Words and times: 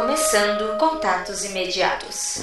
Começando 0.00 0.78
contatos 0.78 1.44
imediatos. 1.44 2.42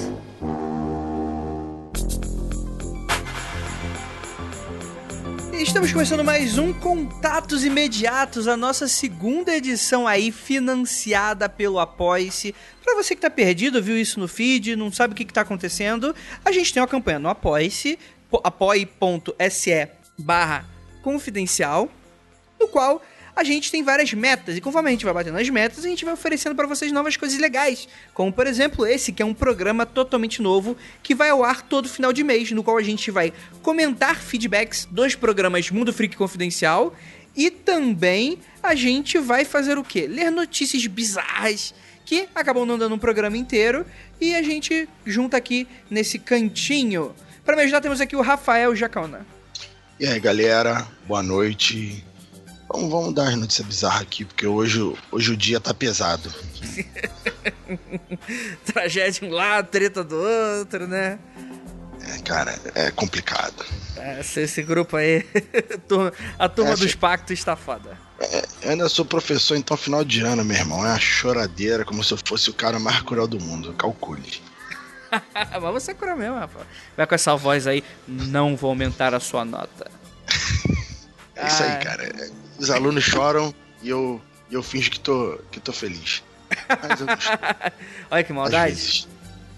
Estamos 5.54 5.90
começando 5.90 6.22
mais 6.22 6.58
um 6.58 6.74
Contatos 6.74 7.64
Imediatos, 7.64 8.46
a 8.46 8.58
nossa 8.58 8.86
segunda 8.86 9.56
edição 9.56 10.06
aí, 10.06 10.30
financiada 10.30 11.48
pelo 11.48 11.78
Apoia-se. 11.78 12.54
Pra 12.84 12.94
você 12.94 13.14
que 13.14 13.22
tá 13.22 13.30
perdido, 13.30 13.82
viu 13.82 13.96
isso 13.96 14.20
no 14.20 14.28
feed, 14.28 14.76
não 14.76 14.92
sabe 14.92 15.14
o 15.14 15.16
que, 15.16 15.24
que 15.24 15.32
tá 15.32 15.40
acontecendo, 15.40 16.14
a 16.44 16.52
gente 16.52 16.74
tem 16.74 16.82
uma 16.82 16.86
campanha 16.86 17.18
no 17.18 17.30
Apoia-se, 17.30 17.98
apoie.se 18.44 19.88
barra 20.18 20.66
confidencial, 21.02 21.88
no 22.60 22.68
qual 22.68 23.00
a 23.36 23.44
gente 23.44 23.70
tem 23.70 23.82
várias 23.82 24.14
metas. 24.14 24.56
E 24.56 24.62
conforme 24.62 24.88
a 24.88 24.92
gente 24.92 25.04
vai 25.04 25.12
batendo 25.12 25.34
nas 25.34 25.48
metas, 25.50 25.84
a 25.84 25.88
gente 25.88 26.06
vai 26.06 26.14
oferecendo 26.14 26.56
para 26.56 26.66
vocês 26.66 26.90
novas 26.90 27.18
coisas 27.18 27.38
legais. 27.38 27.86
Como, 28.14 28.32
por 28.32 28.46
exemplo, 28.46 28.86
esse, 28.86 29.12
que 29.12 29.22
é 29.22 29.26
um 29.26 29.34
programa 29.34 29.84
totalmente 29.84 30.40
novo, 30.40 30.74
que 31.02 31.14
vai 31.14 31.28
ao 31.28 31.44
ar 31.44 31.60
todo 31.60 31.86
final 31.86 32.14
de 32.14 32.24
mês, 32.24 32.50
no 32.50 32.64
qual 32.64 32.78
a 32.78 32.82
gente 32.82 33.10
vai 33.10 33.34
comentar 33.62 34.16
feedbacks 34.16 34.88
dos 34.90 35.14
programas 35.14 35.70
Mundo 35.70 35.92
Freak 35.92 36.16
Confidencial. 36.16 36.96
E 37.36 37.50
também 37.50 38.38
a 38.62 38.74
gente 38.74 39.18
vai 39.18 39.44
fazer 39.44 39.76
o 39.76 39.84
quê? 39.84 40.06
Ler 40.06 40.30
notícias 40.30 40.86
bizarras 40.86 41.74
que 42.06 42.26
acabam 42.34 42.64
não 42.64 42.78
dando 42.78 42.94
um 42.94 42.98
programa 42.98 43.36
inteiro. 43.36 43.84
E 44.18 44.34
a 44.34 44.42
gente 44.42 44.88
junta 45.04 45.36
aqui 45.36 45.68
nesse 45.90 46.18
cantinho. 46.18 47.14
Para 47.44 47.54
me 47.54 47.62
ajudar, 47.62 47.82
temos 47.82 48.00
aqui 48.00 48.16
o 48.16 48.22
Rafael 48.22 48.74
Jacona. 48.74 49.26
E 50.00 50.06
aí, 50.06 50.18
galera, 50.18 50.88
boa 51.06 51.22
noite. 51.22 52.02
Vamos, 52.68 52.90
vamos 52.90 53.14
dar 53.14 53.28
as 53.28 53.36
notícias 53.36 53.66
bizarras 53.66 54.02
aqui, 54.02 54.24
porque 54.24 54.46
hoje, 54.46 54.80
hoje 55.10 55.32
o 55.32 55.36
dia 55.36 55.60
tá 55.60 55.72
pesado. 55.72 56.32
Tragédia 58.64 59.12
de 59.12 59.24
um 59.24 59.30
lado, 59.30 59.68
treta 59.68 60.02
do 60.02 60.16
outro, 60.16 60.86
né? 60.86 61.18
É, 62.08 62.18
cara, 62.22 62.58
é 62.74 62.90
complicado. 62.90 63.64
É, 63.96 64.20
esse, 64.20 64.62
grupo 64.62 64.96
aí, 64.96 65.26
a 66.38 66.48
turma 66.48 66.72
é, 66.72 66.76
dos 66.76 66.94
pactos 66.94 67.38
está 67.38 67.56
foda. 67.56 67.98
É, 68.20 68.44
eu 68.62 68.70
ainda 68.70 68.88
sou 68.88 69.04
professor, 69.04 69.56
então 69.56 69.76
final 69.76 70.04
de 70.04 70.20
ano, 70.20 70.44
meu 70.44 70.56
irmão. 70.56 70.84
É 70.84 70.90
uma 70.90 70.98
choradeira, 71.00 71.84
como 71.84 72.02
se 72.04 72.12
eu 72.12 72.18
fosse 72.24 72.50
o 72.50 72.54
cara 72.54 72.78
mais 72.78 73.00
cruel 73.02 73.26
do 73.26 73.40
mundo. 73.40 73.72
Calcule. 73.74 74.42
Mas 75.34 75.72
você 75.72 75.92
é 75.92 75.94
cruel 75.94 76.16
mesmo, 76.16 76.36
Rafa. 76.36 76.66
Vai 76.96 77.06
com 77.06 77.14
essa 77.14 77.34
voz 77.36 77.66
aí, 77.66 77.82
não 78.06 78.56
vou 78.56 78.70
aumentar 78.70 79.14
a 79.14 79.20
sua 79.20 79.44
nota. 79.44 79.90
É 81.34 81.46
isso 81.46 81.62
aí, 81.62 81.84
cara. 81.84 82.30
Os 82.58 82.70
alunos 82.70 83.04
choram 83.04 83.54
e 83.82 83.88
eu, 83.88 84.20
eu 84.50 84.62
finjo 84.62 84.90
que 84.90 85.00
tô, 85.00 85.38
que 85.50 85.60
tô 85.60 85.72
feliz. 85.72 86.22
Mas 86.68 87.00
eu 87.00 87.06
Olha 88.10 88.24
que 88.24 88.32
maldade. 88.32 89.08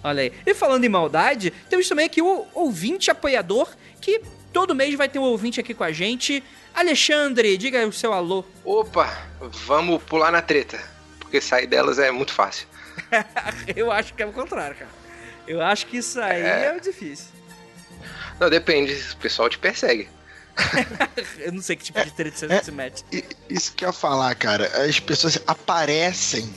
Olha 0.02 0.22
aí. 0.22 0.32
E 0.46 0.55
falando 0.55 0.84
em 0.84 0.88
maldade, 0.88 1.52
temos 1.68 1.88
também 1.88 2.06
aqui 2.06 2.22
o 2.22 2.46
ouvinte 2.55 3.10
apoiador, 3.10 3.68
que 4.00 4.22
todo 4.52 4.74
mês 4.74 4.94
vai 4.94 5.08
ter 5.08 5.18
um 5.18 5.22
ouvinte 5.22 5.60
aqui 5.60 5.74
com 5.74 5.84
a 5.84 5.92
gente. 5.92 6.42
Alexandre, 6.74 7.56
diga 7.56 7.86
o 7.86 7.92
seu 7.92 8.12
alô. 8.12 8.44
Opa, 8.64 9.27
vamos 9.40 10.02
pular 10.02 10.30
na 10.30 10.40
treta, 10.40 10.80
porque 11.18 11.40
sair 11.40 11.66
delas 11.66 11.98
é 11.98 12.10
muito 12.10 12.33
fácil. 12.33 12.66
eu 13.74 13.90
acho 13.90 14.14
que 14.14 14.22
é 14.22 14.27
o 14.27 14.33
contrário, 14.33 14.77
cara. 14.77 14.90
Eu 15.46 15.62
acho 15.62 15.86
que 15.86 15.96
isso 15.96 16.20
aí 16.20 16.42
é, 16.42 16.66
é 16.66 16.80
difícil. 16.80 17.28
Não, 18.38 18.48
depende, 18.48 18.92
o 19.12 19.16
pessoal 19.16 19.48
te 19.48 19.58
persegue. 19.58 20.08
eu 21.39 21.53
não 21.53 21.62
sei 21.62 21.77
que 21.77 21.84
tipo 21.84 22.05
de 22.05 22.11
treta 22.11 22.37
você 22.37 22.53
é, 22.53 22.62
se 22.62 22.73
mete. 22.73 23.05
Isso 23.48 23.73
que 23.73 23.84
eu 23.84 23.89
ia 23.89 23.92
falar, 23.92 24.34
cara. 24.34 24.67
As 24.84 24.98
pessoas 25.01 25.39
aparecem 25.47 26.48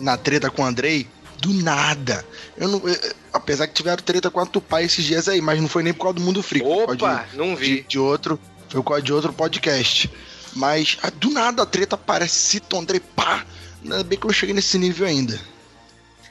na 0.00 0.16
treta 0.16 0.50
com 0.50 0.62
o 0.62 0.64
Andrei 0.64 1.06
do 1.38 1.52
nada. 1.52 2.24
Eu 2.56 2.68
não, 2.68 2.88
eu, 2.88 3.14
apesar 3.32 3.66
que 3.66 3.74
tiveram 3.74 4.02
treta 4.02 4.30
com 4.30 4.40
a 4.40 4.46
Tupá 4.46 4.82
esses 4.82 5.04
dias 5.04 5.28
aí, 5.28 5.40
mas 5.40 5.60
não 5.60 5.68
foi 5.68 5.82
nem 5.82 5.92
por 5.92 6.04
causa 6.04 6.14
do 6.14 6.22
Mundo 6.22 6.42
Freak. 6.42 6.66
Opa, 6.66 7.26
de, 7.30 7.36
não 7.36 7.54
vi. 7.54 7.82
De, 7.82 7.88
de, 7.88 7.98
outro, 7.98 8.40
foi 8.68 8.82
por 8.82 8.88
causa 8.88 9.02
de 9.02 9.12
outro 9.12 9.32
podcast. 9.32 10.10
Mas 10.54 10.98
ah, 11.02 11.10
do 11.10 11.30
nada 11.30 11.62
a 11.62 11.66
treta 11.66 11.96
aparece, 11.96 12.34
cita 12.34 12.76
o 12.76 12.78
Andrei, 12.78 13.00
pá. 13.00 13.44
Ainda 13.82 14.02
bem 14.02 14.18
que 14.18 14.24
eu 14.24 14.28
não 14.28 14.34
cheguei 14.34 14.54
nesse 14.54 14.78
nível 14.78 15.06
ainda. 15.06 15.38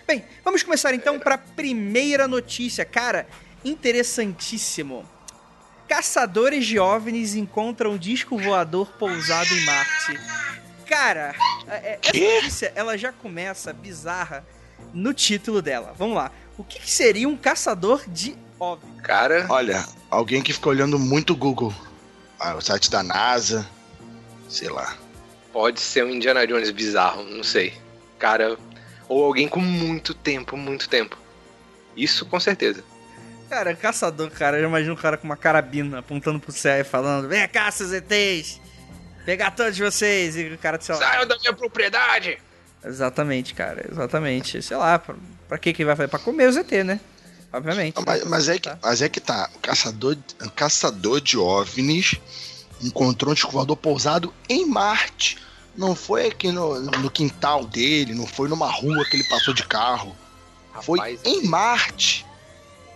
Bem, 0.08 0.26
vamos 0.44 0.64
começar 0.64 0.94
então 0.94 1.20
para 1.20 1.36
a 1.36 1.38
primeira 1.38 2.28
notícia. 2.28 2.84
Cara, 2.84 3.28
interessantíssimo. 3.64 5.08
Caçadores 5.88 6.66
de 6.66 6.80
OVNIs 6.80 7.36
encontram 7.36 7.92
um 7.92 7.98
disco 7.98 8.38
voador 8.38 8.88
pousado 8.94 9.54
em 9.54 9.66
Marte. 9.66 10.20
Cara, 10.88 11.36
é, 11.68 11.76
é, 11.76 12.00
essa 12.02 12.36
notícia 12.36 12.74
ela 12.76 12.98
já 12.98 13.12
começa 13.12 13.74
bizarra 13.74 14.46
no 14.94 15.14
título 15.14 15.62
dela. 15.62 15.94
Vamos 15.98 16.16
lá. 16.16 16.32
O 16.58 16.64
que, 16.64 16.80
que 16.80 16.90
seria 16.90 17.28
um 17.28 17.36
caçador 17.36 18.04
de 18.08 18.36
OVNI? 18.60 19.02
Cara, 19.02 19.46
olha, 19.50 19.86
alguém 20.10 20.42
que 20.42 20.54
ficou 20.54 20.72
olhando 20.72 21.00
muito 21.00 21.34
o 21.34 21.36
Google, 21.36 21.74
ah, 22.40 22.56
o 22.56 22.62
site 22.62 22.90
da 22.90 23.02
NASA, 23.02 23.68
sei 24.48 24.70
lá. 24.70 24.96
Pode 25.52 25.80
ser 25.80 26.04
um 26.06 26.10
Indiana 26.10 26.46
Jones 26.48 26.72
bizarro, 26.72 27.24
não 27.24 27.44
sei. 27.44 27.74
Cara, 28.18 28.58
ou 29.08 29.24
alguém 29.24 29.48
com 29.48 29.60
muito 29.60 30.14
tempo, 30.14 30.56
muito 30.56 30.90
tempo. 30.90 31.18
Isso 31.96 32.26
com 32.26 32.40
certeza. 32.40 32.84
Cara, 33.54 33.76
caçador, 33.76 34.32
cara. 34.32 34.58
Eu 34.58 34.68
imagino 34.68 34.94
um 34.94 34.98
cara 34.98 35.16
com 35.16 35.26
uma 35.26 35.38
carabina 35.38 36.00
apontando 36.00 36.40
pro 36.40 36.52
céu 36.52 36.82
e 36.82 36.84
falando: 36.84 37.28
Vem 37.28 37.48
cá, 37.48 37.70
seus 37.70 37.92
ETs! 37.92 38.60
Pegar 39.28 39.52
todos 39.52 39.78
vocês! 39.78 40.36
E 40.36 40.46
o 40.48 40.58
cara 40.58 40.76
de 40.80 40.86
Saiam 40.86 41.28
da 41.28 41.38
minha 41.38 41.54
propriedade! 41.54 42.40
Exatamente, 42.84 43.54
cara. 43.54 43.86
Exatamente. 43.92 44.60
Sei 44.60 44.76
lá, 44.76 44.98
pra, 44.98 45.14
pra 45.48 45.60
que 45.60 45.72
que 45.72 45.86
vai 45.86 45.96
fazer? 45.96 46.08
Pra 46.08 46.18
comer 46.18 46.50
os 46.50 46.58
ET, 46.58 46.72
né? 46.84 47.00
Obviamente. 47.54 47.96
Mas, 48.04 48.24
mas, 48.24 48.50
é, 48.50 48.56
que, 48.56 48.62
tá. 48.62 48.80
mas 48.82 49.02
é 49.04 49.08
que 49.08 49.20
tá. 49.20 49.48
O 49.54 49.60
caçador, 49.60 50.18
o 50.42 50.50
caçador 50.50 51.22
de 51.22 51.38
OVNIs 51.38 52.16
encontrou 52.82 53.34
um 53.34 53.36
descobridor 53.36 53.78
pousado 53.78 54.34
em 54.50 54.66
Marte. 54.66 55.38
Não 55.78 55.94
foi 55.94 56.26
aqui 56.26 56.52
no, 56.52 56.80
no 56.80 57.12
quintal 57.12 57.66
dele, 57.66 58.16
não 58.16 58.26
foi 58.26 58.50
numa 58.50 58.72
rua 58.72 59.06
que 59.06 59.16
ele 59.16 59.24
passou 59.26 59.54
de 59.54 59.64
carro. 59.64 60.16
Rapaz, 60.74 60.86
foi 60.86 61.20
em 61.24 61.44
Marte. 61.46 62.26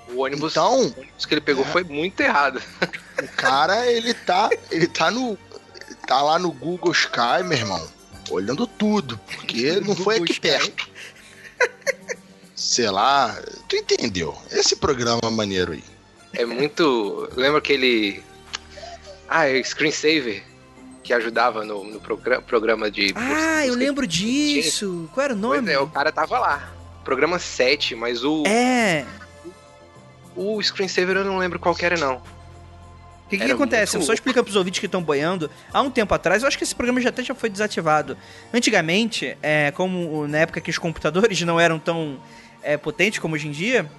O 0.10 0.20
ônibus, 0.24 0.54
então, 0.54 0.82
o 0.82 1.00
ônibus 1.00 1.26
que 1.26 1.34
ele 1.34 1.42
pegou 1.42 1.66
é, 1.66 1.68
foi 1.68 1.84
muito 1.84 2.20
errado. 2.22 2.62
O 3.22 3.28
cara, 3.36 3.86
ele 3.88 4.14
tá, 4.14 4.50
ele 4.72 4.88
tá 4.88 5.12
no 5.12 5.38
tá 6.06 6.22
lá 6.22 6.40
no 6.40 6.52
Google 6.52 6.92
Sky, 6.94 7.44
meu 7.44 7.58
irmão, 7.58 7.86
olhando 8.30 8.66
tudo, 8.66 9.20
porque 9.28 9.80
não 9.86 9.96
foi 9.96 10.18
aqui 10.18 10.32
Sky. 10.32 10.42
perto. 10.42 10.90
Sei 12.56 12.90
lá, 12.90 13.38
tu 13.68 13.76
entendeu? 13.76 14.36
Esse 14.52 14.76
programa 14.76 15.30
maneiro 15.30 15.74
aí. 15.74 15.84
É 16.34 16.46
muito, 16.46 17.30
lembra 17.36 17.60
aquele 17.60 18.24
ah, 19.28 19.48
é 19.48 19.62
screensaver 19.62 20.44
que 21.04 21.14
ajudava 21.14 21.64
no, 21.64 21.84
no 21.84 22.00
programa, 22.00 22.42
programa 22.42 22.92
de 22.92 23.14
Ah, 23.16 23.66
eu 23.66 23.76
lembro 23.76 24.06
disso. 24.06 25.10
Qual 25.14 25.24
era 25.24 25.34
o 25.34 25.38
nome? 25.38 25.72
É, 25.72 25.80
o 25.80 25.88
cara 25.88 26.12
tava 26.12 26.40
lá. 26.40 26.74
Programa 27.04 27.40
7, 27.40 27.96
mas 27.96 28.24
o 28.24 28.44
É, 28.46 29.06
o 30.38 30.62
screensaver 30.62 31.18
eu 31.18 31.26
não 31.26 31.38
lembro 31.38 31.60
qual 31.60 31.76
era, 31.82 31.98
não. 31.98 32.16
O 32.16 33.30
que, 33.30 33.38
que, 33.38 33.46
que 33.46 33.52
acontece? 33.52 34.02
Só 34.02 34.14
explicando 34.14 34.46
pros 34.46 34.56
ouvintes 34.56 34.80
que 34.80 34.86
estão 34.86 35.04
boiando. 35.04 35.52
Há 35.74 35.82
um 35.82 35.92
tempo 35.92 36.14
atrás, 36.14 36.44
eu 36.44 36.48
acho 36.48 36.58
que 36.58 36.64
esse 36.64 36.74
programa 36.74 37.02
já 37.02 37.10
até 37.10 37.22
já 37.22 37.36
foi 37.36 37.50
desativado. 37.50 38.18
Antigamente, 38.54 39.38
é, 39.42 39.70
como 39.72 40.26
na 40.28 40.38
época 40.38 40.62
que 40.62 40.70
os 40.70 40.78
computadores 40.78 41.42
não 41.44 41.60
eram 41.60 41.78
tão 41.78 42.18
é, 42.64 42.78
potentes 42.78 43.20
como 43.20 43.36
hoje 43.36 43.50
em 43.50 43.52
dia, 43.52 43.90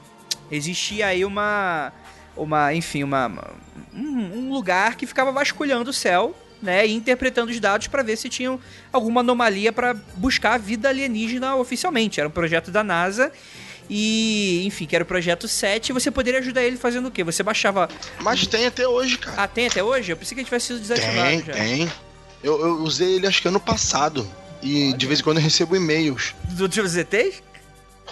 existia 0.51 1.09
aí 1.09 1.27
uma. 1.27 1.93
uma 2.35 2.73
enfim, 2.73 3.03
uma, 3.03 3.53
um, 3.93 4.47
um 4.49 4.53
lugar 4.53 4.97
que 4.97 5.07
ficava 5.07 5.31
vasculhando 5.31 5.91
o 5.91 5.93
céu 5.93 6.35
né, 6.63 6.87
e 6.87 6.95
interpretando 6.95 7.51
os 7.51 7.61
dados 7.61 7.87
para 7.87 8.03
ver 8.03 8.17
se 8.17 8.29
tinham 8.29 8.59
alguma 8.91 9.21
anomalia 9.21 9.73
para 9.73 9.95
buscar 10.17 10.55
a 10.55 10.59
vida 10.59 10.89
alienígena 10.89 11.55
oficialmente. 11.57 12.19
Era 12.19 12.29
um 12.29 12.33
projeto 12.33 12.71
da 12.71 12.83
NASA 12.83 13.31
e, 13.89 14.63
enfim, 14.67 14.87
que 14.87 14.95
era 14.95 15.03
o 15.03 15.07
projeto 15.07 15.49
7, 15.49 15.89
e 15.89 15.93
você 15.93 16.11
poderia 16.11 16.41
ajudar 16.41 16.63
ele 16.63 16.77
fazendo 16.77 17.09
o 17.09 17.11
quê? 17.11 17.25
Você 17.25 17.43
baixava. 17.43 17.89
Mas 18.21 18.47
tem 18.47 18.67
até 18.67 18.87
hoje, 18.87 19.19
cara. 19.19 19.43
Ah, 19.43 19.49
tem 19.49 19.67
até 19.67 19.83
hoje? 19.83 20.13
Eu 20.13 20.17
pensei 20.17 20.35
que 20.35 20.41
ele 20.41 20.45
tivesse 20.45 20.67
sido 20.67 20.81
desativado 20.81 21.29
tem, 21.29 21.45
já. 21.45 21.53
Tem, 21.53 21.93
eu, 22.43 22.61
eu 22.61 22.75
usei 22.83 23.17
ele 23.17 23.27
acho 23.27 23.41
que 23.41 23.49
ano 23.49 23.61
passado. 23.61 24.29
E 24.63 24.89
Olha. 24.89 24.97
de 24.97 25.07
vez 25.07 25.21
em 25.21 25.23
quando 25.23 25.39
eu 25.39 25.43
recebo 25.43 25.77
e-mails. 25.77 26.35
Do 26.51 26.69
Tio 26.69 26.87
ZTs? 26.87 27.43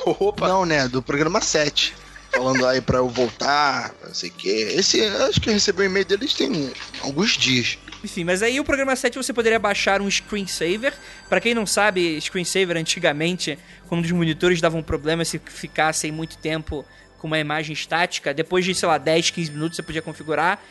Opa! 0.05 0.49
Não, 0.49 0.65
né? 0.65 0.89
Do 0.89 1.03
programa 1.03 1.41
7. 1.41 1.95
Falando 2.31 2.67
aí 2.67 2.81
pra 2.81 2.99
eu 2.99 3.09
voltar, 3.09 3.95
não 4.05 4.15
sei 4.15 4.31
o 4.31 4.33
quê. 4.33 4.75
Esse, 4.77 5.01
acho 5.01 5.41
que 5.41 5.49
eu 5.49 5.55
recebi 5.55 5.81
o 5.81 5.83
um 5.83 5.87
e-mail 5.87 6.05
deles 6.05 6.35
tem 6.35 6.73
alguns 7.01 7.33
dias. 7.33 7.79
Enfim, 8.07 8.23
mas 8.23 8.41
aí 8.41 8.61
o 8.61 8.65
programa 8.65 8.95
7 8.95 9.17
você 9.17 9.33
poderia 9.33 9.59
baixar 9.59 10.01
um 10.01 10.09
screensaver. 10.09 10.95
Para 11.29 11.41
quem 11.41 11.55
não 11.55 11.67
sabe, 11.67 12.21
screensaver 12.21 12.77
antigamente, 12.77 13.59
quando 13.89 14.05
os 14.05 14.13
monitores 14.13 14.61
davam 14.61 14.81
problema 14.81 15.25
se 15.25 15.41
ficassem 15.45 16.13
muito 16.13 16.39
tempo 16.39 16.87
com 17.19 17.27
uma 17.27 17.39
imagem 17.41 17.73
estática, 17.73 18.33
depois 18.33 18.65
de, 18.65 18.77
sei 18.77 18.87
lá, 18.89 18.97
10, 18.97 19.31
15 19.31 19.51
minutos 19.51 19.75
você 19.75 19.83
podia 19.83 20.01
configurar. 20.01 20.63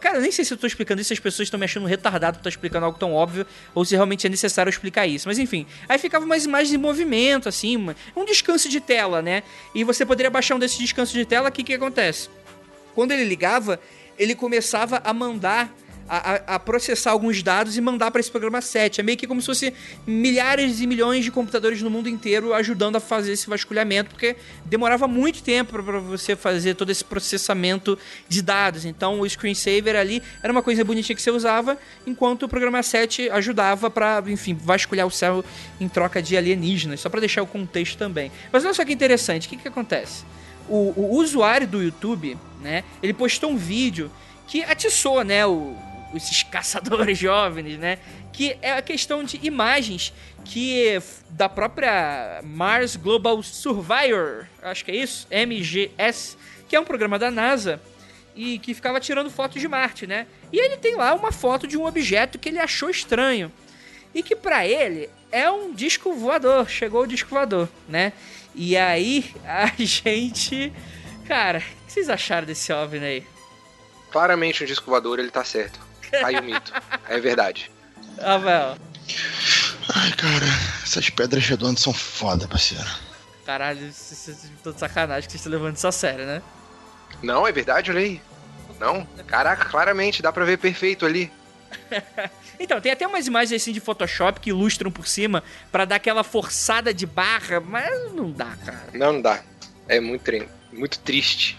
Cara, 0.00 0.20
nem 0.20 0.30
sei 0.30 0.44
se 0.44 0.54
eu 0.54 0.56
tô 0.56 0.64
explicando 0.64 1.02
isso, 1.02 1.12
as 1.12 1.18
pessoas 1.18 1.46
estão 1.46 1.58
me 1.58 1.64
achando 1.64 1.86
retardado 1.86 2.36
por 2.36 2.40
estar 2.42 2.50
explicando 2.50 2.86
algo 2.86 3.00
tão 3.00 3.12
óbvio, 3.12 3.44
ou 3.74 3.84
se 3.84 3.96
realmente 3.96 4.24
é 4.24 4.30
necessário 4.30 4.70
explicar 4.70 5.08
isso. 5.08 5.26
Mas 5.26 5.40
enfim, 5.40 5.66
aí 5.88 5.98
ficava 5.98 6.24
umas 6.24 6.44
imagens 6.44 6.72
em 6.72 6.78
movimento, 6.78 7.48
assim, 7.48 7.76
um 8.14 8.24
descanso 8.24 8.68
de 8.68 8.78
tela, 8.80 9.20
né? 9.20 9.42
E 9.74 9.82
você 9.82 10.06
poderia 10.06 10.30
baixar 10.30 10.54
um 10.54 10.60
desses 10.60 10.78
descansos 10.78 11.14
de 11.14 11.24
tela, 11.24 11.48
o 11.48 11.52
que 11.52 11.64
que 11.64 11.74
acontece? 11.74 12.28
Quando 12.94 13.10
ele 13.10 13.24
ligava, 13.24 13.80
ele 14.16 14.36
começava 14.36 15.02
a 15.04 15.12
mandar 15.12 15.74
a, 16.08 16.54
a, 16.54 16.58
processar 16.58 17.10
alguns 17.10 17.42
dados 17.42 17.76
e 17.76 17.80
mandar 17.80 18.10
para 18.10 18.20
esse 18.20 18.30
programa 18.30 18.60
7. 18.60 19.00
É 19.00 19.04
meio 19.04 19.18
que 19.18 19.26
como 19.26 19.40
se 19.40 19.46
fosse 19.46 19.74
milhares 20.06 20.80
e 20.80 20.86
milhões 20.86 21.24
de 21.24 21.30
computadores 21.30 21.82
no 21.82 21.90
mundo 21.90 22.08
inteiro 22.08 22.54
ajudando 22.54 22.96
a 22.96 23.00
fazer 23.00 23.32
esse 23.32 23.48
vasculhamento, 23.48 24.10
porque 24.10 24.36
demorava 24.64 25.08
muito 25.08 25.42
tempo 25.42 25.82
para 25.82 25.98
você 25.98 26.36
fazer 26.36 26.74
todo 26.74 26.90
esse 26.90 27.04
processamento 27.04 27.98
de 28.28 28.42
dados. 28.42 28.84
Então 28.84 29.20
o 29.20 29.28
screensaver 29.28 29.96
ali 29.96 30.22
era 30.42 30.52
uma 30.52 30.62
coisa 30.62 30.84
bonitinha 30.84 31.16
que 31.16 31.22
você 31.22 31.30
usava, 31.30 31.78
enquanto 32.06 32.44
o 32.44 32.48
programa 32.48 32.82
7 32.82 33.30
ajudava 33.30 33.90
para, 33.90 34.22
enfim, 34.26 34.54
vasculhar 34.54 35.06
o 35.06 35.10
céu 35.10 35.44
em 35.80 35.88
troca 35.88 36.22
de 36.22 36.36
alienígenas, 36.36 37.00
só 37.00 37.08
para 37.08 37.20
deixar 37.20 37.42
o 37.42 37.46
contexto 37.46 37.98
também. 37.98 38.30
Mas 38.52 38.64
olha 38.64 38.74
só 38.74 38.84
que 38.84 38.92
interessante, 38.92 39.46
o 39.46 39.50
que, 39.50 39.56
que 39.56 39.68
acontece? 39.68 40.24
O, 40.68 40.92
o 40.96 41.16
usuário 41.16 41.66
do 41.66 41.82
YouTube, 41.82 42.36
né, 42.60 42.82
ele 43.02 43.12
postou 43.12 43.50
um 43.50 43.56
vídeo 43.56 44.10
que 44.46 44.62
atiçou, 44.62 45.22
né, 45.24 45.46
o, 45.46 45.76
esses 46.16 46.42
caçadores 46.42 47.18
jovens, 47.18 47.78
né? 47.78 47.98
Que 48.32 48.56
é 48.62 48.72
a 48.72 48.82
questão 48.82 49.24
de 49.24 49.38
imagens 49.42 50.12
que 50.44 51.00
da 51.30 51.48
própria 51.48 52.40
Mars 52.44 52.96
Global 52.96 53.42
Surveyor, 53.42 54.46
acho 54.62 54.84
que 54.84 54.90
é 54.90 54.96
isso, 54.96 55.26
MGS, 55.30 56.36
que 56.68 56.76
é 56.76 56.80
um 56.80 56.84
programa 56.84 57.18
da 57.18 57.30
NASA 57.30 57.80
e 58.34 58.58
que 58.58 58.74
ficava 58.74 59.00
tirando 59.00 59.30
fotos 59.30 59.60
de 59.60 59.66
Marte, 59.66 60.06
né? 60.06 60.26
E 60.52 60.58
ele 60.58 60.76
tem 60.76 60.94
lá 60.94 61.14
uma 61.14 61.32
foto 61.32 61.66
de 61.66 61.76
um 61.76 61.86
objeto 61.86 62.38
que 62.38 62.48
ele 62.48 62.58
achou 62.58 62.90
estranho 62.90 63.50
e 64.14 64.22
que 64.22 64.36
para 64.36 64.66
ele 64.66 65.08
é 65.32 65.50
um 65.50 65.72
disco 65.72 66.12
voador, 66.12 66.68
chegou 66.68 67.02
o 67.02 67.06
disco 67.06 67.30
voador, 67.30 67.68
né? 67.88 68.12
E 68.54 68.76
aí 68.76 69.34
a 69.44 69.66
gente, 69.82 70.72
cara, 71.26 71.58
o 71.58 71.86
que 71.86 71.92
vocês 71.92 72.08
acharam 72.08 72.46
desse 72.46 72.72
OVNI 72.72 73.04
aí? 73.04 73.26
Claramente 74.10 74.62
um 74.62 74.66
disco 74.66 74.90
voador, 74.90 75.18
ele 75.18 75.30
tá 75.30 75.44
certo. 75.44 75.85
Aí 76.24 76.36
o 76.36 76.42
mito. 76.42 76.72
É 77.08 77.18
verdade. 77.18 77.70
Rafael. 78.20 78.76
Ai, 79.94 80.12
cara, 80.12 80.46
essas 80.82 81.10
pedras 81.10 81.46
redondas 81.46 81.80
são 81.80 81.92
foda, 81.92 82.48
parceiro. 82.48 82.88
Caralho, 83.44 83.92
tô 84.62 84.72
de 84.72 84.80
sacanagem 84.80 85.26
que 85.26 85.32
vocês 85.32 85.40
estão 85.40 85.52
levando 85.52 85.76
isso 85.76 85.86
a 85.86 85.92
sério, 85.92 86.26
né? 86.26 86.42
Não, 87.22 87.46
é 87.46 87.52
verdade, 87.52 87.90
olha 87.90 88.00
aí. 88.00 88.20
Não, 88.80 89.06
caraca, 89.26 89.64
claramente, 89.64 90.20
dá 90.20 90.32
pra 90.32 90.44
ver 90.44 90.58
perfeito 90.58 91.06
ali. 91.06 91.32
então, 92.58 92.80
tem 92.80 92.92
até 92.92 93.06
umas 93.06 93.26
imagens 93.26 93.62
assim 93.62 93.72
de 93.72 93.80
Photoshop 93.80 94.40
que 94.40 94.50
ilustram 94.50 94.90
por 94.90 95.06
cima 95.06 95.42
para 95.70 95.84
dar 95.84 95.96
aquela 95.96 96.24
forçada 96.24 96.92
de 96.92 97.06
barra, 97.06 97.60
mas 97.60 98.12
não 98.12 98.30
dá, 98.30 98.56
cara. 98.64 98.88
Não, 98.92 99.14
não 99.14 99.22
dá. 99.22 99.40
É 99.88 100.00
muito, 100.00 100.30
muito 100.72 100.98
triste. 100.98 101.56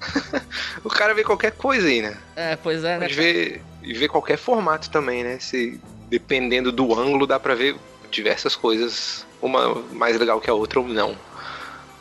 o 0.84 0.88
cara 0.88 1.14
vê 1.14 1.24
qualquer 1.24 1.52
coisa 1.52 1.86
aí, 1.86 2.02
né? 2.02 2.16
É, 2.36 2.56
pois 2.56 2.84
é, 2.84 2.98
Pode 2.98 3.16
né? 3.16 3.22
Ver, 3.22 3.62
e 3.88 3.94
ver 3.94 4.08
qualquer 4.08 4.36
formato 4.36 4.90
também, 4.90 5.24
né? 5.24 5.38
Se, 5.40 5.80
dependendo 6.10 6.70
do 6.70 6.94
ângulo, 6.94 7.26
dá 7.26 7.40
pra 7.40 7.54
ver 7.54 7.74
diversas 8.10 8.54
coisas. 8.54 9.26
Uma 9.40 9.76
mais 9.94 10.18
legal 10.18 10.40
que 10.42 10.50
a 10.50 10.54
outra 10.54 10.78
ou 10.78 10.86
não. 10.86 11.16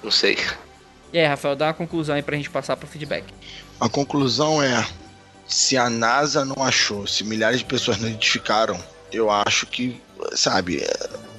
Não 0.03 0.11
sei. 0.11 0.37
E 1.13 1.17
aí, 1.17 1.25
Rafael, 1.25 1.55
dá 1.55 1.67
uma 1.67 1.73
conclusão 1.73 2.15
aí 2.15 2.21
pra 2.21 2.35
gente 2.35 2.49
passar 2.49 2.75
pro 2.75 2.87
feedback. 2.87 3.23
A 3.79 3.87
conclusão 3.87 4.61
é: 4.61 4.85
se 5.47 5.77
a 5.77 5.89
NASA 5.89 6.43
não 6.43 6.61
achou, 6.61 7.07
se 7.07 7.23
milhares 7.23 7.59
de 7.59 7.65
pessoas 7.65 7.97
não 7.97 8.09
identificaram, 8.09 8.77
eu 9.09 9.31
acho 9.31 9.65
que, 9.65 10.01
sabe, 10.35 10.85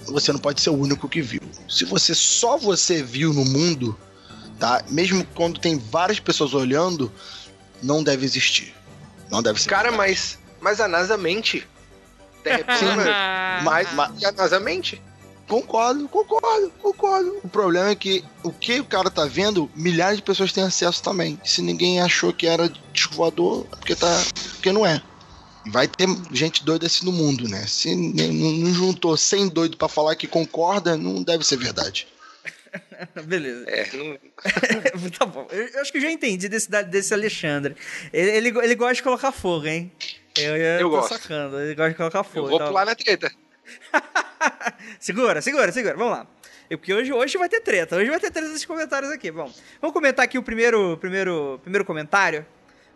você 0.07 0.33
não 0.33 0.41
pode 0.41 0.63
ser 0.63 0.71
o 0.71 0.79
único 0.79 1.11
que 1.11 1.21
viu. 1.21 1.43
Se 1.69 1.85
você 1.85 2.15
só 2.15 2.57
você 2.57 3.03
viu 3.03 3.35
no 3.35 3.45
mundo, 3.45 3.99
tá? 4.59 4.83
Mesmo 4.89 5.27
quando 5.35 5.61
tem 5.61 5.79
várias 5.79 6.19
pessoas 6.19 6.55
olhando, 6.55 7.13
não 7.83 8.03
deve 8.03 8.25
existir. 8.25 8.75
Não 9.31 9.43
deve 9.43 9.61
ser. 9.61 9.69
Cara, 9.69 9.93
mas, 9.93 10.38
mas 10.61 10.81
a 10.81 10.89
NASA 10.89 11.17
mente. 11.17 11.67
De 12.45 12.51
repente, 12.51 12.85
mas, 13.65 13.93
mas 13.93 14.25
a 14.25 14.33
NASA 14.33 14.61
mente. 14.61 15.03
Concordo, 15.49 16.07
concordo, 16.09 16.71
concordo. 16.83 17.41
O 17.43 17.49
problema 17.49 17.89
é 17.89 17.95
que 17.95 18.23
o 18.43 18.53
que 18.53 18.81
o 18.81 18.85
cara 18.85 19.11
tá 19.11 19.25
vendo, 19.25 19.71
milhares 19.75 20.19
de 20.19 20.23
pessoas 20.23 20.53
têm 20.53 20.63
acesso 20.63 21.03
também. 21.03 21.41
Se 21.43 21.63
ninguém 21.63 22.03
achou 22.03 22.35
que 22.35 22.47
era 22.47 22.71
disco 22.93 23.15
voador, 23.15 23.67
é 23.73 23.77
porque 23.77 23.97
tá. 23.97 24.23
Porque 24.53 24.71
não 24.71 24.85
é. 24.85 25.03
Vai 25.71 25.89
ter 25.89 26.07
gente 26.33 26.65
doida 26.65 26.87
assim 26.87 27.05
no 27.05 27.13
mundo, 27.13 27.49
né? 27.49 27.67
Se 27.67 27.95
não 27.95 28.73
juntou 28.75 29.17
100 29.17 29.49
doido 29.49 29.77
para 29.77 29.89
falar 29.89 30.17
que 30.17 30.27
concorda, 30.27 30.97
não 30.97 31.23
deve 31.23 31.45
ser 31.45 31.57
verdade. 31.57 32.07
Beleza. 33.25 33.65
É, 33.69 33.89
não... 33.97 34.19
tá 35.19 35.27
bom. 35.27 35.47
Eu, 35.51 35.81
acho 35.81 35.91
que 35.91 35.99
eu 35.99 36.03
já 36.03 36.11
entendi 36.11 36.49
desse, 36.49 36.69
desse 36.85 37.15
Alexandre. 37.15 37.75
Ele, 38.13 38.31
ele, 38.31 38.49
ele 38.49 38.75
gosta 38.75 38.95
de 38.95 39.03
colocar 39.03 39.33
fogo, 39.33 39.67
hein? 39.67 39.91
Eu, 40.41 40.57
eu, 40.57 40.81
eu 40.81 40.91
gosto. 40.91 41.15
sacando. 41.15 41.61
Ele 41.61 41.75
gosta 41.75 41.91
de 41.91 41.97
colocar 41.97 42.25
fogo. 42.25 42.47
Eu 42.47 42.51
vou 42.51 42.59
tá 42.59 42.67
pular 42.67 42.87
na 42.87 42.95
treta. 42.95 43.31
segura, 44.99 45.43
segura, 45.43 45.73
segura. 45.73 45.97
Vamos 45.97 46.19
lá. 46.19 46.27
Porque 46.69 46.93
hoje, 46.93 47.13
hoje 47.13 47.39
vai 47.39 47.49
ter 47.49 47.61
treta. 47.61 47.97
Hoje 47.97 48.11
vai 48.11 48.21
ter 48.21 48.31
treta 48.31 48.49
nesses 48.49 48.65
comentários 48.65 49.11
aqui. 49.11 49.31
Bom, 49.31 49.51
vamos 49.81 49.95
comentar 49.95 50.25
aqui 50.25 50.39
o 50.39 50.43
primeiro, 50.43 50.97
primeiro, 50.99 51.59
primeiro 51.63 51.85
comentário 51.85 52.45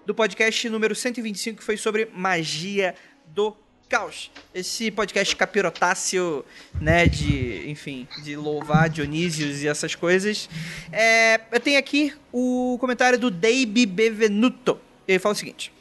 do 0.05 0.15
podcast 0.15 0.69
número 0.69 0.95
125, 0.95 1.59
que 1.59 1.65
foi 1.65 1.77
sobre 1.77 2.09
magia 2.13 2.95
do 3.27 3.57
Caos. 3.89 4.31
Esse 4.55 4.91
podcast 4.91 5.37
capirotáceo, 5.37 6.45
né, 6.81 7.07
de, 7.07 7.69
enfim, 7.71 8.09
de 8.23 8.37
louvar 8.37 8.89
Dionísios 8.89 9.63
e 9.63 9.69
essas 9.69 9.95
coisas. 9.95 10.49
É, 10.91 11.41
eu 11.51 11.61
tenho 11.61 11.79
aqui 11.79 12.15
o 12.33 12.77
comentário 12.81 13.19
do 13.19 13.31
Dave 13.31 13.87
Bevenuto. 13.87 14.79
Ele 15.07 15.19
fala 15.19 15.35
o 15.35 15.37
seguinte: 15.37 15.73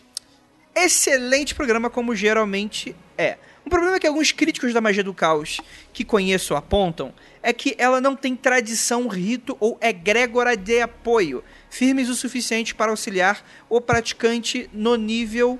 Excelente 0.83 1.53
programa, 1.53 1.91
como 1.91 2.15
geralmente 2.15 2.95
é. 3.15 3.37
Um 3.63 3.69
problema 3.69 3.99
que 3.99 4.07
alguns 4.07 4.31
críticos 4.31 4.73
da 4.73 4.81
magia 4.81 5.03
do 5.03 5.13
caos 5.13 5.61
que 5.93 6.03
conheço 6.03 6.55
apontam 6.55 7.13
é 7.43 7.53
que 7.53 7.75
ela 7.77 8.01
não 8.01 8.15
tem 8.15 8.35
tradição, 8.35 9.07
rito 9.07 9.55
ou 9.59 9.77
egrégora 9.79 10.57
de 10.57 10.81
apoio 10.81 11.43
firmes 11.69 12.09
o 12.09 12.15
suficiente 12.15 12.73
para 12.73 12.89
auxiliar 12.89 13.45
o 13.69 13.79
praticante 13.79 14.67
no 14.73 14.95
nível 14.95 15.59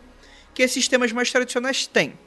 que 0.56 0.64
esses 0.64 0.74
sistemas 0.74 1.12
mais 1.12 1.32
tradicionais 1.32 1.86
têm. 1.86 2.18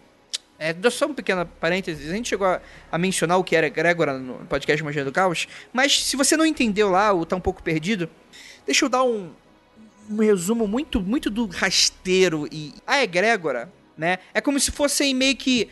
É, 0.56 0.72
só 0.88 1.06
um 1.06 1.14
pequeno 1.14 1.44
parênteses, 1.60 2.08
a 2.08 2.14
gente 2.14 2.28
chegou 2.28 2.46
a, 2.46 2.60
a, 2.92 2.96
mencionar 2.96 3.38
o 3.38 3.42
que 3.42 3.56
era 3.56 3.68
Gregora 3.68 4.16
no 4.16 4.46
podcast 4.46 4.84
Magia 4.84 5.04
do 5.04 5.10
Caos, 5.10 5.48
mas 5.72 6.04
se 6.04 6.14
você 6.14 6.36
não 6.36 6.46
entendeu 6.46 6.90
lá 6.90 7.10
ou 7.10 7.26
tá 7.26 7.34
um 7.34 7.40
pouco 7.40 7.60
perdido, 7.60 8.08
deixa 8.64 8.84
eu 8.84 8.88
dar 8.88 9.02
um, 9.02 9.32
um 10.10 10.16
resumo 10.16 10.66
muito, 10.66 11.00
muito 11.00 11.30
do 11.30 11.46
rasteiro 11.46 12.48
e 12.50 12.74
a 12.86 13.02
egrégora, 13.02 13.72
né? 13.96 14.18
É 14.32 14.40
como 14.40 14.58
se 14.58 14.70
fossem 14.70 15.14
meio 15.14 15.36
que 15.36 15.68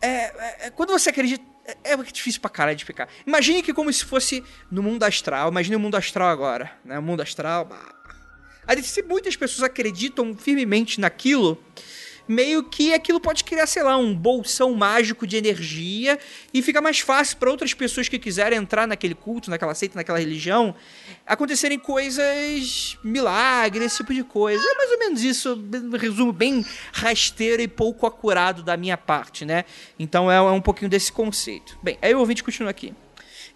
é, 0.00 0.08
é, 0.08 0.66
é 0.66 0.70
quando 0.70 0.90
você 0.90 1.10
acredita 1.10 1.44
é, 1.82 1.92
é 1.92 1.96
difícil 1.96 2.40
pra 2.40 2.48
caralho 2.50 2.76
de 2.76 2.82
explicar. 2.82 3.08
Imagine 3.26 3.62
que 3.62 3.74
como 3.74 3.92
se 3.92 4.04
fosse 4.04 4.44
no 4.70 4.82
mundo 4.82 5.02
astral. 5.02 5.50
Imagine 5.50 5.76
o 5.76 5.80
mundo 5.80 5.96
astral 5.96 6.28
agora, 6.28 6.70
né? 6.84 6.98
O 6.98 7.02
mundo 7.02 7.22
astral. 7.22 7.64
Bah. 7.64 7.94
Aí, 8.66 8.82
se 8.82 9.02
muitas 9.02 9.36
pessoas 9.36 9.62
acreditam 9.62 10.34
firmemente 10.36 11.00
naquilo, 11.00 11.62
meio 12.28 12.62
que 12.62 12.92
aquilo 12.92 13.20
pode 13.20 13.44
criar, 13.44 13.66
sei 13.66 13.82
lá, 13.82 13.96
um 13.96 14.14
bolsão 14.14 14.74
mágico 14.74 15.26
de 15.26 15.36
energia 15.36 16.18
e 16.52 16.62
fica 16.62 16.80
mais 16.80 17.00
fácil 17.00 17.36
para 17.36 17.50
outras 17.50 17.72
pessoas 17.74 18.08
que 18.08 18.18
quiserem 18.18 18.58
entrar 18.58 18.86
naquele 18.86 19.14
culto, 19.14 19.50
naquela 19.50 19.74
seita, 19.74 19.96
naquela 19.96 20.18
religião, 20.18 20.74
acontecerem 21.26 21.78
coisas, 21.78 22.98
milagres, 23.02 23.86
esse 23.86 23.96
tipo 23.98 24.12
de 24.12 24.24
coisa. 24.24 24.62
É 24.62 24.74
mais 24.74 24.90
ou 24.90 24.98
menos 24.98 25.22
isso, 25.22 25.54
um 25.54 25.96
resumo 25.96 26.32
bem 26.32 26.64
rasteiro 26.92 27.62
e 27.62 27.68
pouco 27.68 28.06
acurado 28.06 28.62
da 28.62 28.76
minha 28.76 28.96
parte, 28.96 29.44
né? 29.44 29.64
Então 29.98 30.30
é 30.30 30.40
um 30.40 30.60
pouquinho 30.60 30.90
desse 30.90 31.12
conceito. 31.12 31.78
Bem, 31.82 31.98
aí 32.02 32.14
o 32.14 32.18
ouvinte 32.18 32.42
continua 32.42 32.70
aqui. 32.70 32.94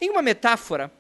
Em 0.00 0.10
uma 0.10 0.22
metáfora, 0.22 0.90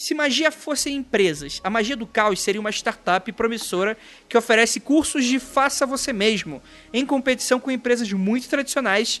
se 0.00 0.14
magia 0.14 0.50
fossem 0.50 0.96
empresas, 0.96 1.60
a 1.62 1.68
magia 1.68 1.94
do 1.94 2.06
caos 2.06 2.40
seria 2.40 2.58
uma 2.58 2.70
startup 2.70 3.30
promissora 3.32 3.98
que 4.30 4.38
oferece 4.38 4.80
cursos 4.80 5.26
de 5.26 5.38
faça 5.38 5.84
você 5.84 6.10
mesmo, 6.10 6.62
em 6.90 7.04
competição 7.04 7.60
com 7.60 7.70
empresas 7.70 8.10
muito 8.10 8.48
tradicionais, 8.48 9.20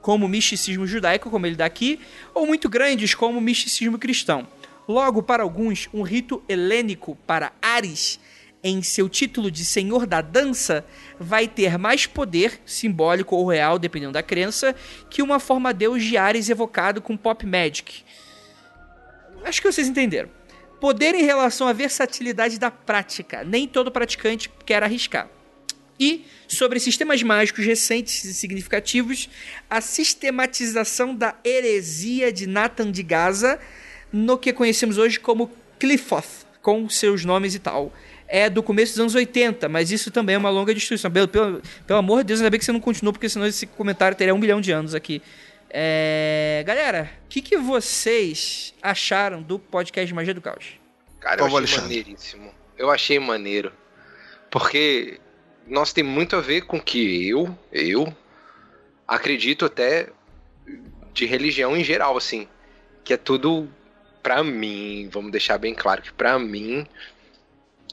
como 0.00 0.26
o 0.26 0.28
misticismo 0.28 0.86
judaico, 0.86 1.30
como 1.30 1.46
ele 1.46 1.56
dá 1.56 1.64
aqui, 1.64 1.98
ou 2.32 2.46
muito 2.46 2.68
grandes, 2.68 3.12
como 3.12 3.38
o 3.38 3.42
misticismo 3.42 3.98
cristão. 3.98 4.46
Logo, 4.86 5.20
para 5.20 5.42
alguns, 5.42 5.88
um 5.92 6.02
rito 6.02 6.40
helênico 6.48 7.18
para 7.26 7.50
Ares, 7.60 8.20
em 8.62 8.84
seu 8.84 9.08
título 9.08 9.50
de 9.50 9.64
Senhor 9.64 10.06
da 10.06 10.20
Dança, 10.20 10.86
vai 11.18 11.48
ter 11.48 11.76
mais 11.76 12.06
poder, 12.06 12.60
simbólico 12.64 13.34
ou 13.34 13.48
real, 13.48 13.80
dependendo 13.80 14.12
da 14.12 14.22
crença, 14.22 14.76
que 15.10 15.22
uma 15.22 15.40
forma 15.40 15.74
deus 15.74 16.04
de 16.04 16.16
Ares 16.16 16.48
evocado 16.48 17.02
com 17.02 17.16
Pop 17.16 17.44
Magic 17.44 18.04
Acho 19.44 19.60
que 19.60 19.70
vocês 19.70 19.88
entenderam. 19.88 20.28
Poder 20.80 21.14
em 21.14 21.24
relação 21.24 21.68
à 21.68 21.72
versatilidade 21.72 22.58
da 22.58 22.70
prática. 22.70 23.44
Nem 23.44 23.68
todo 23.68 23.90
praticante 23.90 24.50
quer 24.64 24.82
arriscar. 24.82 25.28
E 25.98 26.24
sobre 26.48 26.80
sistemas 26.80 27.22
mágicos 27.22 27.66
recentes 27.66 28.24
e 28.24 28.32
significativos, 28.32 29.28
a 29.68 29.82
sistematização 29.82 31.14
da 31.14 31.34
heresia 31.44 32.32
de 32.32 32.46
Nathan 32.46 32.90
de 32.90 33.02
Gaza 33.02 33.60
no 34.10 34.38
que 34.38 34.50
conhecemos 34.50 34.96
hoje 34.96 35.20
como 35.20 35.50
Cliffoth, 35.78 36.46
com 36.62 36.88
seus 36.88 37.24
nomes 37.24 37.54
e 37.54 37.58
tal. 37.58 37.92
É 38.26 38.48
do 38.48 38.62
começo 38.62 38.92
dos 38.92 39.00
anos 39.00 39.14
80, 39.14 39.68
mas 39.68 39.90
isso 39.90 40.10
também 40.10 40.36
é 40.36 40.38
uma 40.38 40.50
longa 40.50 40.72
destruição. 40.72 41.10
Pelo, 41.10 41.28
pelo, 41.28 41.60
pelo 41.86 41.98
amor 41.98 42.18
de 42.18 42.28
Deus, 42.28 42.40
ainda 42.40 42.50
bem 42.50 42.58
que 42.58 42.64
você 42.64 42.72
não 42.72 42.80
continuou, 42.80 43.12
porque 43.12 43.28
senão 43.28 43.46
esse 43.46 43.66
comentário 43.66 44.16
teria 44.16 44.34
um 44.34 44.38
milhão 44.38 44.60
de 44.60 44.72
anos 44.72 44.94
aqui. 44.94 45.20
É... 45.70 46.62
Galera, 46.66 47.10
o 47.24 47.28
que, 47.28 47.40
que 47.40 47.56
vocês 47.56 48.74
acharam 48.82 49.40
do 49.40 49.58
podcast 49.58 50.12
Magia 50.12 50.34
do 50.34 50.42
Caos? 50.42 50.78
Cara, 51.20 51.42
eu 51.42 51.56
achei 51.56 51.78
maneiríssimo. 51.78 52.54
Eu 52.76 52.90
achei 52.90 53.18
maneiro. 53.18 53.72
Porque 54.50 55.20
nós 55.66 55.92
tem 55.92 56.02
muito 56.02 56.34
a 56.34 56.40
ver 56.40 56.62
com 56.62 56.80
que 56.80 57.28
eu, 57.28 57.56
eu 57.70 58.12
acredito 59.06 59.64
até 59.64 60.08
de 61.12 61.26
religião 61.26 61.76
em 61.76 61.84
geral, 61.84 62.16
assim, 62.16 62.48
que 63.04 63.12
é 63.12 63.16
tudo 63.16 63.68
para 64.22 64.42
mim, 64.42 65.08
vamos 65.10 65.30
deixar 65.30 65.58
bem 65.58 65.74
claro 65.74 66.02
que 66.02 66.12
para 66.12 66.38
mim 66.38 66.86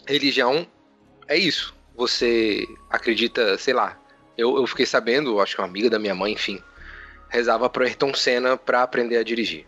religião 0.07 0.67
é 1.27 1.37
isso. 1.37 1.75
Você 1.95 2.67
acredita, 2.89 3.57
sei 3.57 3.73
lá, 3.73 3.99
eu, 4.37 4.57
eu 4.57 4.67
fiquei 4.67 4.85
sabendo, 4.85 5.39
acho 5.39 5.55
que 5.55 5.61
uma 5.61 5.67
amiga 5.67 5.89
da 5.89 5.99
minha 5.99 6.15
mãe, 6.15 6.33
enfim, 6.33 6.61
rezava 7.29 7.69
pro 7.69 7.83
Ayrton 7.83 8.13
Senna 8.13 8.57
pra 8.57 8.83
aprender 8.83 9.17
a 9.17 9.23
dirigir. 9.23 9.65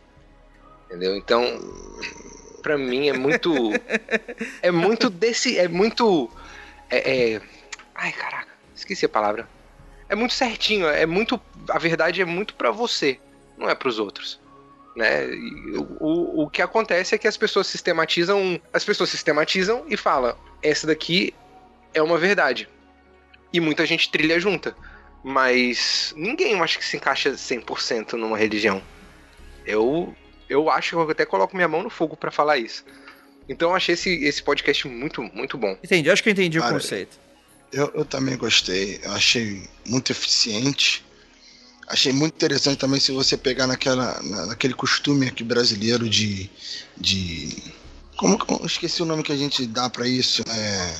Entendeu? 0.85 1.15
Então, 1.15 1.43
para 2.61 2.77
mim 2.77 3.09
é 3.09 3.13
muito 3.13 3.53
é 4.61 4.71
muito 4.71 5.09
desse, 5.09 5.57
é 5.57 5.67
muito 5.67 6.29
é, 6.89 7.33
é 7.33 7.41
Ai, 8.01 8.13
caraca, 8.13 8.47
esqueci 8.73 9.05
a 9.05 9.09
palavra. 9.09 9.47
É 10.07 10.15
muito 10.15 10.33
certinho, 10.33 10.87
é 10.87 11.05
muito. 11.05 11.39
A 11.69 11.77
verdade 11.77 12.21
é 12.21 12.25
muito 12.25 12.55
para 12.55 12.71
você, 12.71 13.19
não 13.57 13.69
é 13.69 13.75
para 13.75 13.89
os 13.89 13.99
outros. 13.99 14.39
Né? 14.95 15.27
O, 15.99 16.43
o 16.43 16.49
que 16.49 16.61
acontece 16.61 17.13
é 17.13 17.17
que 17.17 17.27
as 17.27 17.35
pessoas 17.35 17.67
sistematizam. 17.67 18.59
As 18.71 18.85
pessoas 18.85 19.09
sistematizam 19.09 19.83
e 19.89 19.97
falam: 19.97 20.33
essa 20.63 20.87
daqui 20.87 21.33
é 21.93 22.01
uma 22.01 22.17
verdade. 22.17 22.69
E 23.51 23.59
muita 23.59 23.85
gente 23.85 24.09
trilha 24.09 24.39
junta. 24.39 24.75
Mas 25.23 26.13
ninguém 26.15 26.53
eu 26.53 26.63
acho 26.63 26.77
que 26.77 26.85
se 26.85 26.97
encaixa 26.97 27.31
100% 27.31 28.13
numa 28.13 28.37
religião. 28.37 28.81
Eu 29.65 30.15
eu 30.49 30.69
acho 30.69 30.89
que 30.89 30.95
eu 30.95 31.09
até 31.09 31.25
coloco 31.25 31.55
minha 31.55 31.67
mão 31.67 31.83
no 31.83 31.89
fogo 31.89 32.17
para 32.17 32.31
falar 32.31 32.57
isso. 32.57 32.83
Então 33.47 33.69
eu 33.69 33.75
achei 33.75 33.93
esse, 33.93 34.09
esse 34.23 34.41
podcast 34.41 34.87
muito, 34.87 35.21
muito 35.21 35.57
bom. 35.57 35.77
Entendi, 35.83 36.09
acho 36.09 36.23
que 36.23 36.29
eu 36.29 36.33
entendi 36.33 36.59
Cara, 36.59 36.71
o 36.71 36.75
conceito. 36.75 37.19
Eu, 37.71 37.91
eu 37.93 38.05
também 38.05 38.37
gostei. 38.37 38.99
Eu 39.03 39.11
achei 39.11 39.67
muito 39.87 40.11
eficiente. 40.11 41.05
Achei 41.87 42.13
muito 42.13 42.35
interessante 42.35 42.77
também 42.77 42.99
se 42.99 43.11
você 43.11 43.35
pegar 43.35 43.65
naquela, 43.65 44.21
naquele 44.47 44.73
costume 44.73 45.27
aqui 45.27 45.43
brasileiro 45.43 46.07
de. 46.07 46.49
de 46.95 47.73
como 48.15 48.37
eu 48.47 48.65
esqueci 48.65 49.01
o 49.01 49.05
nome 49.05 49.23
que 49.23 49.31
a 49.31 49.37
gente 49.37 49.65
dá 49.65 49.89
para 49.89 50.07
isso? 50.07 50.43
É, 50.47 50.95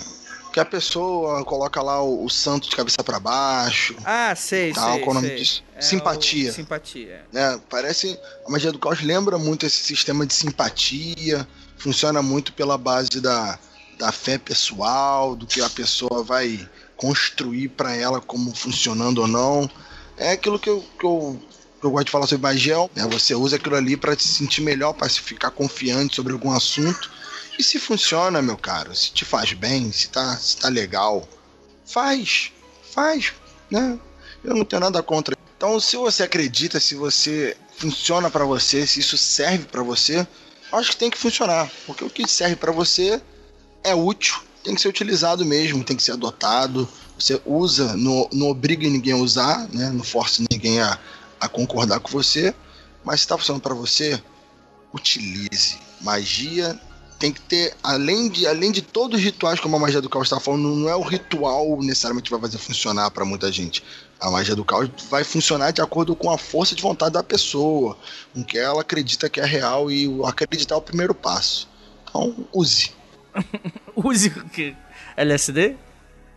que 0.59 0.61
a 0.61 0.65
pessoa 0.65 1.43
coloca 1.45 1.81
lá 1.81 2.01
o, 2.01 2.25
o 2.25 2.29
santo 2.29 2.69
de 2.69 2.75
cabeça 2.75 3.01
para 3.03 3.19
baixo. 3.19 3.95
Ah, 4.03 4.35
sei, 4.35 4.73
tal, 4.73 4.93
sei. 4.93 5.03
Qual 5.03 5.11
o 5.11 5.13
nome 5.21 5.35
disso? 5.35 5.63
É 5.73 5.81
simpatia. 5.81 6.51
Simpatia. 6.51 7.25
É, 7.33 7.57
parece. 7.69 8.19
A 8.45 8.51
magia 8.51 8.71
do 8.71 8.79
caos 8.79 9.01
lembra 9.01 9.37
muito 9.37 9.65
esse 9.65 9.81
sistema 9.81 10.25
de 10.25 10.33
simpatia. 10.33 11.47
Funciona 11.77 12.21
muito 12.21 12.51
pela 12.51 12.77
base 12.77 13.21
da, 13.21 13.57
da 13.97 14.11
fé 14.11 14.37
pessoal, 14.37 15.33
do 15.35 15.47
que 15.47 15.61
a 15.61 15.69
pessoa 15.69 16.23
vai 16.23 16.69
construir 16.97 17.69
para 17.69 17.95
ela 17.95 18.19
como 18.19 18.53
funcionando 18.53 19.19
ou 19.19 19.27
não. 19.27 19.69
É 20.17 20.33
aquilo 20.33 20.59
que 20.59 20.69
eu, 20.69 20.83
que 20.99 21.05
eu, 21.05 21.39
que 21.79 21.85
eu 21.85 21.91
gosto 21.91 22.07
de 22.07 22.11
falar 22.11 22.27
sobre 22.27 22.43
magia, 22.43 22.75
né? 22.93 23.07
Você 23.09 23.33
usa 23.33 23.55
aquilo 23.55 23.77
ali 23.77 23.95
para 23.95 24.17
se 24.19 24.27
sentir 24.27 24.61
melhor, 24.61 24.91
para 24.91 25.07
se 25.07 25.21
ficar 25.21 25.51
confiante 25.51 26.17
sobre 26.17 26.33
algum 26.33 26.51
assunto. 26.51 27.09
E 27.59 27.63
se 27.63 27.77
funciona, 27.77 28.41
meu 28.41 28.57
caro, 28.57 28.95
se 28.95 29.11
te 29.11 29.25
faz 29.25 29.51
bem, 29.51 29.91
se 29.91 30.07
tá, 30.07 30.33
se 30.37 30.55
tá 30.55 30.69
legal, 30.69 31.27
faz, 31.85 32.53
faz, 32.93 33.33
né? 33.69 33.99
Eu 34.41 34.55
não 34.55 34.63
tenho 34.63 34.79
nada 34.79 35.03
contra. 35.03 35.37
Então, 35.57 35.77
se 35.77 35.97
você 35.97 36.23
acredita, 36.23 36.79
se 36.79 36.95
você 36.95 37.57
funciona 37.75 38.31
para 38.31 38.45
você, 38.45 38.87
se 38.87 39.01
isso 39.01 39.17
serve 39.17 39.65
para 39.65 39.83
você, 39.83 40.25
acho 40.71 40.91
que 40.91 40.95
tem 40.95 41.09
que 41.09 41.17
funcionar, 41.17 41.69
porque 41.85 42.01
o 42.01 42.09
que 42.09 42.25
serve 42.29 42.55
para 42.55 42.71
você 42.71 43.21
é 43.83 43.93
útil, 43.93 44.39
tem 44.63 44.73
que 44.73 44.79
ser 44.79 44.87
utilizado 44.87 45.43
mesmo, 45.45 45.83
tem 45.83 45.97
que 45.97 46.03
ser 46.03 46.13
adotado. 46.13 46.87
Você 47.19 47.41
usa, 47.45 47.93
não, 47.97 48.29
não 48.31 48.47
obriga 48.47 48.87
ninguém 48.87 49.11
a 49.11 49.17
usar, 49.17 49.67
né? 49.73 49.89
não 49.89 50.05
force 50.05 50.45
ninguém 50.49 50.79
a, 50.79 50.97
a 51.41 51.49
concordar 51.49 51.99
com 51.99 52.09
você, 52.09 52.55
mas 53.03 53.19
se 53.19 53.25
está 53.25 53.37
funcionando 53.37 53.63
para 53.63 53.75
você, 53.75 54.17
utilize. 54.93 55.77
Magia 55.99 56.79
tem 57.19 57.33
que 57.33 57.41
ter, 57.41 57.75
além 57.83 58.29
de, 58.29 58.47
além 58.47 58.71
de 58.71 58.81
todos 58.81 59.19
os 59.19 59.23
rituais, 59.23 59.59
como 59.59 59.75
a 59.75 59.79
magia 59.79 60.01
do 60.01 60.09
caos 60.09 60.27
está 60.27 60.39
falando, 60.39 60.69
não 60.69 60.89
é 60.89 60.95
o 60.95 61.01
ritual 61.01 61.77
necessariamente 61.81 62.25
que 62.25 62.31
vai 62.31 62.39
fazer 62.39 62.57
funcionar 62.57 63.11
para 63.11 63.25
muita 63.25 63.51
gente. 63.51 63.83
A 64.19 64.31
magia 64.31 64.55
do 64.55 64.63
caos 64.63 64.89
vai 65.09 65.25
funcionar 65.25 65.71
de 65.71 65.81
acordo 65.81 66.15
com 66.15 66.31
a 66.31 66.38
força 66.38 66.73
de 66.73 66.81
vontade 66.81 67.13
da 67.13 67.21
pessoa, 67.21 67.97
com 68.33 68.41
que 68.41 68.57
ela 68.57 68.81
acredita 68.81 69.29
que 69.29 69.41
é 69.41 69.45
real 69.45 69.91
e 69.91 70.09
acreditar 70.25 70.75
é 70.75 70.77
o 70.77 70.81
primeiro 70.81 71.13
passo. 71.13 71.67
Então, 72.09 72.47
use. 72.53 72.91
Use 73.95 74.29
o 74.29 74.49
que? 74.49 74.75
LSD? 75.17 75.75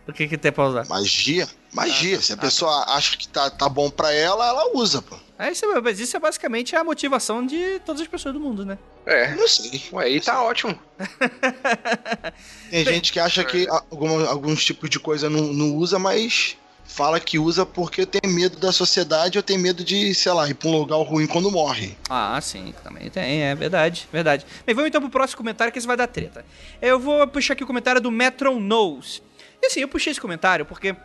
O 0.07 0.11
que 0.11 0.27
que 0.27 0.37
tem 0.37 0.51
pra 0.51 0.67
usar? 0.67 0.85
Magia? 0.87 1.47
Magia. 1.71 2.17
Ah, 2.17 2.21
Se 2.21 2.33
a 2.33 2.35
ah, 2.35 2.39
pessoa 2.39 2.85
acha 2.89 3.15
que 3.17 3.27
tá, 3.27 3.49
tá 3.49 3.69
bom 3.69 3.89
pra 3.89 4.11
ela, 4.13 4.45
ela 4.45 4.77
usa, 4.77 5.01
pô. 5.01 5.15
É, 5.37 5.51
isso, 5.51 5.65
mas 5.81 5.99
isso 5.99 6.15
é 6.15 6.19
basicamente 6.19 6.75
a 6.75 6.83
motivação 6.83 7.45
de 7.45 7.79
todas 7.85 8.01
as 8.01 8.07
pessoas 8.07 8.33
do 8.33 8.39
mundo, 8.39 8.65
né? 8.65 8.77
É. 9.05 9.33
Não 9.35 9.47
sei. 9.47 9.81
Ué, 9.91 10.05
aí 10.05 10.21
tá 10.21 10.41
ótimo. 10.43 10.77
Tem 12.69 12.85
gente 12.85 13.11
que 13.11 13.19
acha 13.19 13.43
que 13.43 13.67
algum, 13.91 14.25
alguns 14.27 14.63
tipos 14.63 14.89
de 14.89 14.99
coisa 14.99 15.29
não, 15.29 15.53
não 15.53 15.75
usa, 15.75 15.97
mas 15.97 16.55
fala 16.85 17.19
que 17.19 17.39
usa 17.39 17.65
porque 17.65 18.05
tem 18.05 18.31
medo 18.31 18.57
da 18.57 18.71
sociedade 18.71 19.37
ou 19.37 19.43
tem 19.43 19.57
medo 19.57 19.83
de, 19.83 20.13
sei 20.13 20.31
lá, 20.31 20.47
ir 20.47 20.53
pra 20.53 20.69
um 20.69 20.77
lugar 20.77 20.97
ruim 20.97 21.25
quando 21.25 21.49
morre. 21.49 21.97
Ah, 22.07 22.39
sim, 22.39 22.73
também 22.83 23.09
tem, 23.09 23.41
é 23.43 23.55
verdade, 23.55 24.07
verdade. 24.11 24.45
Bem, 24.65 24.75
vamos 24.75 24.89
então 24.89 25.01
pro 25.01 25.09
próximo 25.09 25.37
comentário 25.37 25.73
que 25.73 25.79
esse 25.79 25.87
vai 25.87 25.97
dar 25.97 26.07
treta. 26.07 26.45
Eu 26.81 26.99
vou 26.99 27.27
puxar 27.27 27.53
aqui 27.53 27.63
o 27.63 27.67
comentário 27.67 27.99
do 27.99 28.11
Metron 28.11 28.59
Knows. 28.59 29.23
E 29.61 29.65
assim, 29.65 29.79
eu 29.79 29.87
puxei 29.87 30.11
esse 30.11 30.21
comentário 30.21 30.65
porque 30.65 30.95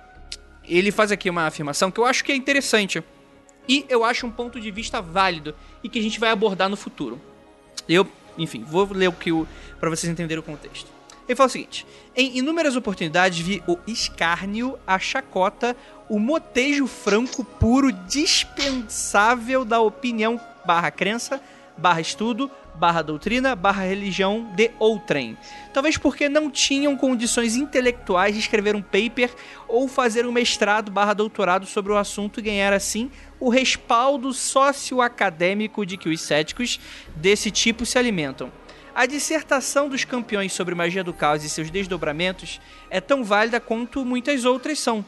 ele 0.64 0.90
faz 0.90 1.10
aqui 1.10 1.30
uma 1.30 1.46
afirmação 1.46 1.90
que 1.90 1.98
eu 1.98 2.04
acho 2.04 2.22
que 2.22 2.32
é 2.32 2.36
interessante. 2.36 3.02
E 3.68 3.84
eu 3.88 4.04
acho 4.04 4.26
um 4.26 4.30
ponto 4.30 4.58
de 4.60 4.70
vista 4.70 5.02
válido 5.02 5.54
e 5.82 5.88
que 5.88 5.98
a 5.98 6.02
gente 6.02 6.18
vai 6.18 6.30
abordar 6.30 6.68
no 6.68 6.76
futuro. 6.76 7.20
Eu, 7.88 8.06
enfim, 8.38 8.64
vou 8.64 8.88
ler 8.92 9.08
o 9.08 9.12
que 9.12 9.30
o 9.30 9.46
para 9.78 9.90
vocês 9.90 10.10
entenderem 10.10 10.40
o 10.40 10.42
contexto. 10.42 10.90
Ele 11.28 11.36
fala 11.36 11.48
o 11.48 11.50
seguinte: 11.50 11.86
em 12.16 12.38
inúmeras 12.38 12.74
oportunidades 12.74 13.38
vi 13.38 13.62
o 13.66 13.78
escárnio, 13.86 14.78
a 14.86 14.98
chacota, 14.98 15.76
o 16.08 16.18
motejo 16.18 16.86
franco 16.86 17.44
puro 17.44 17.92
dispensável 17.92 19.64
da 19.64 19.80
opinião 19.80 20.40
barra 20.64 20.90
crença, 20.90 21.40
barra 21.76 22.00
estudo, 22.00 22.50
barra 22.78 23.02
doutrina, 23.02 23.54
barra 23.54 23.82
religião 23.84 24.50
de 24.54 24.70
outrem. 24.78 25.36
Talvez 25.74 25.98
porque 25.98 26.28
não 26.28 26.50
tinham 26.50 26.96
condições 26.96 27.56
intelectuais 27.56 28.34
de 28.34 28.40
escrever 28.40 28.74
um 28.76 28.80
paper 28.82 29.30
ou 29.66 29.88
fazer 29.88 30.24
um 30.24 30.32
mestrado 30.32 30.90
barra 30.90 31.12
doutorado 31.12 31.66
sobre 31.66 31.92
o 31.92 31.96
assunto 31.96 32.40
e 32.40 32.42
ganhar 32.42 32.72
assim 32.72 33.10
o 33.40 33.48
respaldo 33.48 34.32
socioacadêmico 34.32 35.84
de 35.84 35.96
que 35.96 36.08
os 36.08 36.20
céticos 36.20 36.80
desse 37.16 37.50
tipo 37.50 37.84
se 37.84 37.98
alimentam. 37.98 38.50
A 38.94 39.06
dissertação 39.06 39.88
dos 39.88 40.04
campeões 40.04 40.52
sobre 40.52 40.74
magia 40.74 41.04
do 41.04 41.12
caos 41.12 41.44
e 41.44 41.48
seus 41.48 41.70
desdobramentos 41.70 42.60
é 42.90 43.00
tão 43.00 43.22
válida 43.22 43.60
quanto 43.60 44.04
muitas 44.04 44.44
outras 44.44 44.80
são, 44.80 45.04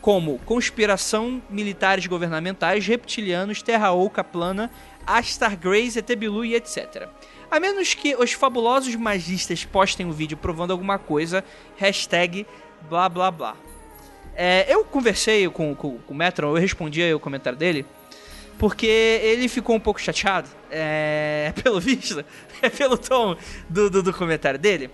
como 0.00 0.38
conspiração, 0.40 1.42
militares 1.50 2.06
governamentais, 2.06 2.86
reptilianos, 2.86 3.62
terra 3.62 3.92
oca 3.92 4.22
plana, 4.22 4.70
Astar 5.16 5.56
Grace, 5.56 5.98
Etebilu 5.98 6.44
e 6.44 6.54
etc. 6.54 7.08
A 7.50 7.58
menos 7.58 7.94
que 7.94 8.14
os 8.14 8.32
fabulosos 8.32 8.94
magistas 8.94 9.64
postem 9.64 10.04
um 10.04 10.12
vídeo 10.12 10.36
provando 10.36 10.70
alguma 10.70 10.98
coisa, 10.98 11.42
hashtag 11.76 12.46
blá 12.88 13.08
blá 13.08 13.30
blá. 13.30 13.56
É, 14.36 14.66
eu 14.68 14.84
conversei 14.84 15.48
com, 15.48 15.74
com, 15.74 15.98
com 15.98 16.14
o 16.14 16.16
Metron, 16.16 16.50
eu 16.50 16.60
respondi 16.60 17.02
aí 17.02 17.12
o 17.12 17.18
comentário 17.18 17.58
dele, 17.58 17.84
porque 18.58 18.86
ele 18.86 19.48
ficou 19.48 19.74
um 19.74 19.80
pouco 19.80 20.00
chateado, 20.00 20.48
é, 20.70 21.52
pelo 21.62 21.80
visto, 21.80 22.24
é 22.62 22.68
pelo 22.68 22.98
tom 22.98 23.36
do, 23.68 23.88
do, 23.88 24.02
do, 24.02 24.12
comentário 24.12 24.58
dele. 24.58 24.90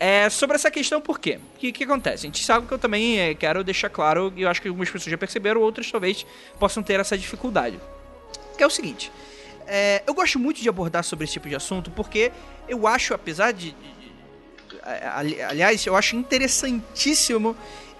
É, 0.00 0.28
sobre 0.30 0.56
essa 0.56 0.70
questão, 0.70 1.00
por 1.00 1.20
quê? 1.20 1.38
O 1.54 1.58
que, 1.58 1.70
que 1.70 1.84
acontece? 1.84 2.26
A 2.26 2.28
gente 2.28 2.44
sabe 2.44 2.66
que 2.66 2.74
eu 2.74 2.78
também 2.78 3.20
é, 3.20 3.34
quero 3.34 3.62
deixar 3.62 3.88
claro, 3.88 4.32
e 4.34 4.42
eu 4.42 4.48
acho 4.48 4.60
que 4.60 4.66
algumas 4.66 4.90
pessoas 4.90 5.10
já 5.10 5.18
perceberam, 5.18 5.60
outras 5.60 5.88
talvez 5.90 6.26
possam 6.58 6.82
ter 6.82 6.98
essa 6.98 7.16
dificuldade. 7.16 7.78
Que 8.56 8.64
é 8.64 8.66
o 8.66 8.70
seguinte: 8.70 9.12
é, 9.74 10.02
eu 10.06 10.12
gosto 10.14 10.38
muito 10.38 10.60
de 10.60 10.68
abordar 10.68 11.02
sobre 11.02 11.24
esse 11.24 11.32
tipo 11.32 11.48
de 11.48 11.54
assunto 11.56 11.90
porque 11.90 12.30
eu 12.68 12.86
acho, 12.86 13.14
apesar 13.14 13.52
de. 13.52 13.70
de- 13.70 15.40
aliás, 15.42 15.86
eu 15.86 15.94
acho 15.96 16.16
interessantíssimo 16.16 17.56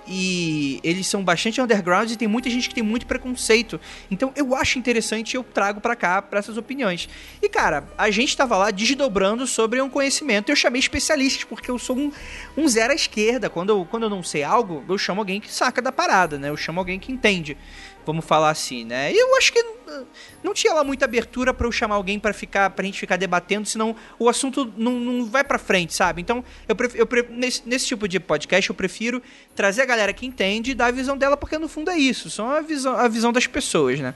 e 0.07 0.81
eles 0.83 1.07
são 1.07 1.23
bastante 1.23 1.61
underground 1.61 2.11
e 2.11 2.17
tem 2.17 2.27
muita 2.27 2.51
gente 2.51 2.69
que 2.69 2.75
tem 2.75 2.83
muito 2.83 3.07
preconceito. 3.07 3.81
Então 4.11 4.33
eu 4.35 4.55
acho 4.57 4.79
interessante 4.79 5.35
e 5.35 5.37
eu 5.37 5.45
trago 5.45 5.81
pra 5.81 5.95
cá 5.95 6.21
pra 6.21 6.41
essas 6.41 6.57
opiniões. 6.57 7.09
E 7.41 7.49
cara, 7.49 7.85
a 7.97 8.11
gente 8.11 8.37
tava 8.37 8.57
lá 8.57 8.71
desdobrando 8.73 9.47
sobre 9.47 9.81
um 9.81 9.89
conhecimento. 9.89 10.51
Eu 10.51 10.57
chamei 10.57 10.81
especialistas 10.81 11.45
porque 11.45 11.71
eu 11.71 11.79
sou 11.79 11.97
um, 11.97 12.11
um 12.57 12.67
zero 12.69 12.93
à 12.93 12.97
esquerda. 12.97 13.49
Quando 13.49 13.71
eu, 13.71 13.87
quando 13.89 14.03
eu 14.05 14.11
não 14.11 14.25
sei 14.25 14.43
algo, 14.43 14.85
eu 14.89 14.99
chamo 14.99 15.21
alguém 15.21 15.41
que 15.41 15.53
saca 15.53 15.81
da 15.81 15.93
parada, 15.93 16.37
né? 16.37 16.49
Eu 16.49 16.57
chamo 16.57 16.81
alguém 16.81 16.99
que 16.99 17.13
entende. 17.13 17.57
Vamos 18.05 18.25
falar 18.25 18.51
assim, 18.51 18.85
né? 18.85 19.13
Eu 19.13 19.37
acho 19.37 19.53
que 19.53 19.61
uh, 19.61 20.07
não 20.43 20.53
tinha 20.53 20.73
lá 20.75 20.83
muita 20.83 21.05
abertura 21.05 21.55
pra 21.55 21.67
eu 21.67 21.73
chamar 21.73 21.95
alguém 21.95 22.19
pra 22.19 22.33
ficar 22.33 22.71
pra 22.71 22.85
gente 22.85 22.99
ficar 22.99 23.17
debatendo, 23.17 23.67
senão 23.69 23.95
o 24.19 24.29
assunto 24.29 24.73
não, 24.77 24.93
não 24.99 25.25
vai 25.27 25.45
pra 25.45 25.59
frente, 25.59 25.95
sabe? 25.95 26.21
Então, 26.21 26.45
eu, 26.69 26.75
pref- 26.75 26.95
eu 26.97 27.07
pre- 27.07 27.27
nesse, 27.31 27.63
nesse 27.65 27.87
tipo 27.87 28.09
de 28.09 28.19
podcast, 28.19 28.69
eu 28.69 28.75
prefiro 28.75 29.23
trazer 29.55 29.83
a 29.83 29.87
galera 29.87 30.13
que 30.13 30.27
entende 30.27 30.73
e 30.73 30.75
dar 30.75 30.87
a 30.87 30.91
visão 30.91 31.17
dela, 31.17 31.37
porque 31.37 31.57
no 31.59 31.69
fundo 31.69 31.91
é 31.91 31.97
isso, 31.97 32.29
são 32.29 32.51
a 32.51 32.61
visão, 32.61 32.97
a 32.97 33.07
visão 33.07 33.33
das 33.33 33.47
pessoas, 33.47 34.01
né? 34.01 34.15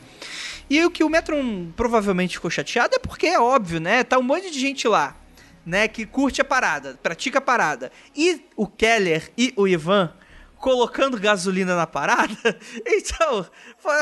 E 0.69 0.85
o 0.85 0.90
que 0.90 1.05
o 1.05 1.09
Metron 1.09 1.71
provavelmente 1.76 2.35
ficou 2.35 2.50
chateado 2.50 2.97
é 2.97 2.99
porque 2.99 3.26
é 3.28 3.38
óbvio, 3.38 3.78
né? 3.78 4.02
Tá 4.02 4.19
um 4.19 4.23
monte 4.23 4.50
de 4.50 4.59
gente 4.59 4.88
lá, 4.88 5.16
né, 5.64 5.87
que 5.87 6.05
curte 6.05 6.40
a 6.40 6.45
parada, 6.45 6.99
pratica 7.00 7.38
a 7.38 7.40
parada. 7.40 7.93
E 8.16 8.40
o 8.57 8.66
Keller 8.66 9.31
e 9.38 9.52
o 9.57 9.69
Ivan 9.69 10.12
colocando 10.58 11.18
gasolina 11.18 11.75
na 11.76 11.86
parada. 11.86 12.36
Então, 12.86 13.46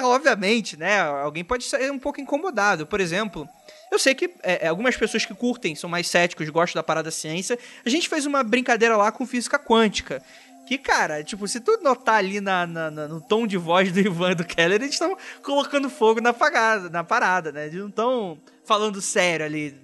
obviamente, 0.02 0.76
né, 0.76 1.00
alguém 1.00 1.44
pode 1.44 1.64
ser 1.64 1.90
um 1.90 1.98
pouco 1.98 2.20
incomodado. 2.20 2.86
Por 2.86 3.00
exemplo, 3.00 3.48
eu 3.90 3.98
sei 3.98 4.14
que 4.14 4.30
é, 4.42 4.66
algumas 4.68 4.96
pessoas 4.96 5.24
que 5.24 5.34
curtem, 5.34 5.74
são 5.74 5.88
mais 5.90 6.08
céticos, 6.08 6.48
gostam 6.48 6.78
da 6.80 6.82
parada 6.82 7.10
ciência. 7.10 7.58
A 7.84 7.88
gente 7.88 8.08
fez 8.08 8.26
uma 8.26 8.42
brincadeira 8.42 8.96
lá 8.96 9.10
com 9.12 9.26
física 9.26 9.58
quântica. 9.58 10.22
Que, 10.66 10.78
cara, 10.78 11.22
tipo, 11.22 11.46
se 11.46 11.60
tu 11.60 11.78
notar 11.82 12.16
ali 12.16 12.40
na, 12.40 12.66
na- 12.66 12.90
na- 12.90 13.06
no 13.08 13.20
tom 13.20 13.46
de 13.46 13.58
voz 13.58 13.92
do 13.92 14.00
Ivan 14.00 14.30
e 14.32 14.34
do 14.34 14.44
Keller, 14.46 14.80
eles 14.80 14.94
estão 14.94 15.16
colocando 15.42 15.90
fogo 15.90 16.20
na, 16.22 16.30
apagada, 16.30 16.88
na 16.88 17.04
parada, 17.04 17.52
né? 17.52 17.66
Eles 17.66 17.78
não 17.78 17.88
estão 17.88 18.38
falando 18.64 19.00
sério 19.02 19.44
ali, 19.44 19.76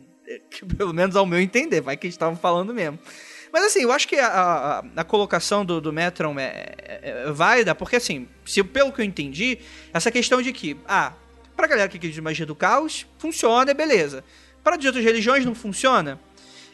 que, 0.50 0.64
pelo 0.76 0.94
menos 0.94 1.16
ao 1.16 1.26
meu 1.26 1.38
entender, 1.38 1.82
vai 1.82 1.98
que 1.98 2.06
eles 2.06 2.14
estavam 2.14 2.34
falando 2.36 2.72
mesmo. 2.72 2.98
Mas 3.52 3.64
assim, 3.64 3.80
eu 3.83 3.90
acho 3.92 4.07
que 4.07 4.16
a, 4.16 4.26
a- 4.28 4.85
a 4.97 5.04
colocação 5.04 5.64
do, 5.64 5.80
do 5.80 5.92
Metron 5.92 6.38
é, 6.38 6.75
é- 6.78 7.25
é 7.26 7.33
válida, 7.33 7.75
porque 7.75 7.97
assim, 7.97 8.28
se, 8.45 8.62
pelo 8.62 8.92
que 8.92 9.00
eu 9.00 9.04
entendi, 9.04 9.59
essa 9.92 10.11
questão 10.11 10.40
de 10.40 10.52
que, 10.52 10.76
ah, 10.87 11.12
pra 11.57 11.66
galera 11.66 11.88
que 11.88 11.97
acredita 11.97 12.21
em 12.21 12.25
magia 12.25 12.47
do 12.47 12.54
caos, 12.54 13.07
funciona, 13.19 13.71
é 13.71 13.75
beleza. 13.75 14.25
Para 14.62 14.76
de 14.76 14.87
outras 14.87 15.04
religiões 15.04 15.45
não 15.45 15.54
funciona. 15.54 16.21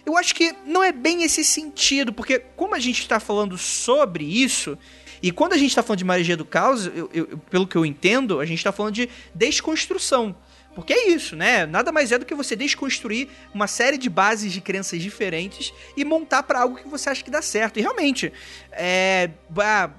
Eu 0.04 0.16
acho 0.16 0.34
que 0.34 0.54
não 0.64 0.84
é 0.84 0.92
bem 0.92 1.22
esse 1.24 1.42
sentido, 1.44 2.12
porque 2.12 2.38
como 2.56 2.74
a 2.74 2.78
gente 2.78 3.00
está 3.00 3.18
falando 3.18 3.56
sobre 3.58 4.24
isso, 4.24 4.78
e 5.22 5.32
quando 5.32 5.54
a 5.54 5.56
gente 5.58 5.70
está 5.70 5.82
falando 5.82 5.98
de 5.98 6.04
magia 6.04 6.36
do 6.36 6.44
caos, 6.44 6.86
eu- 6.86 7.10
eu- 7.12 7.38
pelo 7.50 7.66
que 7.66 7.74
eu 7.76 7.84
entendo, 7.86 8.38
a 8.38 8.44
gente 8.44 8.58
está 8.58 8.70
falando 8.70 8.94
de 8.94 9.08
desconstrução. 9.34 10.36
Porque 10.76 10.92
é 10.92 11.08
isso, 11.08 11.34
né? 11.34 11.66
Nada 11.66 11.90
mais 11.90 12.12
é 12.12 12.18
do 12.18 12.24
que 12.26 12.34
você 12.34 12.54
desconstruir 12.54 13.28
uma 13.52 13.66
série 13.66 13.98
de 13.98 14.08
bases 14.08 14.52
de 14.52 14.60
crenças 14.60 15.00
diferentes 15.02 15.72
e 15.96 16.04
montar 16.04 16.42
pra 16.44 16.60
algo 16.60 16.76
que 16.76 16.86
você 16.86 17.08
acha 17.10 17.24
que 17.24 17.30
dá 17.30 17.42
certo. 17.42 17.78
E 17.78 17.82
realmente, 17.82 18.32
é. 18.70 19.30
ah, 19.58 19.90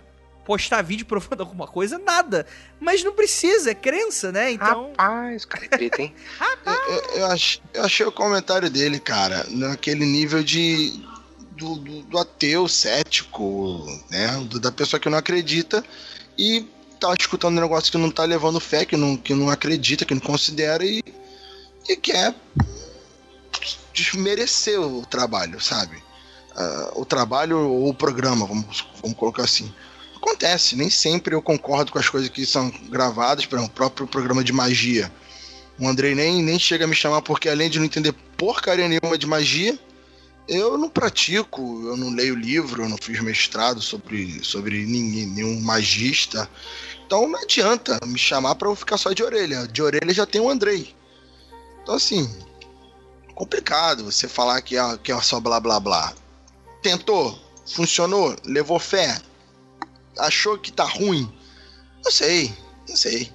postar 0.45 0.81
vídeo 0.83 1.03
provando 1.07 1.41
alguma 1.41 1.67
coisa, 1.67 1.97
nada. 1.99 2.45
Mas 2.79 3.03
não 3.03 3.11
precisa, 3.13 3.71
é 3.71 3.75
crença, 3.75 4.31
né? 4.31 4.51
Então. 4.51 4.91
Rapaz, 4.97 5.43
cara 5.45 5.65
é 5.65 5.67
treta, 5.67 6.01
hein? 6.01 6.13
Eu, 6.65 7.19
eu 7.19 7.25
ach- 7.31 7.59
eu 7.73 7.83
achei 7.83 8.05
o 8.05 8.11
comentário 8.11 8.69
dele, 8.69 8.99
cara, 8.99 9.45
naquele 9.49 10.05
nível 10.05 10.43
de. 10.43 11.03
Do, 11.51 11.75
do- 11.77 12.03
do 12.03 12.17
ateu 12.19 12.67
cético, 12.67 13.83
né? 14.11 14.27
do- 14.47 14.59
da 14.59 14.71
pessoa 14.71 14.99
que 14.99 15.09
não 15.09 15.17
acredita 15.17 15.83
e 16.37 16.67
tá 16.99 17.13
escutando 17.17 17.57
um 17.57 17.61
negócio 17.61 17.91
que 17.91 17.97
não 17.97 18.11
tá 18.11 18.23
levando 18.23 18.59
fé, 18.59 18.85
que 18.85 18.97
não, 18.97 19.15
que 19.15 19.33
não 19.33 19.49
acredita, 19.49 20.05
que 20.05 20.13
não 20.13 20.21
considera 20.21 20.83
e, 20.85 21.03
e 21.87 21.95
quer 21.95 22.33
desmerecer 23.93 24.79
o 24.79 25.05
trabalho, 25.05 25.59
sabe? 25.61 26.01
Ah, 26.55 26.91
o 26.95 27.05
trabalho 27.05 27.59
ou 27.59 27.89
o 27.89 27.93
programa, 27.93 28.45
vamos, 28.45 28.85
vamos 29.01 29.17
colocar 29.17 29.43
assim. 29.43 29.71
Acontece, 30.15 30.75
nem 30.75 30.89
sempre 30.89 31.35
eu 31.35 31.41
concordo 31.41 31.91
com 31.91 31.99
as 31.99 32.09
coisas 32.09 32.29
que 32.29 32.45
são 32.45 32.69
gravadas, 32.89 33.45
exemplo, 33.45 33.65
o 33.65 33.69
próprio 33.69 34.07
programa 34.07 34.43
de 34.43 34.51
magia. 34.51 35.11
O 35.79 35.87
Andrei 35.87 36.15
nem, 36.15 36.41
nem 36.41 36.57
chega 36.57 36.85
a 36.85 36.87
me 36.87 36.95
chamar 36.95 37.21
porque, 37.21 37.47
além 37.47 37.69
de 37.69 37.77
não 37.77 37.85
entender 37.85 38.11
porcaria 38.35 38.87
nenhuma 38.87 39.17
de 39.17 39.27
magia, 39.27 39.77
eu 40.47 40.77
não 40.77 40.89
pratico, 40.89 41.61
eu 41.85 41.97
não 41.97 42.09
leio 42.09 42.35
livro, 42.35 42.83
eu 42.83 42.89
não 42.89 42.97
fiz 42.97 43.19
mestrado 43.19 43.81
sobre, 43.81 44.43
sobre 44.43 44.85
ninguém, 44.85 45.25
nenhum 45.25 45.59
magista. 45.59 46.49
Então 47.05 47.27
não 47.27 47.39
adianta 47.41 47.99
me 48.05 48.17
chamar 48.17 48.55
pra 48.55 48.69
eu 48.69 48.75
ficar 48.75 48.97
só 48.97 49.11
de 49.11 49.23
orelha. 49.23 49.67
De 49.67 49.81
orelha 49.81 50.13
já 50.13 50.25
tem 50.25 50.39
o 50.39 50.49
Andrei. 50.49 50.95
Então, 51.83 51.95
assim, 51.95 52.29
complicado 53.35 54.05
você 54.05 54.27
falar 54.27 54.61
que 54.61 54.77
é, 54.77 54.97
que 54.97 55.11
é 55.11 55.21
só 55.21 55.39
blá 55.39 55.59
blá 55.59 55.79
blá. 55.79 56.13
Tentou, 56.81 57.37
funcionou, 57.65 58.35
levou 58.45 58.79
fé, 58.79 59.19
achou 60.17 60.57
que 60.57 60.71
tá 60.71 60.85
ruim. 60.85 61.31
Não 62.03 62.11
sei, 62.11 62.53
não 62.87 62.95
sei. 62.95 63.31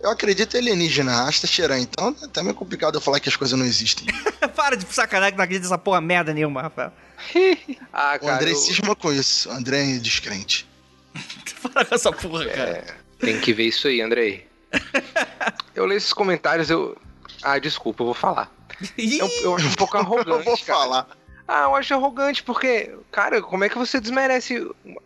Eu 0.00 0.10
acredito 0.10 0.54
em 0.54 0.60
alienígena, 0.60 1.24
asta 1.24 1.46
cheirar, 1.46 1.78
então 1.80 2.14
é 2.22 2.26
até 2.26 2.42
meio 2.42 2.54
complicado 2.54 2.96
eu 2.96 3.00
falar 3.00 3.18
que 3.18 3.28
as 3.28 3.36
coisas 3.36 3.58
não 3.58 3.66
existem. 3.66 4.06
Para 4.56 4.76
de 4.76 4.84
sacanagem 4.92 5.32
que 5.32 5.36
não 5.38 5.44
acredita 5.44 5.68
nessa 5.68 5.78
porra 5.78 6.00
merda 6.00 6.32
nenhuma, 6.34 6.62
Rafael. 6.62 6.92
Ah, 7.92 8.16
O 8.20 8.26
cara, 8.26 8.34
André 8.36 8.50
eu- 8.52 8.56
cisma 8.56 8.94
com 8.96 9.12
isso. 9.12 9.48
O 9.48 9.52
André 9.52 9.96
é 9.96 9.98
descrente. 9.98 10.66
Para 11.62 11.84
com 11.84 11.94
essa 11.94 12.10
porra, 12.12 12.46
cara. 12.46 12.70
É, 12.70 12.94
tem 13.20 13.40
que 13.40 13.52
ver 13.52 13.64
isso 13.64 13.86
aí, 13.88 14.00
Andrei. 14.00 14.46
Eu 15.74 15.84
leio 15.86 15.98
esses 15.98 16.12
comentários, 16.12 16.70
eu. 16.70 16.96
Ah, 17.42 17.58
desculpa, 17.58 18.02
eu 18.02 18.06
vou 18.06 18.14
falar. 18.14 18.50
Eu, 18.96 19.28
eu 19.42 19.54
acho 19.56 19.68
um 19.68 19.74
pouco 19.74 19.96
arrogante. 19.98 20.30
Eu 20.30 20.42
vou 20.42 20.56
cara. 20.58 20.78
falar. 20.78 21.08
Ah, 21.46 21.62
eu 21.64 21.74
acho 21.76 21.92
arrogante, 21.94 22.42
porque, 22.42 22.94
cara, 23.12 23.42
como 23.42 23.62
é 23.62 23.68
que 23.68 23.76
você 23.76 24.00
desmerece 24.00 24.66
uma, 24.82 25.00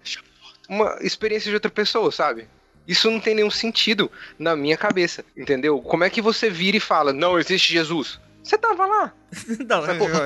uma 0.69 0.99
experiência 1.01 1.49
de 1.51 1.55
outra 1.57 1.71
pessoa, 1.71 2.13
sabe? 2.13 2.49
Isso 2.87 3.11
não 3.11 3.19
tem 3.21 3.35
nenhum 3.35 3.51
sentido 3.51 4.11
na 4.39 4.55
minha 4.57 4.77
cabeça, 4.77 5.25
entendeu? 5.37 5.81
Como 5.83 6.05
é 6.05 6.09
que 6.11 6.23
você 6.23 6.49
vira 6.49 6.77
e 6.77 6.81
fala, 6.81 7.13
não 7.13 7.37
existe 7.39 7.73
Jesus? 7.73 8.21
Você 8.43 8.57
tava 8.59 8.87
lá. 8.87 9.15
Não, 9.69 9.85
Sacou? 9.87 10.09
não, 10.09 10.19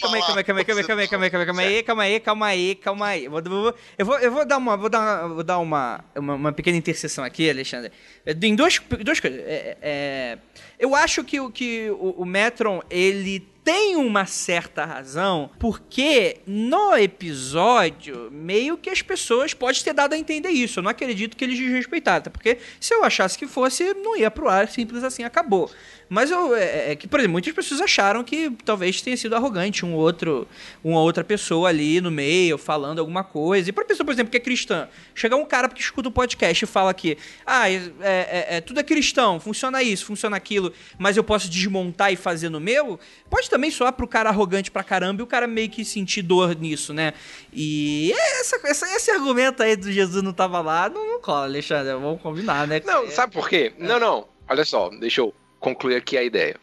Calma 0.00 0.16
aí, 0.16 0.22
calma 0.22 0.38
aí, 0.40 0.44
calma 0.44 0.60
aí, 0.60 0.64
calma 0.64 0.80
aí, 0.80 0.84
calma 0.84 1.02
aí, 1.02 1.08
calma 1.08 1.24
aí, 1.24 1.30
calma 1.30 1.62
aí, 1.62 1.82
calma 1.82 2.02
aí, 2.02 2.20
calma 2.20 2.46
aí, 2.46 2.74
calma 2.76 3.06
aí. 3.08 3.24
Eu 3.26 3.30
vou, 3.30 3.74
eu 3.98 4.06
vou, 4.06 4.18
eu 4.18 4.32
vou 4.32 4.44
dar 4.46 4.56
uma, 4.56 4.76
vou 4.76 4.88
dar, 4.88 5.28
vou 5.28 5.44
dar 5.44 5.58
uma, 5.58 6.04
uma, 6.16 6.34
uma 6.34 6.52
pequena 6.52 6.76
interseção 6.76 7.22
aqui, 7.22 7.48
Alexandre. 7.48 7.92
É, 8.24 8.32
Em 8.42 8.54
duas, 8.56 8.80
duas 9.04 9.20
coisas. 9.20 9.38
É, 9.40 9.76
é, 9.82 10.38
eu 10.78 10.94
acho 10.94 11.22
que, 11.24 11.38
o- 11.38 11.50
que 11.50 11.88
o, 11.90 12.22
o 12.22 12.24
Metron, 12.24 12.82
ele 12.90 13.46
tem 13.66 13.96
uma 13.96 14.26
certa 14.26 14.84
razão, 14.84 15.50
porque 15.58 16.36
no 16.46 16.96
episódio, 16.96 18.30
meio 18.30 18.76
que 18.76 18.88
as 18.88 19.02
pessoas 19.02 19.52
podem 19.52 19.82
ter 19.82 19.92
dado 19.92 20.12
a 20.12 20.16
entender 20.16 20.50
isso. 20.50 20.78
Eu 20.78 20.84
não 20.84 20.90
acredito 20.92 21.36
que 21.36 21.42
eles 21.44 21.58
desrespeitaram, 21.58 22.18
até 22.18 22.30
porque 22.30 22.58
se 22.80 22.94
eu 22.94 23.02
achasse 23.02 23.36
que 23.36 23.48
fosse, 23.48 23.92
não 23.94 24.16
ia 24.16 24.30
pro 24.30 24.48
ar, 24.48 24.68
simples 24.68 25.02
assim, 25.02 25.24
acabou. 25.24 25.68
Mas 26.08 26.30
eu, 26.30 26.54
é, 26.54 26.92
é 26.92 26.96
que, 26.96 27.08
por 27.08 27.18
exemplo, 27.18 27.32
muitas 27.32 27.52
pessoas 27.52 27.80
acharam 27.80 28.22
que 28.22 28.50
talvez 28.64 29.02
tenha 29.02 29.16
sido 29.16 29.34
arrogante 29.34 29.84
um 29.84 29.92
outro, 29.94 30.46
uma 30.84 31.00
outra 31.00 31.24
pessoa 31.24 31.68
ali 31.68 32.00
no 32.00 32.12
meio, 32.12 32.56
falando 32.56 33.00
alguma 33.00 33.24
coisa. 33.24 33.68
E 33.68 33.72
pra 33.72 33.84
pessoa, 33.84 34.04
por 34.06 34.12
exemplo, 34.12 34.30
que 34.30 34.36
é 34.36 34.40
cristã, 34.40 34.88
chegar 35.14 35.34
um 35.34 35.44
cara 35.44 35.68
que 35.68 35.80
escuta 35.80 36.08
o 36.08 36.12
podcast 36.12 36.62
e 36.62 36.68
fala 36.68 36.94
que, 36.94 37.18
ah, 37.44 37.68
é, 37.68 37.90
é- 38.00 38.46
é- 38.56 38.60
tudo 38.60 38.78
é 38.78 38.84
cristão, 38.84 39.40
funciona 39.40 39.82
isso, 39.82 40.06
funciona 40.06 40.36
aquilo, 40.36 40.72
mas 40.96 41.16
eu 41.16 41.24
posso 41.24 41.50
desmontar 41.50 42.12
e 42.12 42.16
fazer 42.16 42.48
no 42.50 42.60
meu, 42.60 43.00
pode 43.28 43.50
também 43.56 43.70
soar 43.70 43.92
pro 43.92 44.06
cara 44.06 44.28
arrogante 44.28 44.70
pra 44.70 44.84
caramba 44.84 45.22
e 45.22 45.24
o 45.24 45.26
cara 45.26 45.46
meio 45.46 45.68
que 45.70 45.84
sentir 45.84 46.22
dor 46.22 46.54
nisso, 46.54 46.92
né? 46.92 47.12
E 47.52 48.12
essa, 48.40 48.60
essa- 48.64 48.94
esse 48.96 49.10
argumento 49.10 49.62
aí 49.62 49.74
do 49.76 49.90
Jesus 49.90 50.22
não 50.22 50.32
tava 50.32 50.60
lá, 50.60 50.88
não, 50.88 51.06
não 51.14 51.20
cola, 51.20 51.44
Alexandre, 51.46 51.92
vamos 51.94 52.20
combinar, 52.20 52.66
né? 52.66 52.80
Não, 52.84 53.04
É. 53.04 53.10
sabe 53.10 53.32
por 53.32 53.48
quê? 53.48 53.72
Não, 53.78 53.98
não. 53.98 54.28
Olha 54.48 54.64
só, 54.64 54.90
deixa 54.90 55.20
eu 55.20 55.34
concluir 55.58 55.96
aqui 55.96 56.16
a 56.16 56.22
ideia. 56.22 56.56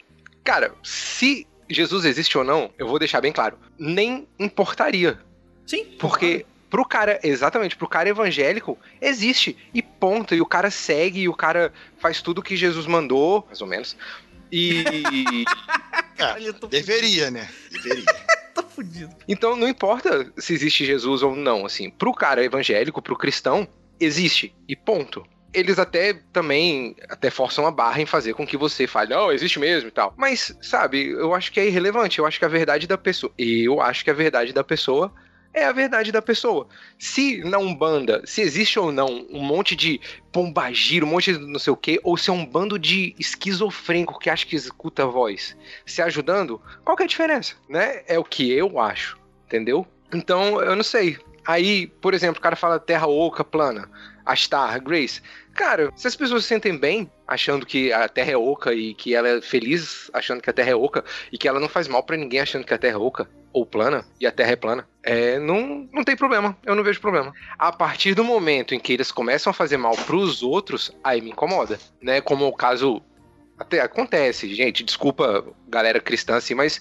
Cara, 0.44 0.72
se 0.82 1.46
Jesus 1.68 2.04
existe 2.04 2.36
ou 2.38 2.44
não, 2.44 2.70
eu 2.78 2.86
vou 2.86 2.98
deixar 2.98 3.20
bem 3.20 3.32
claro. 3.32 3.58
Nem 3.78 4.26
importaria. 4.38 5.18
Sim, 5.66 5.84
Porque 5.98 6.44
pro 6.70 6.84
cara, 6.84 7.18
exatamente, 7.22 7.76
pro 7.76 7.88
cara 7.88 8.08
evangélico, 8.08 8.78
existe. 9.00 9.56
E 9.72 9.80
ponto. 9.82 10.34
E 10.34 10.40
o 10.40 10.46
cara 10.46 10.70
segue, 10.70 11.20
e 11.22 11.28
o 11.28 11.34
cara 11.34 11.72
faz 11.98 12.20
tudo 12.20 12.42
que 12.42 12.56
Jesus 12.56 12.86
mandou, 12.86 13.44
mais 13.46 13.60
ou 13.60 13.66
menos. 13.66 13.96
E. 14.52 14.84
Tô 16.60 16.66
Deveria, 16.66 17.30
né? 17.30 17.48
Deveria. 17.70 18.04
tô 18.54 18.62
fudido. 18.62 19.14
então 19.28 19.56
não 19.56 19.68
importa 19.68 20.32
se 20.36 20.52
existe 20.54 20.84
Jesus 20.84 21.22
ou 21.22 21.34
não, 21.34 21.66
assim. 21.66 21.90
Pro 21.90 22.14
cara 22.14 22.44
evangélico, 22.44 23.02
pro 23.02 23.16
cristão, 23.16 23.66
existe. 23.98 24.54
E 24.68 24.76
ponto. 24.76 25.26
eles 25.52 25.78
até 25.78 26.14
também 26.32 26.96
até 27.08 27.30
forçam 27.30 27.66
a 27.66 27.70
barra 27.70 28.00
em 28.00 28.06
fazer 28.06 28.34
com 28.34 28.46
que 28.46 28.56
você 28.56 28.86
fale, 28.86 29.10
não, 29.10 29.32
existe 29.32 29.58
mesmo 29.58 29.88
e 29.88 29.92
tal. 29.92 30.14
Mas, 30.16 30.56
sabe, 30.60 31.08
eu 31.08 31.34
acho 31.34 31.52
que 31.52 31.60
é 31.60 31.66
irrelevante. 31.66 32.18
Eu 32.18 32.26
acho 32.26 32.38
que 32.38 32.44
a 32.44 32.48
verdade 32.48 32.86
da 32.86 32.98
pessoa. 32.98 33.32
Eu 33.38 33.80
acho 33.80 34.04
que 34.04 34.10
a 34.10 34.14
verdade 34.14 34.52
da 34.52 34.64
pessoa 34.64 35.12
é 35.54 35.64
a 35.64 35.72
verdade 35.72 36.10
da 36.10 36.20
pessoa. 36.20 36.66
Se 36.98 37.38
na 37.44 37.58
Umbanda, 37.58 38.22
se 38.26 38.42
existe 38.42 38.78
ou 38.78 38.90
não 38.92 39.26
um 39.30 39.42
monte 39.42 39.76
de 39.76 40.00
pombagiro, 40.32 41.06
um 41.06 41.10
monte 41.10 41.32
de 41.32 41.38
não 41.38 41.60
sei 41.60 41.72
o 41.72 41.76
quê, 41.76 42.00
ou 42.02 42.16
se 42.16 42.28
é 42.28 42.32
um 42.32 42.44
bando 42.44 42.78
de 42.78 43.14
esquizofrênico 43.18 44.18
que 44.18 44.28
acha 44.28 44.44
que 44.44 44.56
escuta 44.56 45.04
a 45.04 45.06
voz 45.06 45.56
se 45.86 46.02
ajudando, 46.02 46.60
qual 46.84 46.96
que 46.96 47.04
é 47.04 47.06
a 47.06 47.08
diferença, 47.08 47.54
né? 47.68 48.02
É 48.06 48.18
o 48.18 48.24
que 48.24 48.50
eu 48.52 48.78
acho, 48.78 49.16
entendeu? 49.46 49.86
Então, 50.12 50.60
eu 50.60 50.74
não 50.74 50.82
sei. 50.82 51.16
Aí, 51.46 51.86
por 51.86 52.14
exemplo, 52.14 52.38
o 52.38 52.42
cara 52.42 52.56
fala 52.56 52.78
terra 52.78 53.06
oca, 53.06 53.44
plana, 53.44 53.88
Astar, 54.24 54.80
Grace. 54.82 55.20
Cara, 55.54 55.92
se 55.96 56.06
as 56.06 56.16
pessoas 56.16 56.42
se 56.42 56.48
sentem 56.48 56.76
bem 56.76 57.10
achando 57.26 57.64
que 57.64 57.92
a 57.92 58.08
Terra 58.08 58.32
é 58.32 58.36
oca 58.36 58.74
e 58.74 58.94
que 58.94 59.14
ela 59.14 59.28
é 59.28 59.40
feliz 59.40 60.10
achando 60.12 60.40
que 60.40 60.50
a 60.50 60.52
Terra 60.52 60.70
é 60.70 60.74
oca 60.74 61.04
e 61.30 61.38
que 61.38 61.46
ela 61.46 61.60
não 61.60 61.68
faz 61.68 61.86
mal 61.86 62.02
para 62.02 62.16
ninguém 62.16 62.40
achando 62.40 62.64
que 62.64 62.74
a 62.74 62.78
Terra 62.78 62.96
é 62.96 62.98
oca 62.98 63.28
ou 63.52 63.64
plana 63.64 64.04
e 64.20 64.26
a 64.26 64.32
Terra 64.32 64.50
é 64.50 64.56
plana, 64.56 64.88
é, 65.00 65.38
não, 65.38 65.88
não 65.92 66.02
tem 66.02 66.16
problema. 66.16 66.58
Eu 66.66 66.74
não 66.74 66.82
vejo 66.82 67.00
problema. 67.00 67.32
A 67.56 67.70
partir 67.70 68.12
do 68.12 68.24
momento 68.24 68.74
em 68.74 68.80
que 68.80 68.92
eles 68.92 69.12
começam 69.12 69.50
a 69.50 69.54
fazer 69.54 69.76
mal 69.76 69.94
pros 69.94 70.42
outros, 70.42 70.90
aí 71.04 71.20
me 71.20 71.30
incomoda, 71.30 71.78
né? 72.02 72.20
Como 72.20 72.46
o 72.46 72.52
caso 72.52 73.00
até 73.56 73.80
acontece, 73.80 74.52
gente, 74.52 74.82
desculpa 74.82 75.46
galera 75.68 76.00
cristã 76.00 76.34
assim, 76.36 76.54
mas 76.54 76.80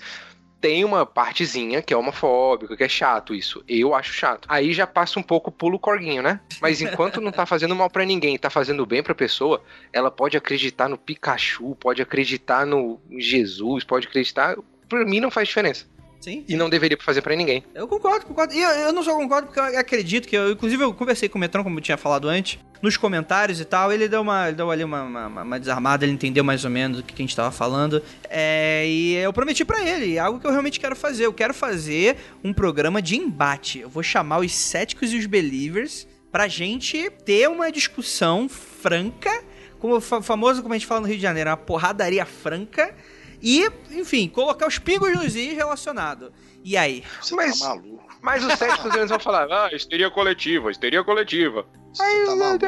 tem 0.63 0.85
uma 0.85 1.05
partezinha 1.05 1.81
que 1.81 1.93
é 1.93 1.97
homofóbica, 1.97 2.77
que 2.77 2.85
é 2.85 2.87
chato 2.87 3.35
isso. 3.35 3.61
Eu 3.67 3.93
acho 3.93 4.13
chato. 4.13 4.47
Aí 4.47 4.71
já 4.71 4.87
passa 4.87 5.19
um 5.19 5.21
pouco 5.21 5.51
pulo 5.51 5.77
corguinho, 5.77 6.23
né? 6.23 6.39
Mas 6.61 6.79
enquanto 6.81 7.19
não 7.19 7.33
tá 7.33 7.45
fazendo 7.45 7.75
mal 7.75 7.89
para 7.89 8.05
ninguém, 8.05 8.37
tá 8.37 8.49
fazendo 8.49 8.85
bem 8.85 9.03
pra 9.03 9.13
pessoa, 9.13 9.61
ela 9.91 10.09
pode 10.09 10.37
acreditar 10.37 10.87
no 10.87 10.97
Pikachu, 10.97 11.75
pode 11.75 12.01
acreditar 12.01 12.65
no 12.65 12.97
Jesus, 13.19 13.83
pode 13.83 14.07
acreditar. 14.07 14.55
Pra 14.87 15.03
mim 15.03 15.19
não 15.19 15.29
faz 15.29 15.49
diferença. 15.49 15.85
Sim. 16.23 16.45
E 16.47 16.55
não 16.55 16.69
deveria 16.69 16.97
fazer 17.01 17.21
para 17.21 17.35
ninguém. 17.35 17.65
Eu 17.75 17.85
concordo, 17.85 18.25
concordo. 18.25 18.53
E 18.53 18.61
eu, 18.61 18.69
eu, 18.69 18.93
não 18.93 19.03
só 19.03 19.13
concordo 19.13 19.47
porque 19.47 19.59
eu 19.59 19.77
acredito 19.77 20.25
que 20.25 20.37
eu, 20.37 20.51
inclusive, 20.51 20.81
eu 20.81 20.93
conversei 20.93 21.27
com 21.27 21.37
o 21.37 21.41
Metrão, 21.41 21.65
como 21.65 21.77
eu 21.77 21.81
tinha 21.81 21.97
falado 21.97 22.29
antes, 22.29 22.57
nos 22.81 22.95
comentários 22.95 23.59
e 23.59 23.65
tal, 23.65 23.91
ele 23.91 24.07
deu 24.07 24.21
uma, 24.21 24.47
ele 24.47 24.55
deu 24.55 24.71
ali 24.71 24.85
uma, 24.85 25.03
uma, 25.03 25.43
uma, 25.43 25.59
desarmada, 25.59 26.05
ele 26.05 26.13
entendeu 26.13 26.41
mais 26.41 26.63
ou 26.63 26.71
menos 26.71 26.99
o 26.99 27.03
que 27.03 27.13
a 27.13 27.17
gente 27.17 27.35
tava 27.35 27.51
falando. 27.51 28.01
É, 28.29 28.87
e 28.87 29.15
eu 29.15 29.33
prometi 29.33 29.65
para 29.65 29.83
ele, 29.83 30.17
algo 30.17 30.39
que 30.39 30.47
eu 30.47 30.51
realmente 30.51 30.79
quero 30.79 30.95
fazer. 30.95 31.25
Eu 31.25 31.33
quero 31.33 31.53
fazer 31.53 32.15
um 32.41 32.53
programa 32.53 33.01
de 33.01 33.17
embate. 33.17 33.79
Eu 33.79 33.89
vou 33.89 34.01
chamar 34.01 34.39
os 34.39 34.53
céticos 34.53 35.11
e 35.11 35.17
os 35.17 35.25
believers 35.25 36.07
pra 36.31 36.47
gente 36.47 37.09
ter 37.25 37.49
uma 37.49 37.69
discussão 37.69 38.47
franca, 38.47 39.43
como 39.77 39.97
o 39.97 40.01
famoso, 40.01 40.61
como 40.61 40.73
a 40.73 40.77
gente 40.77 40.87
fala 40.87 41.01
no 41.01 41.07
Rio 41.07 41.17
de 41.17 41.21
Janeiro, 41.21 41.49
uma 41.49 41.57
porradaria 41.57 42.25
franca 42.25 42.95
e, 43.43 43.69
enfim, 43.91 44.29
colocar 44.29 44.65
os 44.65 44.79
pingos 44.79 45.13
nos 45.13 45.35
is 45.35 45.53
relacionado. 45.53 46.31
E 46.63 46.77
aí? 46.77 47.03
Você 47.21 47.35
mas, 47.35 47.59
tá 47.59 47.67
maluco. 47.67 48.07
Mas 48.21 48.43
os 48.45 48.53
céticos 48.53 48.95
eles 48.95 49.09
vão 49.09 49.19
falar, 49.19 49.51
ah, 49.51 49.75
histeria 49.75 50.09
coletiva, 50.09 50.71
histeria 50.71 51.03
coletiva. 51.03 51.65
Você 51.91 52.01
aí, 52.01 52.25
tá 52.25 52.35
maluco. 52.37 52.65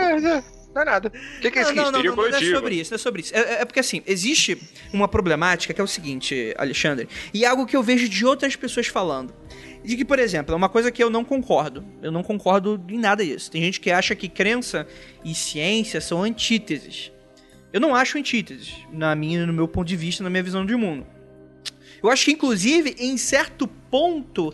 Não 0.75 0.81
é 0.81 0.85
nada. 0.85 1.07
O 1.07 1.41
que, 1.41 1.49
que 1.49 1.57
é 1.57 1.61
isso? 1.61 1.73
Não, 1.73 1.83
não, 1.83 1.91
histeria 1.91 2.09
não, 2.09 2.15
coletiva. 2.17 2.41
Não 2.41 2.49
é 2.49 2.53
sobre 2.55 2.75
isso, 2.75 2.91
não 2.91 2.95
é 2.95 2.99
sobre 2.99 3.21
isso. 3.21 3.33
É, 3.33 3.61
é, 3.61 3.65
porque 3.65 3.79
assim, 3.79 4.03
existe 4.05 4.61
uma 4.91 5.07
problemática 5.07 5.73
que 5.73 5.79
é 5.79 5.83
o 5.83 5.87
seguinte, 5.87 6.53
Alexandre, 6.57 7.07
e 7.33 7.45
é 7.45 7.47
algo 7.47 7.65
que 7.65 7.77
eu 7.77 7.81
vejo 7.81 8.09
de 8.09 8.25
outras 8.25 8.57
pessoas 8.57 8.87
falando. 8.87 9.33
De 9.81 9.95
que, 9.95 10.03
por 10.03 10.19
exemplo, 10.19 10.53
é 10.53 10.57
uma 10.57 10.67
coisa 10.67 10.91
que 10.91 11.01
eu 11.01 11.09
não 11.09 11.23
concordo. 11.23 11.85
Eu 12.01 12.11
não 12.11 12.23
concordo 12.23 12.83
em 12.89 12.97
nada 12.97 13.23
disso. 13.23 13.49
Tem 13.49 13.61
gente 13.61 13.79
que 13.79 13.89
acha 13.89 14.13
que 14.15 14.27
crença 14.27 14.85
e 15.23 15.33
ciência 15.33 16.01
são 16.01 16.23
antíteses. 16.23 17.11
Eu 17.75 17.81
não 17.81 17.93
acho 17.93 18.17
antíteses, 18.17 18.73
na 18.89 19.13
minha, 19.13 19.45
no 19.45 19.51
meu 19.51 19.67
ponto 19.67 19.85
de 19.85 19.97
vista, 19.97 20.23
na 20.23 20.29
minha 20.29 20.41
visão 20.41 20.65
de 20.65 20.73
mundo. 20.77 21.05
Eu 22.01 22.09
acho 22.09 22.23
que, 22.23 22.31
inclusive, 22.31 22.95
em 22.97 23.17
certo 23.17 23.67
ponto, 23.67 24.53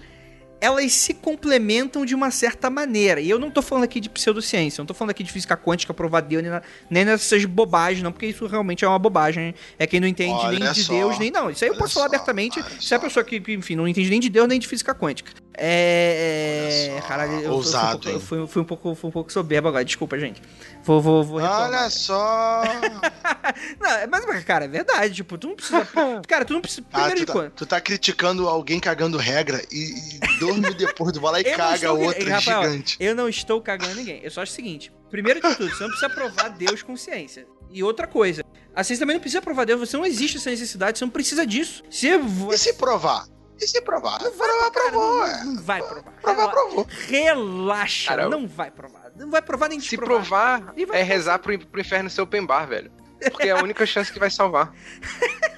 elas 0.60 0.92
se 0.94 1.14
complementam 1.14 2.04
de 2.04 2.16
uma 2.16 2.32
certa 2.32 2.68
maneira. 2.68 3.22
E 3.22 3.30
eu 3.30 3.38
não 3.38 3.52
tô 3.52 3.62
falando 3.62 3.84
aqui 3.84 4.00
de 4.00 4.10
pseudociência, 4.10 4.82
não 4.82 4.88
tô 4.88 4.96
falando 4.96 5.12
aqui 5.12 5.24
de 5.24 5.32
física 5.32 5.56
quântica, 5.56 5.94
provar 5.94 6.22
Deus, 6.22 6.42
nem, 6.42 6.52
na, 6.52 6.64
nem 6.90 7.06
nessas 7.06 7.46
bobagens, 7.46 8.02
não, 8.02 8.12
porque 8.12 8.26
isso 8.26 8.48
realmente 8.48 8.84
é 8.84 8.88
uma 8.88 8.98
bobagem. 8.98 9.54
É 9.78 9.86
quem 9.86 10.00
não 10.00 10.08
entende 10.08 10.44
Olha 10.44 10.58
nem 10.58 10.72
de 10.72 10.84
só, 10.84 10.92
Deus, 10.92 11.20
nem 11.20 11.30
não. 11.30 11.52
Isso 11.52 11.64
aí 11.64 11.70
eu 11.70 11.78
posso 11.78 11.94
falar 11.94 12.10
só, 12.10 12.16
abertamente. 12.16 12.60
olha 12.60 12.82
Se 12.82 12.92
é 12.92 12.98
a 12.98 13.00
pessoa 13.00 13.24
que, 13.24 13.36
enfim, 13.50 13.76
não 13.76 13.88
entende 13.88 14.10
nem 14.10 14.20
de 14.20 14.30
Deus, 14.30 14.48
nem 14.48 14.60
de 14.60 14.68
física 14.68 14.96
quântica. 14.96 15.32
É. 15.58 16.90
Olha 16.92 17.02
só, 17.02 17.08
Caralho, 17.08 17.40
eu, 17.42 17.52
ousado, 17.54 18.10
eu, 18.10 18.20
fui, 18.20 18.40
eu 18.40 18.48
fui, 18.48 18.62
um 18.62 18.66
pouco, 18.66 18.96
fui 18.96 19.10
um 19.10 19.12
pouco 19.12 19.32
soberbo 19.32 19.68
agora, 19.68 19.84
desculpa, 19.84 20.18
gente. 20.18 20.42
Vou, 20.84 21.02
vou, 21.02 21.24
vou 21.24 21.38
retomar. 21.40 21.68
Olha 21.70 21.90
só. 21.90 22.64
Não, 23.80 24.08
mas, 24.10 24.44
cara, 24.44 24.66
é 24.66 24.68
verdade. 24.68 25.14
Tipo, 25.16 25.38
tu 25.38 25.48
não 25.48 25.56
precisa. 25.56 25.88
cara, 26.28 26.46
tu 26.46 26.54
não 26.54 26.62
precisa. 26.62 26.84
Ah, 26.92 27.04
Primeiro 27.10 27.16
tu, 27.16 27.20
de 27.20 27.26
tá, 27.26 27.34
quando. 27.34 27.52
tu 27.52 27.66
tá 27.66 27.82
criticando 27.82 28.48
alguém 28.48 28.80
cagando 28.80 29.18
regra 29.18 29.62
e, 29.72 29.94
e 30.42 30.46
minutos 30.46 30.76
depois 30.76 31.12
tu 31.12 31.22
vai 31.22 31.34
lá 31.34 31.42
e 31.42 31.44
Eu 31.52 31.58
caga 31.58 31.88
Rafael, 32.34 32.64
gigante. 32.64 32.98
Eu 33.00 33.16
não 33.16 33.28
estou 33.30 33.62
cagando 33.62 33.96
ninguém. 33.96 34.22
Eu 34.24 34.32
só 34.32 34.42
acho 34.42 34.52
o 34.52 34.56
seguinte: 34.56 34.92
primeiro 35.10 35.42
de 35.42 35.56
tudo, 35.56 35.70
você 35.70 35.84
não 35.84 35.90
precisa 35.90 36.10
provar 36.10 36.50
Deus 36.50 36.82
com 36.82 36.96
ciência. 36.96 37.46
E 37.70 37.84
outra 37.84 38.08
coisa, 38.08 38.44
a 38.76 38.84
ciência 38.84 39.04
também 39.04 39.16
não 39.16 39.22
precisa 39.22 39.42
provar 39.42 39.66
Deus, 39.66 39.80
você 39.80 39.96
não 39.96 40.06
existe 40.06 40.38
essa 40.38 40.50
necessidade, 40.50 40.98
você 40.98 41.06
não 41.06 41.12
precisa 41.12 41.46
disso. 41.46 41.84
Se 41.90 42.08
E 42.08 42.18
você. 42.18 42.58
se 42.58 42.74
provar? 42.74 43.26
E 43.62 43.67
se 43.67 43.80
provar? 43.82 44.21
Não 44.24 44.32
vai, 44.32 44.47
provar, 44.47 44.71
cara, 44.71 44.89
provou, 44.91 45.17
não, 45.17 45.26
é. 45.28 45.43
não 45.43 45.62
vai 45.62 45.82
provar. 45.84 46.12
Provar, 46.13 46.36
Rela- 46.36 46.52
provou. 46.52 46.88
Relaxa, 47.08 48.10
Cara, 48.10 48.30
não 48.30 48.47
vai 48.47 48.71
provar. 48.71 49.12
Não 49.15 49.30
vai 49.30 49.41
provar 49.41 49.69
nem 49.69 49.80
Se 49.80 49.95
provar, 49.97 50.74
vai 50.88 51.00
é 51.00 51.04
rezar 51.04 51.38
pro, 51.39 51.58
pro 51.67 51.82
inferno 51.82 52.10
ser 52.10 52.21
open 52.21 52.45
bar, 52.45 52.65
velho. 52.67 52.91
Porque 53.30 53.47
é 53.50 53.52
a 53.52 53.62
única 53.63 53.86
chance 53.86 54.12
que 54.12 54.17
vai 54.19 54.30
salvar. 54.32 54.74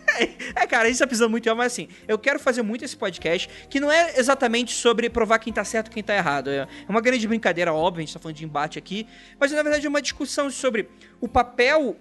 É, 0.55 0.67
cara, 0.67 0.83
a 0.83 0.87
gente 0.91 0.99
tá 0.99 1.07
precisando 1.07 1.31
muito, 1.31 1.43
de- 1.43 1.53
mas 1.55 1.73
assim, 1.73 1.87
eu 2.07 2.19
quero 2.19 2.39
fazer 2.39 2.61
muito 2.61 2.85
esse 2.85 2.95
podcast, 2.95 3.49
que 3.67 3.79
não 3.79 3.91
é 3.91 4.13
exatamente 4.19 4.71
sobre 4.71 5.09
provar 5.09 5.39
quem 5.39 5.51
tá 5.51 5.63
certo 5.63 5.87
e 5.87 5.89
quem 5.89 6.03
tá 6.03 6.15
errado. 6.15 6.51
É 6.51 6.57
é 6.57 6.67
uma 6.87 7.01
grande 7.01 7.27
brincadeira, 7.27 7.73
óbvio, 7.73 8.03
a 8.03 8.05
gente 8.05 8.13
tá 8.13 8.19
falando 8.19 8.35
de 8.37 8.45
embate 8.45 8.77
aqui, 8.77 9.07
mas 9.39 9.51
na 9.51 9.63
verdade 9.63 9.85
é 9.87 9.89
uma 9.89 10.03
discussão 10.03 10.51
sobre 10.51 10.87
o 11.19 11.27
papel 11.27 11.97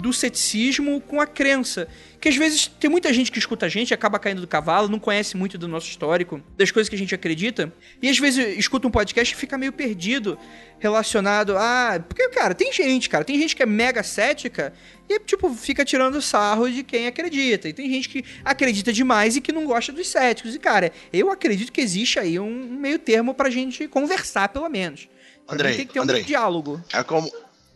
do 0.00 0.12
ceticismo 0.12 1.00
com 1.00 1.20
a 1.20 1.26
crença. 1.26 1.88
Que 2.26 2.30
às 2.30 2.36
vezes 2.36 2.66
tem 2.66 2.90
muita 2.90 3.12
gente 3.12 3.30
que 3.30 3.38
escuta 3.38 3.66
a 3.66 3.68
gente, 3.68 3.94
acaba 3.94 4.18
caindo 4.18 4.40
do 4.40 4.48
cavalo, 4.48 4.88
não 4.88 4.98
conhece 4.98 5.36
muito 5.36 5.56
do 5.56 5.68
nosso 5.68 5.88
histórico, 5.88 6.42
das 6.56 6.72
coisas 6.72 6.88
que 6.88 6.96
a 6.96 6.98
gente 6.98 7.14
acredita, 7.14 7.72
e 8.02 8.08
às 8.08 8.18
vezes 8.18 8.58
escuta 8.58 8.88
um 8.88 8.90
podcast 8.90 9.32
e 9.32 9.38
fica 9.38 9.56
meio 9.56 9.72
perdido 9.72 10.36
relacionado 10.80 11.56
a. 11.56 12.00
Porque, 12.08 12.28
cara, 12.30 12.52
tem 12.52 12.72
gente, 12.72 13.08
cara, 13.08 13.24
tem 13.24 13.38
gente 13.38 13.54
que 13.54 13.62
é 13.62 13.66
mega 13.66 14.02
cética 14.02 14.72
e, 15.08 15.20
tipo, 15.20 15.54
fica 15.54 15.84
tirando 15.84 16.20
sarro 16.20 16.68
de 16.68 16.82
quem 16.82 17.06
acredita. 17.06 17.68
E 17.68 17.72
tem 17.72 17.88
gente 17.88 18.08
que 18.08 18.24
acredita 18.44 18.92
demais 18.92 19.36
e 19.36 19.40
que 19.40 19.52
não 19.52 19.64
gosta 19.64 19.92
dos 19.92 20.08
céticos. 20.08 20.52
E, 20.52 20.58
cara, 20.58 20.90
eu 21.12 21.30
acredito 21.30 21.70
que 21.70 21.80
existe 21.80 22.18
aí 22.18 22.40
um 22.40 22.50
meio 22.50 22.98
termo 22.98 23.34
pra 23.34 23.50
gente 23.50 23.86
conversar, 23.86 24.48
pelo 24.48 24.68
menos. 24.68 25.08
Andrei, 25.48 25.76
tem 25.76 25.86
que 25.86 25.92
ter 25.92 26.00
um 26.00 26.02
Andrei. 26.02 26.24
diálogo. 26.24 26.82
É 26.92 27.04
como, 27.04 27.30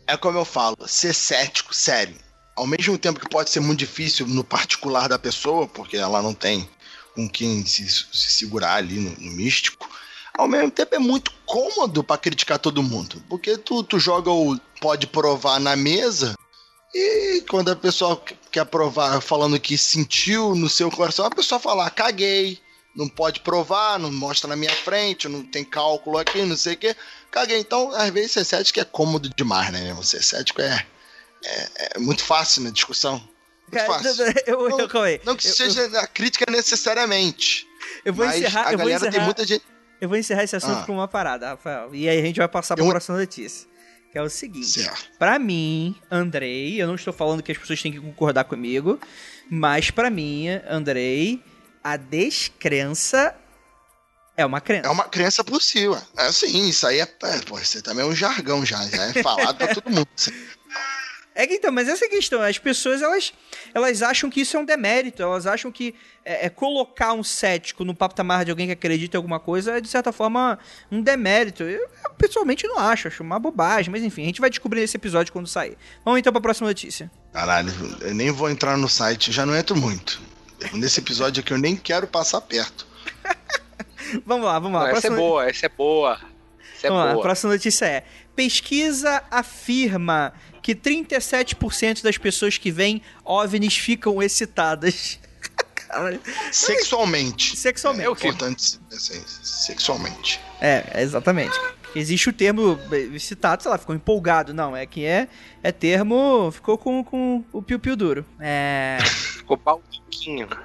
é 0.05 0.17
como 0.17 0.37
eu 0.37 0.43
falo, 0.43 0.75
ser 0.85 1.13
cético, 1.13 1.73
sério. 1.73 2.17
Ao 2.61 2.67
mesmo 2.67 2.95
tempo 2.95 3.19
que 3.19 3.27
pode 3.27 3.49
ser 3.49 3.59
muito 3.59 3.79
difícil 3.79 4.27
no 4.27 4.43
particular 4.43 5.09
da 5.09 5.17
pessoa, 5.17 5.67
porque 5.67 5.97
ela 5.97 6.21
não 6.21 6.31
tem 6.31 6.69
com 7.15 7.27
quem 7.27 7.65
se, 7.65 7.89
se 7.89 8.29
segurar 8.29 8.75
ali 8.75 8.99
no, 8.99 9.09
no 9.19 9.31
místico, 9.31 9.89
ao 10.37 10.47
mesmo 10.47 10.69
tempo 10.69 10.93
é 10.93 10.99
muito 10.99 11.31
cômodo 11.43 12.03
pra 12.03 12.19
criticar 12.19 12.59
todo 12.59 12.83
mundo. 12.83 13.19
Porque 13.27 13.57
tu, 13.57 13.81
tu 13.81 13.97
joga 13.97 14.29
o 14.29 14.59
pode 14.79 15.07
provar 15.07 15.59
na 15.59 15.75
mesa 15.75 16.35
e 16.93 17.43
quando 17.49 17.71
a 17.71 17.75
pessoa 17.75 18.15
que- 18.15 18.37
quer 18.51 18.65
provar 18.65 19.21
falando 19.21 19.59
que 19.59 19.75
sentiu 19.75 20.53
no 20.53 20.69
seu 20.69 20.91
coração, 20.91 21.25
a 21.25 21.31
pessoa 21.31 21.59
fala, 21.59 21.87
"Ah, 21.87 21.89
caguei, 21.89 22.59
não 22.95 23.09
pode 23.09 23.39
provar, 23.39 23.97
não 23.97 24.11
mostra 24.11 24.47
na 24.47 24.55
minha 24.55 24.71
frente, 24.75 25.27
não 25.27 25.41
tem 25.41 25.63
cálculo 25.63 26.19
aqui, 26.19 26.43
não 26.43 26.55
sei 26.55 26.75
o 26.75 26.77
quê. 26.77 26.95
Caguei. 27.31 27.57
Então, 27.57 27.91
às 27.91 28.11
vezes, 28.11 28.33
ser 28.33 28.45
cético 28.45 28.79
é 28.79 28.83
cômodo 28.83 29.29
demais, 29.35 29.71
né? 29.71 29.93
Você 29.95 30.21
cético 30.21 30.61
é, 30.61 30.85
é, 31.43 31.91
é 31.95 31.99
muito 31.99 32.23
fácil 32.23 32.63
na 32.63 32.69
discussão. 32.69 33.13
Muito 33.19 33.85
Cara, 33.87 33.87
fácil. 34.03 34.25
eu, 34.45 34.67
eu, 34.69 34.69
Não- 34.87 35.01
aí. 35.01 35.21
Não 35.23 35.35
que 35.35 35.47
Eu- 35.47 35.53
seja 35.53 35.85
a 35.99 36.07
crítica 36.07 36.45
necessariamente. 36.51 37.65
eu, 38.03 38.05
eu 38.05 38.13
vou 38.13 38.25
encerrar, 38.25 38.67
a 38.67 38.73
eu 38.73 38.77
vou 38.77 38.87
galera 38.87 38.95
encerrar, 38.97 39.11
tem 39.11 39.21
muita 39.23 39.45
gente. 39.45 39.63
eu 40.01 40.09
vou 40.09 40.17
encerrar 40.17 40.43
esse 40.43 40.55
assunto 40.55 40.79
Ah. 40.79 40.85
com 40.85 40.93
uma 40.93 41.07
parada, 41.07 41.49
Rafael. 41.49 41.93
E 41.95 42.07
aí 42.09 42.19
a 42.19 42.21
gente 42.21 42.37
vai 42.37 42.47
passar 42.47 42.75
pra 42.75 42.83
Eu- 42.85 42.89
próxima 42.89 43.17
notícia. 43.17 43.69
Que 44.11 44.17
é 44.17 44.21
o 44.21 44.29
seguinte. 44.29 44.89
Pra 45.17 45.39
mim, 45.39 45.95
Andrei, 46.11 46.81
eu 46.81 46.85
não 46.85 46.95
estou 46.95 47.13
falando 47.13 47.41
que 47.41 47.49
as 47.53 47.57
pessoas 47.57 47.81
têm 47.81 47.93
que 47.93 47.99
concordar 48.01 48.43
comigo, 48.43 48.99
mas 49.49 49.89
pra 49.89 50.09
mim, 50.09 50.47
Andrei, 50.69 51.41
a 51.81 51.95
descrença 51.95 53.33
é 54.35 54.45
uma 54.45 54.59
crença. 54.59 54.87
É 54.87 54.89
uma 54.89 55.05
crença 55.05 55.45
possível. 55.45 55.97
É 56.17 56.25
assim, 56.25 56.67
isso 56.67 56.85
aí 56.85 56.99
é. 56.99 57.03
é 57.03 57.39
pô, 57.47 57.57
você 57.57 57.81
também 57.81 58.03
é 58.03 58.07
um 58.07 58.13
jargão 58.13 58.65
já. 58.65 58.85
Já 58.85 59.03
é 59.05 59.23
falado 59.23 59.55
pra 59.57 59.67
todo 59.75 59.89
mundo. 59.89 60.07
É 61.33 61.47
que 61.47 61.53
então, 61.55 61.71
mas 61.71 61.87
essa 61.87 62.03
é 62.05 62.07
a 62.07 62.11
questão. 62.11 62.41
As 62.41 62.57
pessoas, 62.57 63.01
elas, 63.01 63.33
elas 63.73 64.01
acham 64.01 64.29
que 64.29 64.41
isso 64.41 64.57
é 64.57 64.59
um 64.59 64.65
demérito. 64.65 65.23
Elas 65.23 65.47
acham 65.47 65.71
que 65.71 65.95
é, 66.25 66.47
é 66.47 66.49
colocar 66.49 67.13
um 67.13 67.23
cético 67.23 67.85
no 67.85 67.95
patamar 67.95 68.43
de 68.43 68.51
alguém 68.51 68.67
que 68.67 68.73
acredita 68.73 69.15
em 69.15 69.19
alguma 69.19 69.39
coisa 69.39 69.77
é, 69.77 69.81
de 69.81 69.87
certa 69.87 70.11
forma, 70.11 70.59
um 70.91 71.01
demérito. 71.01 71.63
Eu, 71.63 71.87
eu 72.03 72.09
pessoalmente 72.17 72.67
não 72.67 72.77
acho. 72.77 73.07
Acho 73.07 73.23
uma 73.23 73.39
bobagem. 73.39 73.89
Mas 73.91 74.03
enfim, 74.03 74.23
a 74.23 74.25
gente 74.25 74.41
vai 74.41 74.49
descobrir 74.49 74.81
nesse 74.81 74.97
episódio 74.97 75.31
quando 75.31 75.47
sair. 75.47 75.77
Vamos 76.03 76.19
então 76.19 76.33
pra 76.33 76.41
próxima 76.41 76.67
notícia. 76.67 77.09
Caralho, 77.31 77.71
eu 78.01 78.13
nem 78.13 78.29
vou 78.29 78.49
entrar 78.49 78.77
no 78.77 78.89
site. 78.89 79.31
Já 79.31 79.45
não 79.45 79.55
entro 79.55 79.75
muito. 79.75 80.21
Nesse 80.73 80.99
episódio 80.99 81.41
aqui 81.41 81.53
eu 81.53 81.57
nem 81.57 81.75
quero 81.77 82.07
passar 82.07 82.41
perto. 82.41 82.85
vamos 84.25 84.45
lá, 84.45 84.59
vamos 84.59 84.79
lá. 84.79 84.87
Não, 84.87 84.97
essa 84.97 85.07
é 85.07 85.09
Próxima- 85.09 85.15
boa, 85.17 85.49
essa 85.49 85.65
é 85.65 85.69
boa. 85.69 86.19
Essa 86.75 86.87
é 86.87 86.89
Vamos 86.89 87.05
lá, 87.05 87.09
a 87.11 87.13
boa. 87.13 87.23
próxima 87.23 87.53
notícia 87.53 87.85
é: 87.85 88.03
pesquisa 88.35 89.23
afirma 89.31 90.33
que 90.61 90.75
37% 90.75 92.03
das 92.03 92.17
pessoas 92.17 92.57
que 92.57 92.71
veem 92.71 93.01
OVNIs 93.23 93.77
ficam 93.77 94.21
excitadas. 94.21 95.19
Caralho. 95.75 96.21
Sexualmente. 96.51 97.57
Sexualmente. 97.57 98.05
É 98.05 98.09
o 98.09 98.15
quê? 98.15 98.27
Importante 98.27 98.79
assim, 98.91 99.21
sexualmente. 99.43 100.39
É, 100.61 101.01
exatamente. 101.01 101.57
Existe 101.93 102.29
o 102.29 102.33
termo 102.33 102.79
eh, 102.91 103.09
excitado, 103.13 103.61
sei 103.61 103.71
lá, 103.71 103.77
ficou 103.77 103.93
empolgado. 103.93 104.53
Não, 104.53 104.75
é 104.75 104.85
que 104.85 105.03
é, 105.03 105.27
é 105.61 105.71
termo. 105.71 106.49
Ficou 106.51 106.77
com, 106.77 107.03
com 107.03 107.43
o 107.51 107.61
piu-piu 107.61 107.95
duro. 107.95 108.25
É. 108.39 108.97
Ficou 109.03 109.57
balduquinho. 109.57 110.47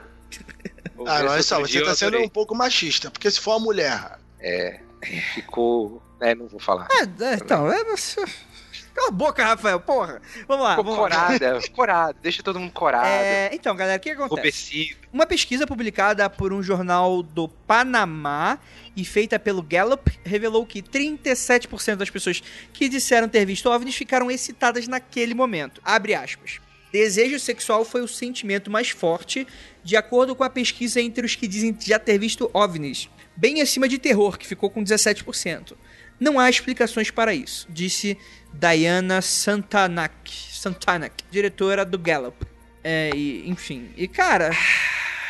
Ah, 1.06 1.20
olha 1.28 1.42
só, 1.42 1.60
você 1.60 1.84
tá 1.84 1.94
sendo 1.94 2.18
um 2.18 2.28
pouco 2.28 2.54
machista, 2.54 3.10
porque 3.10 3.30
se 3.30 3.38
for 3.38 3.52
uma 3.52 3.66
mulher. 3.66 4.18
É, 4.40 4.80
ficou... 5.34 6.02
É, 6.20 6.34
não 6.34 6.48
vou 6.48 6.58
falar. 6.58 6.88
É, 6.90 7.02
é, 7.02 7.34
então, 7.34 7.70
é. 7.70 7.84
Cala 8.96 9.08
a 9.08 9.10
boca, 9.10 9.44
Rafael, 9.44 9.78
porra. 9.78 10.22
Vamos 10.48 10.64
lá, 10.64 10.76
vamos 10.76 10.96
lá. 10.98 11.28
corada. 11.70 12.18
Deixa 12.22 12.42
todo 12.42 12.58
mundo 12.58 12.72
corado. 12.72 13.06
É, 13.06 13.50
então, 13.52 13.76
galera, 13.76 13.98
o 13.98 14.00
que, 14.00 14.08
acontece? 14.08 14.96
Uma 15.12 15.26
pesquisa 15.26 15.66
publicada 15.66 16.30
por 16.30 16.50
um 16.50 16.62
jornal 16.62 17.22
do 17.22 17.46
Panamá 17.46 18.58
e 18.96 19.04
feita 19.04 19.38
pelo 19.38 19.62
Gallup 19.62 20.10
revelou 20.24 20.64
que 20.64 20.80
37% 20.80 21.96
das 21.96 22.08
pessoas 22.08 22.42
que 22.72 22.88
disseram 22.88 23.28
ter 23.28 23.44
visto 23.44 23.68
OVNIs 23.68 23.94
ficaram 23.94 24.30
excitadas 24.30 24.88
naquele 24.88 25.34
momento. 25.34 25.78
Abre 25.84 26.14
aspas. 26.14 26.58
Desejo 26.90 27.38
sexual 27.38 27.84
foi 27.84 28.00
o 28.00 28.08
sentimento 28.08 28.70
mais 28.70 28.88
forte, 28.88 29.46
de 29.84 29.94
acordo 29.94 30.34
com 30.34 30.42
a 30.42 30.48
pesquisa 30.48 31.02
entre 31.02 31.26
os 31.26 31.34
que 31.34 31.46
dizem 31.46 31.76
já 31.78 31.98
ter 31.98 32.16
visto 32.16 32.50
OVNIs, 32.54 33.10
bem 33.36 33.60
acima 33.60 33.86
de 33.86 33.98
terror, 33.98 34.38
que 34.38 34.46
ficou 34.46 34.70
com 34.70 34.82
17%. 34.82 35.74
Não 36.18 36.38
há 36.38 36.48
explicações 36.48 37.10
para 37.10 37.34
isso, 37.34 37.66
disse 37.68 38.18
Diana 38.52 39.20
Santanak, 39.20 40.30
Santanak 40.52 41.24
diretora 41.30 41.84
do 41.84 41.98
Gallup. 41.98 42.46
É, 42.82 43.10
e, 43.14 43.48
enfim. 43.48 43.90
E, 43.96 44.06
cara. 44.08 44.50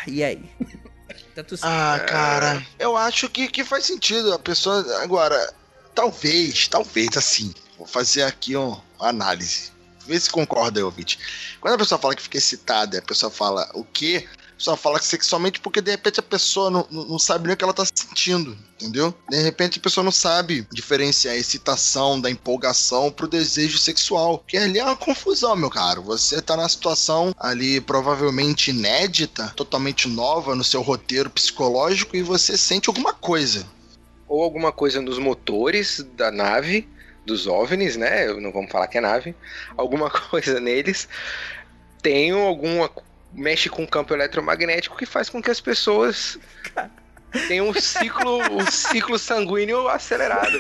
E 0.09 0.23
aí? 0.23 0.49
tá. 1.35 1.45
Ah, 1.63 1.99
cara, 1.99 2.67
eu 2.79 2.97
acho 2.97 3.29
que, 3.29 3.49
que 3.49 3.65
faz 3.65 3.85
sentido. 3.85 4.33
A 4.33 4.39
pessoa. 4.39 5.03
Agora, 5.03 5.53
talvez, 5.95 6.69
talvez 6.69 7.17
assim. 7.17 7.53
Vou 7.77 7.87
fazer 7.87 8.23
aqui 8.23 8.55
uma 8.55 8.81
análise. 9.01 9.73
Vê 10.07 10.19
se 10.19 10.31
concorda 10.31 10.85
ouvinte. 10.85 11.19
Quando 11.61 11.75
a 11.75 11.79
pessoa 11.79 11.99
fala 11.99 12.15
que 12.15 12.23
fica 12.23 12.39
excitada, 12.39 12.99
a 12.99 13.03
pessoa 13.03 13.31
fala 13.31 13.69
o 13.75 13.85
quê? 13.85 14.29
A 14.57 14.59
pessoa 14.59 14.77
fala 14.77 15.03
sexualmente 15.03 15.61
porque 15.61 15.83
de 15.83 15.91
repente 15.91 16.19
a 16.19 16.23
pessoa 16.23 16.71
não, 16.71 16.87
não 16.91 17.19
sabe 17.19 17.45
nem 17.47 17.53
o 17.53 17.57
que 17.59 17.63
ela 17.63 17.75
tá 17.75 17.85
sentindo, 17.85 18.57
entendeu? 18.75 19.15
De 19.29 19.37
repente 19.43 19.79
a 19.79 19.83
pessoa 19.83 20.03
não 20.03 20.11
sabe 20.11 20.67
diferenciar 20.73 21.35
a 21.35 21.37
excitação 21.37 22.19
da 22.19 22.31
empolgação 22.31 23.13
pro 23.13 23.29
desejo 23.29 23.77
sexual. 23.77 24.43
Que 24.49 24.57
ali 24.57 24.79
é 24.79 24.85
uma 24.85 24.97
confusão, 24.97 25.55
meu 25.55 25.69
caro. 25.69 26.03
Você 26.05 26.41
tá 26.41 26.57
numa 26.57 26.71
situação 26.71 27.35
ali 27.39 27.83
provavelmente 27.83 28.71
inédita, 28.71 29.53
totalmente 29.55 30.09
nova 30.09 30.55
no 30.55 30.65
seu 30.65 30.81
roteiro 30.81 31.29
psicológico 31.29 32.17
e 32.17 32.23
você 32.23 32.57
sente 32.57 32.89
alguma 32.89 33.13
coisa. 33.13 33.67
Ou 34.27 34.43
alguma 34.43 34.73
coisa 34.73 35.03
nos 35.03 35.19
motores 35.19 36.03
da 36.17 36.33
nave, 36.33 36.89
dos 37.27 37.47
OVNIs, 37.47 37.97
né? 37.99 38.33
Não 38.33 38.51
vamos 38.53 38.73
falar 38.73 38.87
que 38.87 38.97
é 38.97 39.03
nave. 39.03 39.35
Alguma 39.77 40.09
coisa 40.31 40.59
neles. 40.61 41.07
Tem 42.01 42.31
alguma. 42.31 42.91
Mexe 43.37 43.69
com 43.69 43.85
o 43.85 43.89
campo 43.89 44.15
eletromagnético 44.15 44.97
que 44.97 45.07
faz 45.07 45.29
com 45.29 45.43
que 45.43 45.51
as 45.51 45.61
pessoas 45.61 46.39
tenham 47.47 47.69
um 47.69 47.75
ciclo, 47.75 48.39
um 48.51 48.67
ciclo 48.67 49.19
sanguíneo 49.19 49.89
acelerado. 49.89 50.59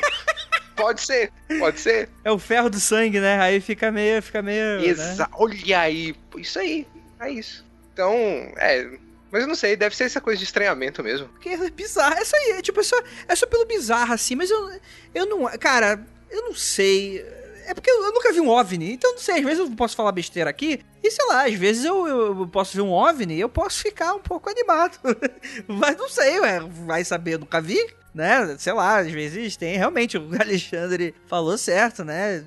Pode 0.76 1.00
ser, 1.00 1.32
pode 1.58 1.80
ser. 1.80 2.08
É 2.22 2.30
o 2.30 2.38
ferro 2.38 2.68
do 2.68 2.78
sangue, 2.78 3.18
né? 3.18 3.40
Aí 3.40 3.60
fica 3.60 3.90
meio. 3.90 4.20
Fica 4.20 4.42
meio. 4.42 4.80
né? 4.80 4.86
Exa 4.86 5.28
Olha 5.32 5.80
aí, 5.80 6.14
isso 6.36 6.58
aí, 6.58 6.86
é 7.18 7.30
isso. 7.30 7.64
Então, 7.92 8.12
é. 8.58 8.86
Mas 9.32 9.42
eu 9.42 9.48
não 9.48 9.54
sei, 9.54 9.74
deve 9.74 9.96
ser 9.96 10.04
essa 10.04 10.20
coisa 10.20 10.38
de 10.38 10.44
estranhamento 10.44 11.02
mesmo. 11.02 11.28
Porque 11.28 11.48
é 11.48 11.70
bizarro. 11.70 12.14
É 12.14 12.22
isso 12.22 12.36
aí, 12.36 12.50
é 12.52 12.62
tipo, 12.62 12.78
é 12.78 12.82
só, 12.82 12.96
é 13.26 13.34
só 13.34 13.46
pelo 13.46 13.64
bizarro, 13.64 14.12
assim, 14.12 14.34
mas 14.34 14.50
eu, 14.50 14.80
eu 15.14 15.26
não. 15.26 15.46
Cara, 15.58 15.98
eu 16.30 16.42
não 16.42 16.54
sei. 16.54 17.24
É 17.66 17.74
porque 17.74 17.90
eu, 17.90 18.04
eu 18.04 18.12
nunca 18.12 18.32
vi 18.32 18.40
um 18.40 18.48
OVNI, 18.48 18.92
então 18.92 19.12
não 19.12 19.18
sei, 19.18 19.36
às 19.36 19.44
vezes 19.44 19.58
eu 19.58 19.70
posso 19.76 19.96
falar 19.96 20.12
besteira 20.12 20.48
aqui, 20.48 20.80
e 21.02 21.10
sei 21.10 21.26
lá, 21.26 21.46
às 21.46 21.54
vezes 21.54 21.84
eu, 21.84 22.06
eu 22.06 22.48
posso 22.48 22.76
ver 22.76 22.82
um 22.82 22.92
OVNI 22.92 23.34
e 23.34 23.40
eu 23.40 23.48
posso 23.48 23.82
ficar 23.82 24.14
um 24.14 24.20
pouco 24.20 24.48
animado. 24.48 24.98
mas 25.66 25.96
não 25.96 26.08
sei, 26.08 26.38
ué, 26.40 26.60
vai 26.86 27.04
saber, 27.04 27.34
eu 27.34 27.38
nunca 27.40 27.60
vi. 27.60 27.78
Né? 28.14 28.56
Sei 28.58 28.72
lá, 28.72 29.00
às 29.00 29.10
vezes 29.12 29.58
tem 29.58 29.76
realmente, 29.76 30.16
o 30.16 30.26
Alexandre 30.40 31.14
falou 31.26 31.58
certo, 31.58 32.02
né? 32.02 32.42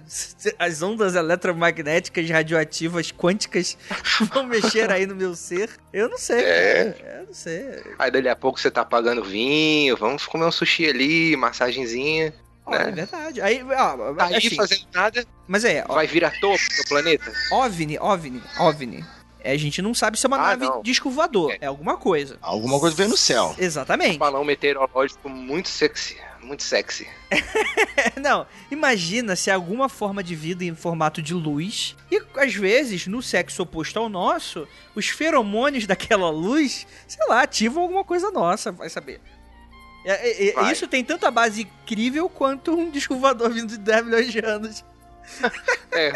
As 0.58 0.82
ondas 0.82 1.13
eletromagnéticas 1.13 2.27
radioativas 2.27 3.12
quânticas 3.12 3.77
vão 4.34 4.47
mexer 4.47 4.91
aí 4.91 5.05
no 5.05 5.15
meu 5.15 5.36
ser. 5.36 5.69
Eu 5.93 6.10
não 6.10 6.17
sei, 6.17 6.39
É. 6.43 7.19
eu 7.19 7.27
não 7.27 7.34
sei. 7.36 7.84
Aí 7.99 8.10
dali 8.10 8.27
a 8.27 8.36
pouco 8.36 8.60
você 8.60 8.71
tá 8.71 8.84
pagando 8.84 9.23
vinho, 9.23 9.95
vamos 9.95 10.25
comer 10.25 10.45
um 10.45 10.51
sushi 10.51 10.88
ali, 10.89 11.36
massagenzinha. 11.36 12.34
Ó, 12.69 12.75
é 12.75 12.86
né? 12.86 12.91
verdade. 12.91 13.41
Aí, 13.41 13.63
ó, 13.63 14.13
Tá 14.13 14.25
aí 14.25 14.36
assim, 14.36 14.55
fazendo 14.55 14.86
nada, 14.93 15.25
mas 15.47 15.63
é, 15.65 15.84
ó, 15.88 15.93
vai 15.95 16.08
vir 16.08 16.23
à 16.25 16.32
toa 16.32 16.55
do 16.58 16.88
planeta. 16.89 17.32
OVNI, 17.51 17.97
OVNI, 17.99 18.43
OVNI. 18.60 19.05
É, 19.41 19.53
a 19.53 19.58
gente 19.58 19.82
não 19.82 19.93
sabe 19.93 20.19
se 20.19 20.25
é 20.25 20.27
uma 20.27 20.38
Ah, 20.38 20.41
nave 20.49 20.65
não. 20.65 20.82
disco 20.82 21.10
voador, 21.10 21.51
é. 21.53 21.58
É. 21.62 21.65
alguma 21.67 21.97
coisa. 21.97 22.38
Alguma 22.41 22.77
coisa 22.79 22.95
veio 22.95 23.10
no 23.10 23.15
céu. 23.17 23.55
Exatamente. 23.58 24.17
Balão 24.17 24.43
meteorológico 24.43 25.29
muito 25.29 25.69
sexy, 25.69 26.17
muito 26.41 26.62
sexy. 26.62 27.08
não, 28.21 28.45
imagina 28.69 29.36
se 29.38 29.49
há 29.49 29.55
alguma 29.55 29.88
forma 29.88 30.21
de 30.21 30.36
vida 30.36 30.65
em 30.65 30.75
formato 30.75 31.21
de 31.21 31.34
luz 31.34 31.95
e 32.12 32.21
às 32.36 32.53
vezes 32.53 33.08
no 33.08 33.21
sexo 33.21 33.63
oposto 33.63 33.97
ao 33.97 34.10
nosso, 34.10 34.67
os 34.93 35.08
feromônios 35.08 35.86
daquela 35.88 36.29
luz, 36.29 36.86
sei 37.08 37.25
lá, 37.27 37.43
ativam 37.43 37.84
alguma 37.84 38.03
coisa 38.03 38.32
nossa, 38.32 38.71
vai 38.73 38.89
saber. 38.89 39.21
É, 40.05 40.47
é, 40.47 40.59
é. 40.59 40.71
Isso 40.71 40.88
tem 40.88 41.03
tanta 41.03 41.29
base 41.29 41.62
incrível 41.63 42.29
quanto 42.29 42.73
um 42.73 42.89
disco 42.89 43.15
voador 43.15 43.51
vindo 43.51 43.67
de 43.67 43.77
10 43.77 44.05
milhões 44.05 44.31
de 44.31 44.39
anos. 44.39 44.83
É, 45.91 46.12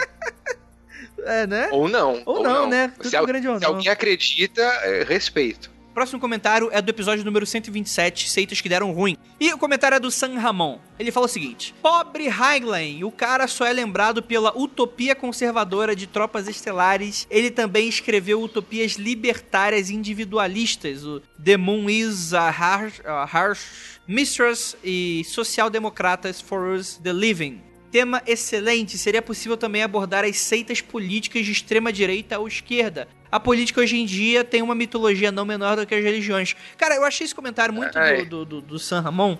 É, 1.25 1.47
né? 1.47 1.69
ou 1.71 1.87
não. 1.87 2.21
Ou 2.25 2.41
não, 2.43 2.67
né? 2.67 2.91
Tudo 2.97 3.09
Se, 3.09 3.15
al- 3.15 3.25
grande 3.25 3.47
ou 3.47 3.57
se 3.57 3.63
não. 3.63 3.75
alguém 3.75 3.89
acredita, 3.91 4.61
é, 4.61 5.03
respeito. 5.03 5.69
Próximo 5.93 6.19
comentário 6.19 6.69
é 6.71 6.81
do 6.81 6.89
episódio 6.89 7.23
número 7.23 7.45
127, 7.45 8.27
Seitas 8.27 8.59
que 8.59 8.67
deram 8.67 8.91
ruim. 8.91 9.15
E 9.39 9.53
o 9.53 9.59
comentário 9.59 9.95
é 9.95 9.99
do 9.99 10.09
San 10.09 10.39
Ramon. 10.39 10.79
Ele 10.97 11.11
fala 11.11 11.27
o 11.27 11.29
seguinte: 11.29 11.75
Pobre 11.83 12.27
Highline, 12.27 13.03
o 13.03 13.11
cara 13.11 13.47
só 13.47 13.63
é 13.63 13.71
lembrado 13.71 14.23
pela 14.23 14.57
utopia 14.57 15.13
conservadora 15.13 15.95
de 15.95 16.07
tropas 16.07 16.47
estelares. 16.47 17.27
Ele 17.29 17.51
também 17.51 17.87
escreveu 17.87 18.41
utopias 18.41 18.93
libertárias 18.93 19.91
individualistas, 19.91 21.05
o 21.05 21.21
The 21.43 21.57
Moon 21.57 21.87
is 21.87 22.33
a 22.33 22.49
Harsh, 22.49 22.99
a 23.05 23.25
harsh 23.25 23.99
Mistress 24.07 24.75
e 24.83 25.23
Social-Democratas 25.25 26.41
for 26.41 26.75
Us 26.75 26.99
the 27.03 27.13
Living. 27.13 27.72
Tema 27.93 28.23
excelente, 28.25 28.97
seria 28.97 29.21
possível 29.21 29.55
também 29.55 29.83
abordar 29.83 30.25
as 30.25 30.37
seitas 30.37 30.81
políticas 30.81 31.45
de 31.45 31.51
extrema 31.51 31.93
direita 31.93 32.39
ou 32.39 32.47
esquerda. 32.47 33.07
A 33.31 33.39
política 33.39 33.79
hoje 33.81 33.97
em 33.97 34.03
dia 34.07 34.43
tem 34.43 34.63
uma 34.63 34.73
mitologia 34.73 35.31
não 35.31 35.45
menor 35.45 35.75
do 35.75 35.85
que 35.85 35.93
as 35.93 36.03
religiões. 36.03 36.55
Cara, 36.75 36.95
eu 36.95 37.05
achei 37.05 37.23
esse 37.23 37.35
comentário 37.35 37.71
muito 37.71 37.95
Ai. 37.95 38.25
do, 38.25 38.45
do, 38.45 38.45
do, 38.45 38.61
do 38.61 38.79
San 38.79 39.01
Ramon. 39.01 39.37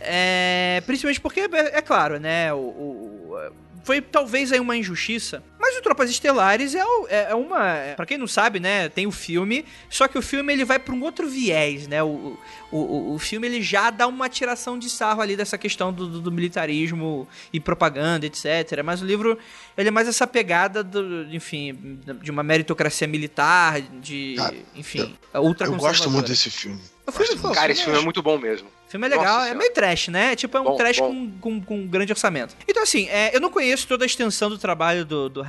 É, 0.00 0.82
principalmente 0.86 1.20
porque, 1.20 1.40
é, 1.40 1.76
é 1.76 1.82
claro, 1.82 2.18
né? 2.18 2.54
O, 2.54 2.56
o- 2.56 3.52
foi 3.84 4.00
talvez 4.00 4.50
aí 4.50 4.58
uma 4.58 4.76
injustiça. 4.76 5.42
Mas 5.60 5.76
o 5.78 5.82
Tropas 5.82 6.10
Estelares 6.10 6.74
é, 6.74 6.84
o- 6.84 7.06
é, 7.08 7.30
é 7.30 7.34
uma. 7.34 7.68
É, 7.74 7.94
pra 7.94 8.04
quem 8.04 8.18
não 8.18 8.26
sabe, 8.26 8.60
né? 8.60 8.88
Tem 8.88 9.06
o 9.06 9.10
filme. 9.12 9.64
Só 9.88 10.06
que 10.08 10.18
o 10.18 10.22
filme 10.22 10.52
ele 10.52 10.64
vai 10.64 10.78
pra 10.78 10.94
um 10.94 11.02
outro 11.02 11.26
viés, 11.28 11.86
né? 11.86 12.02
O, 12.02 12.36
o, 12.70 12.78
o, 12.78 13.14
o 13.14 13.18
filme 13.18 13.46
ele 13.46 13.62
já 13.62 13.90
dá 13.90 14.06
uma 14.06 14.28
tiração 14.28 14.78
de 14.78 14.90
sarro 14.90 15.22
ali 15.22 15.36
dessa 15.36 15.56
questão 15.56 15.90
do, 15.92 16.06
do, 16.06 16.20
do 16.20 16.32
militarismo 16.32 17.26
e 17.52 17.58
propaganda, 17.60 18.26
etc. 18.26 18.82
Mas 18.84 19.00
o 19.00 19.06
livro 19.06 19.38
ele 19.76 19.88
é 19.88 19.90
mais 19.92 20.06
essa 20.08 20.26
pegada, 20.26 20.82
do, 20.84 21.24
enfim, 21.34 21.98
de 22.22 22.30
uma 22.30 22.42
meritocracia 22.42 23.06
militar, 23.06 23.80
de. 23.80 24.34
Cara, 24.36 24.56
enfim, 24.74 25.14
ultra 25.34 25.66
Eu 25.66 25.76
gosto 25.76 26.10
muito 26.10 26.28
desse 26.28 26.50
filme. 26.50 26.80
O 27.06 27.12
filme, 27.12 27.26
gosto 27.28 27.40
pô, 27.40 27.48
muito. 27.48 27.58
Cara, 27.58 27.72
esse 27.72 27.82
filme 27.84 27.98
é 27.98 28.02
muito 28.02 28.22
bom 28.22 28.38
mesmo. 28.38 28.68
Filme 28.94 29.06
é 29.08 29.10
legal, 29.10 29.38
Nossa 29.40 29.48
é 29.48 29.54
meio 29.54 29.72
trash, 29.72 30.08
né? 30.08 30.36
Tipo, 30.36 30.56
é 30.56 30.60
um 30.60 30.64
Bom, 30.64 30.76
trash 30.76 31.00
bom. 31.00 31.08
Com, 31.08 31.30
com, 31.40 31.60
com 31.60 31.78
um 31.80 31.86
grande 31.88 32.12
orçamento. 32.12 32.56
Então, 32.68 32.82
assim, 32.82 33.08
é, 33.08 33.34
eu 33.34 33.40
não 33.40 33.50
conheço 33.50 33.88
toda 33.88 34.04
a 34.04 34.06
extensão 34.06 34.48
do 34.48 34.56
trabalho 34.56 35.04
do, 35.04 35.28
do. 35.28 35.44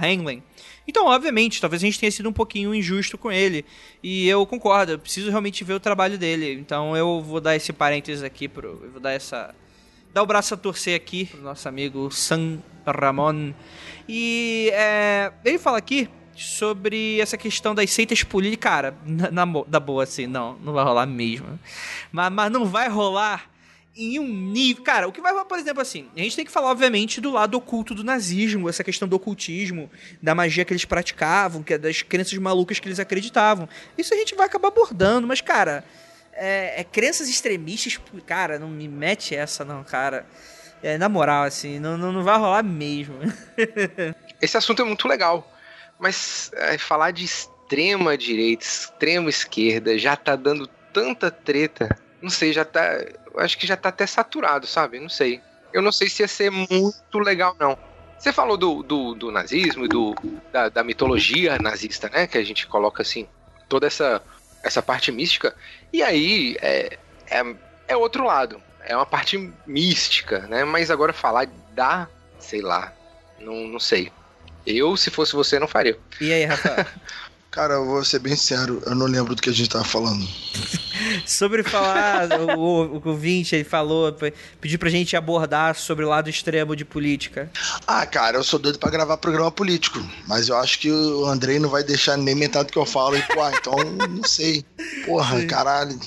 Então, 0.88 1.06
obviamente, 1.06 1.62
talvez 1.62 1.84
a 1.84 1.86
gente 1.86 2.00
tenha 2.00 2.12
sido 2.12 2.28
um 2.28 2.34
pouquinho 2.34 2.74
injusto 2.74 3.18
com 3.18 3.32
ele. 3.32 3.64
E 4.02 4.28
eu 4.28 4.46
concordo, 4.48 4.94
eu 4.94 5.00
preciso 5.00 5.30
realmente 5.30 5.64
ver 5.64 5.74
o 5.74 5.80
trabalho 5.80 6.18
dele. 6.18 6.54
Então 6.54 6.98
eu 6.98 7.22
vou 7.22 7.40
dar 7.40 7.56
esse 7.56 7.72
parênteses 7.72 8.24
aqui, 8.24 8.48
pro, 8.48 8.80
eu 8.84 8.92
vou 8.92 9.00
dar 9.00 9.12
essa. 9.12 9.54
dar 10.12 10.24
o 10.24 10.26
braço 10.26 10.56
a 10.56 10.58
torcer 10.58 10.96
aqui 10.96 11.26
pro 11.26 11.42
nosso 11.42 11.70
amigo 11.70 12.10
San 12.12 12.60
Ramon. 12.86 13.54
E 14.10 14.72
é, 14.74 15.32
ele 15.44 15.60
fala 15.60 15.78
aqui 15.78 16.10
sobre 16.36 17.20
essa 17.20 17.38
questão 17.38 17.74
das 17.74 17.92
seitas 17.92 18.24
políticas. 18.24 18.72
Cara, 18.72 18.96
na, 19.06 19.46
na 19.46 19.64
da 19.68 19.80
boa, 19.80 20.04
assim, 20.04 20.28
não, 20.28 20.58
não 20.60 20.74
vai 20.74 20.84
rolar 20.84 21.06
mesmo. 21.06 21.60
Mas, 22.12 22.32
mas 22.32 22.52
não 22.52 22.66
vai 22.66 22.90
rolar 22.90 23.50
em 23.96 24.20
um 24.20 24.28
nível. 24.28 24.84
Cara, 24.84 25.08
o 25.08 25.12
que 25.12 25.22
vai 25.22 25.32
rolar, 25.32 25.46
por 25.46 25.58
exemplo, 25.58 25.82
assim, 25.82 26.08
a 26.16 26.20
gente 26.20 26.36
tem 26.36 26.46
que 26.46 26.52
falar, 26.52 26.70
obviamente, 26.70 27.22
do 27.22 27.32
lado 27.32 27.56
oculto 27.56 27.96
do 27.96 28.04
nazismo, 28.04 28.68
essa 28.68 28.84
questão 28.84 29.08
do 29.08 29.16
ocultismo, 29.16 29.90
da 30.22 30.36
magia 30.36 30.66
que 30.66 30.74
eles 30.74 30.86
praticavam, 30.86 31.64
que 31.64 31.74
é 31.74 31.78
das 31.78 32.02
crenças 32.02 32.38
malucas 32.38 32.80
que 32.80 32.88
eles 32.88 33.00
acreditavam. 33.00 33.70
Isso 33.98 34.14
a 34.14 34.18
gente 34.18 34.36
vai 34.36 34.48
acabar 34.48 34.68
abordando, 34.68 35.26
mas, 35.26 35.40
cara, 35.40 35.84
é, 36.34 36.82
é 36.82 36.84
crenças 36.84 37.30
extremistas, 37.30 38.00
cara, 38.26 38.60
não 38.60 38.70
me 38.70 38.88
mete 38.88 39.34
essa, 39.36 39.64
não, 39.64 39.84
cara. 39.84 40.26
É, 40.84 40.98
na 40.98 41.08
moral, 41.08 41.46
assim, 41.46 41.80
não, 41.80 41.98
não, 41.98 42.12
não 42.12 42.24
vai 42.24 42.38
rolar 42.38 42.62
mesmo. 42.62 43.16
Esse 44.42 44.58
assunto 44.58 44.82
é 44.82 44.86
muito 44.86 45.08
legal, 45.08 45.50
mas 46.00 46.52
é, 46.54 46.78
falar 46.78 47.12
de 47.12 47.24
extrema 47.24 48.18
direita, 48.18 48.64
extrema 48.64 49.30
esquerda, 49.30 49.98
já 49.98 50.16
tá 50.16 50.36
dando 50.36 50.68
tanta 50.94 51.32
treta. 51.32 51.90
Não 52.22 52.30
sei, 52.30 52.54
já 52.54 52.64
tá. 52.64 52.82
Acho 53.38 53.58
que 53.58 53.68
já 53.68 53.76
tá 53.76 53.90
até 53.90 54.06
saturado, 54.06 54.66
sabe? 54.66 55.00
Não 55.00 55.10
sei. 55.10 55.42
Eu 55.74 55.82
não 55.82 55.92
sei 55.92 56.10
se 56.10 56.24
ia 56.24 56.28
ser 56.28 56.50
muito 56.50 57.20
legal, 57.20 57.56
não. 57.60 57.78
Você 58.18 58.32
falou 58.32 58.56
do, 58.56 58.82
do, 58.82 59.14
do 59.14 59.32
nazismo 59.32 59.88
do, 59.88 60.16
da, 60.52 60.70
da 60.70 60.84
mitologia 60.84 61.60
nazista, 61.60 62.10
né? 62.10 62.28
Que 62.28 62.38
a 62.38 62.44
gente 62.44 62.66
coloca 62.66 63.02
assim, 63.02 63.28
toda 63.68 63.86
essa, 63.86 64.22
essa 64.64 64.82
parte 64.82 65.12
mística. 65.12 65.54
E 65.92 66.02
aí 66.02 66.58
é, 66.62 66.98
é, 67.28 67.56
é 67.90 67.98
outro 67.98 68.24
lado. 68.24 68.62
É 68.86 68.96
uma 68.96 69.06
parte 69.06 69.52
mística, 69.66 70.40
né? 70.48 70.64
Mas 70.64 70.90
agora 70.90 71.12
falar 71.12 71.48
da. 71.74 72.08
Sei 72.40 72.62
lá. 72.62 72.94
Não, 73.40 73.68
não 73.68 73.80
sei. 73.80 74.12
Eu, 74.66 74.96
se 74.98 75.10
fosse 75.10 75.34
você, 75.34 75.60
não 75.60 75.68
faria. 75.68 75.98
E 76.20 76.32
aí, 76.32 76.46
Rafael? 76.46 76.86
Cara, 77.56 77.76
eu 77.76 77.86
vou 77.86 78.04
ser 78.04 78.20
bem 78.20 78.36
sincero, 78.36 78.84
eu 78.86 78.94
não 78.94 79.06
lembro 79.06 79.34
do 79.34 79.42
que 79.42 79.50
a 79.50 79.54
gente 79.54 79.70
tava 79.70 79.86
falando. 79.86 80.28
sobre 81.26 81.64
falar, 81.64 82.28
o, 82.58 82.60
o, 82.60 82.98
o 82.98 83.10
ouvinte, 83.10 83.56
ele 83.56 83.64
falou, 83.64 84.14
pediu 84.60 84.78
pra 84.78 84.90
gente 84.90 85.16
abordar 85.16 85.74
sobre 85.74 86.04
o 86.04 86.10
lado 86.10 86.30
extremo 86.30 86.76
de 86.76 86.84
política. 86.84 87.50
Ah, 87.88 88.06
cara, 88.06 88.38
eu 88.38 88.44
sou 88.44 88.60
doido 88.60 88.78
pra 88.78 88.90
gravar 88.90 89.16
programa 89.16 89.50
político, 89.50 90.06
mas 90.28 90.50
eu 90.50 90.58
acho 90.58 90.80
que 90.80 90.92
o 90.92 91.26
Andrei 91.26 91.58
não 91.58 91.70
vai 91.70 91.82
deixar 91.82 92.18
nem 92.18 92.36
metade 92.36 92.68
do 92.68 92.74
que 92.74 92.78
eu 92.78 92.86
falo. 92.86 93.18
E, 93.18 93.22
pô, 93.22 93.48
então, 93.48 93.76
não 94.10 94.24
sei. 94.24 94.66
Porra, 95.06 95.40
Sim. 95.40 95.48
caralho. 95.48 95.98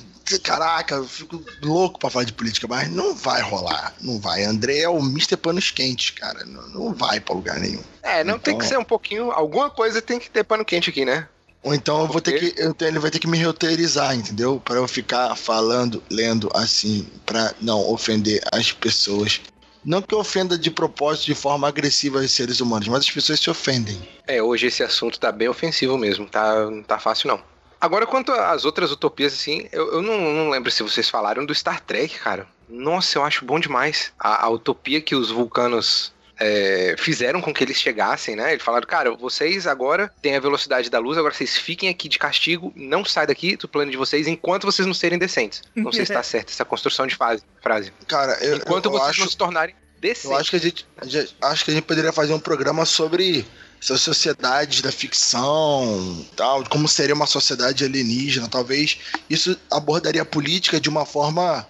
Caraca, 0.43 0.97
eu 0.97 1.05
fico 1.07 1.43
louco 1.63 1.99
pra 1.99 2.11
falar 2.11 2.25
de 2.25 2.33
política, 2.33 2.67
mas 2.69 2.91
não 2.91 3.15
vai 3.15 3.41
rolar. 3.41 3.95
Não 4.01 4.19
vai. 4.21 4.45
André 4.45 4.79
é 4.81 4.89
o 4.89 4.99
Mr. 4.99 5.37
Panos 5.37 5.71
Quentes, 5.71 6.11
cara. 6.11 6.45
Não, 6.45 6.69
não 6.69 6.95
vai 6.95 7.21
pra 7.21 7.35
lugar 7.35 7.59
nenhum. 7.59 7.83
É, 8.03 8.23
não 8.25 8.39
tem 8.39 8.55
que 8.59 8.65
Então- 8.65 8.69
ser 8.69 8.79
um 8.79 8.85
pouquinho. 8.85 9.31
Alguma 9.31 9.71
coisa 9.71 10.03
tem 10.03 10.19
que 10.19 10.29
ter 10.31 10.45
pano 10.45 10.65
quente 10.65 10.91
aqui, 10.91 11.05
né? 11.05 11.29
Ou 11.63 11.75
então 11.75 12.01
eu 12.03 12.07
vou 12.07 12.21
ter 12.21 12.39
que. 12.39 12.63
Então 12.63 12.87
ele 12.87 12.99
vai 12.99 13.11
ter 13.11 13.19
que 13.19 13.27
me 13.27 13.43
roteirizar, 13.43 14.15
entendeu? 14.15 14.61
Pra 14.65 14.77
eu 14.77 14.87
ficar 14.89 15.35
falando, 15.37 16.03
lendo 16.11 16.49
assim, 16.55 17.07
pra 17.27 17.53
não 17.61 17.81
ofender 17.91 18.41
as 18.53 18.71
pessoas. 18.73 19.41
Não 19.85 20.03
que 20.03 20.15
eu 20.15 20.19
ofenda 20.19 20.59
de 20.59 20.71
propósito, 20.71 21.27
de 21.27 21.35
forma 21.35 21.67
agressiva 21.67 22.19
os 22.19 22.31
seres 22.33 22.61
humanos, 22.61 22.89
mas 22.89 23.01
as 23.01 23.11
pessoas 23.11 23.41
se 23.41 23.49
ofendem. 23.49 23.97
É, 24.27 24.43
hoje 24.43 24.67
esse 24.67 24.83
assunto 24.83 25.19
tá 25.19 25.33
bem 25.33 25.49
ofensivo 25.49 25.97
mesmo, 25.97 26.27
tá, 26.29 26.69
não 26.71 26.83
tá 26.83 26.99
fácil 26.99 27.29
não. 27.29 27.41
Agora, 27.81 28.07
quanto 28.07 28.33
às 28.33 28.65
outras 28.65 28.91
utopias, 28.91 29.33
assim, 29.33 29.69
eu, 29.73 29.93
eu 29.95 30.03
não, 30.03 30.19
não 30.35 30.51
lembro 30.51 30.71
se 30.71 30.83
vocês 30.83 31.09
falaram 31.09 31.45
do 31.47 31.55
Star 31.55 31.81
Trek, 31.81 32.19
cara. 32.19 32.47
Nossa, 32.69 33.19
eu 33.19 33.25
acho 33.25 33.45
bom 33.45 33.59
demais. 33.61 34.13
A, 34.19 34.45
a 34.47 34.49
utopia 34.51 35.01
que 35.01 35.15
os 35.15 35.31
vulcanos 35.31 36.13
é, 36.41 36.95
fizeram 36.99 37.41
com 37.41 37.53
que 37.53 37.65
eles 37.65 37.77
chegassem, 37.77 38.37
né? 38.37 38.53
Eles 38.53 38.63
falaram, 38.63 38.87
cara, 38.87 39.15
vocês 39.15 39.67
agora 39.67 40.13
têm 40.21 40.37
a 40.37 40.41
velocidade 40.41 40.91
da 40.91 40.99
luz, 40.99 41.17
agora 41.19 41.33
vocês 41.35 41.57
fiquem 41.57 41.89
aqui 41.89 42.09
de 42.09 42.19
castigo, 42.19 42.73
não 42.77 43.05
sai 43.05 43.27
daqui 43.27 43.57
do 43.57 43.69
plano 43.69 43.91
de 43.91 43.97
vocês 43.97 44.27
enquanto 44.27 44.65
vocês 44.65 44.87
não 44.87 44.95
serem 44.95 45.19
decentes. 45.19 45.63
Não 45.75 45.93
sei 45.93 46.05
se 46.07 46.13
tá 46.13 46.23
certa 46.25 46.53
essa 46.53 46.65
construção 46.65 47.07
de 47.07 47.17
fase, 47.17 47.43
frase. 47.63 47.93
Cara, 48.07 48.33
eu, 48.45 48.57
Enquanto 48.57 48.87
eu, 48.87 48.93
eu 48.93 48.99
vocês 48.99 49.11
acho, 49.11 49.21
não 49.21 49.29
se 49.29 49.37
tornarem 49.37 49.75
decentes. 50.01 50.31
eu 50.31 50.37
acho 50.37 50.51
que 50.51 50.57
a 50.57 50.61
gente, 50.61 50.87
a 50.97 51.05
gente- 51.07 51.37
acho 51.43 51.65
que 51.65 51.71
a 51.71 51.75
gente 51.75 51.85
poderia 51.85 52.13
fazer 52.13 52.33
um 52.33 52.41
programa 52.41 52.85
sobre 52.85 53.47
essas 53.81 54.01
sociedades 54.01 54.81
da 54.83 54.91
ficção, 54.91 56.27
tal, 56.37 56.65
como 56.69 56.89
seria 56.89 57.15
uma 57.15 57.27
sociedade 57.27 57.85
alienígena, 57.85 58.49
talvez 58.49 58.99
isso 59.31 59.57
abordaria 59.71 60.23
a 60.23 60.27
política 60.27 60.81
de 60.81 60.89
uma 60.89 61.07
forma 61.07 61.67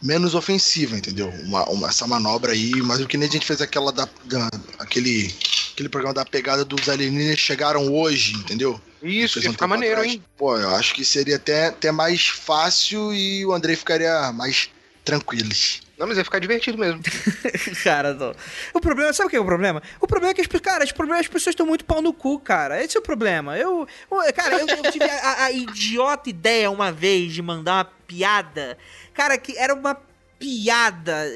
menos 0.00 0.34
ofensiva, 0.34 0.96
entendeu? 0.96 1.28
Uma, 1.42 1.64
uma- 1.68 1.88
essa 1.88 2.06
manobra 2.06 2.52
aí, 2.52 2.80
mas 2.82 3.00
o 3.00 3.06
que 3.06 3.16
nem 3.16 3.28
a 3.28 3.32
gente 3.32 3.46
fez 3.46 3.60
aquela 3.60 3.90
da, 3.92 4.08
da- 4.24 4.48
aquele 4.78 5.34
aquele 5.72 5.88
programa 5.90 6.14
da 6.14 6.24
pegada 6.24 6.64
dos 6.64 6.88
alienígenas 6.88 7.38
chegaram 7.38 7.92
hoje, 7.92 8.32
entendeu? 8.34 8.80
Isso, 9.02 9.38
ia 9.40 9.50
um 9.50 9.52
tempo 9.52 9.68
maneiro, 9.68 9.96
atrás. 9.96 10.12
hein? 10.14 10.22
Pô, 10.36 10.56
eu 10.56 10.74
acho 10.74 10.94
que 10.94 11.04
seria 11.04 11.36
até, 11.36 11.66
até 11.66 11.92
mais 11.92 12.26
fácil 12.28 13.12
e 13.12 13.44
o 13.44 13.52
Andrei 13.52 13.76
ficaria 13.76 14.32
mais 14.32 14.70
tranquilo. 15.04 15.50
Não, 15.98 16.06
mas 16.06 16.18
ia 16.18 16.24
ficar 16.24 16.38
divertido 16.38 16.76
mesmo. 16.76 17.00
cara, 17.82 18.12
não. 18.12 18.34
O 18.74 18.80
problema, 18.80 19.12
sabe 19.12 19.28
o 19.28 19.30
que 19.30 19.36
é 19.36 19.40
o 19.40 19.44
problema? 19.44 19.82
O 20.00 20.06
problema 20.06 20.32
é 20.32 20.34
que 20.34 20.42
as, 20.42 20.60
cara, 20.60 20.84
as, 20.84 20.92
problemas, 20.92 21.20
as 21.20 21.28
pessoas 21.28 21.52
estão 21.52 21.64
muito 21.66 21.84
pau 21.86 22.02
no 22.02 22.12
cu, 22.12 22.38
cara. 22.38 22.82
Esse 22.82 22.96
é 22.96 23.00
o 23.00 23.02
problema. 23.02 23.56
Eu, 23.56 23.88
cara, 24.34 24.60
eu, 24.60 24.66
eu 24.66 24.92
tive 24.92 25.04
a, 25.04 25.14
a- 25.14 25.44
a 25.44 25.52
idiota 25.52 26.28
ideia 26.28 26.70
uma 26.70 26.92
vez 26.92 27.32
de 27.32 27.40
mandar 27.40 27.76
uma 27.76 27.84
piada. 28.06 28.76
Cara, 29.14 29.38
que 29.38 29.56
era 29.56 29.74
uma 29.74 29.96
piada. 30.38 31.26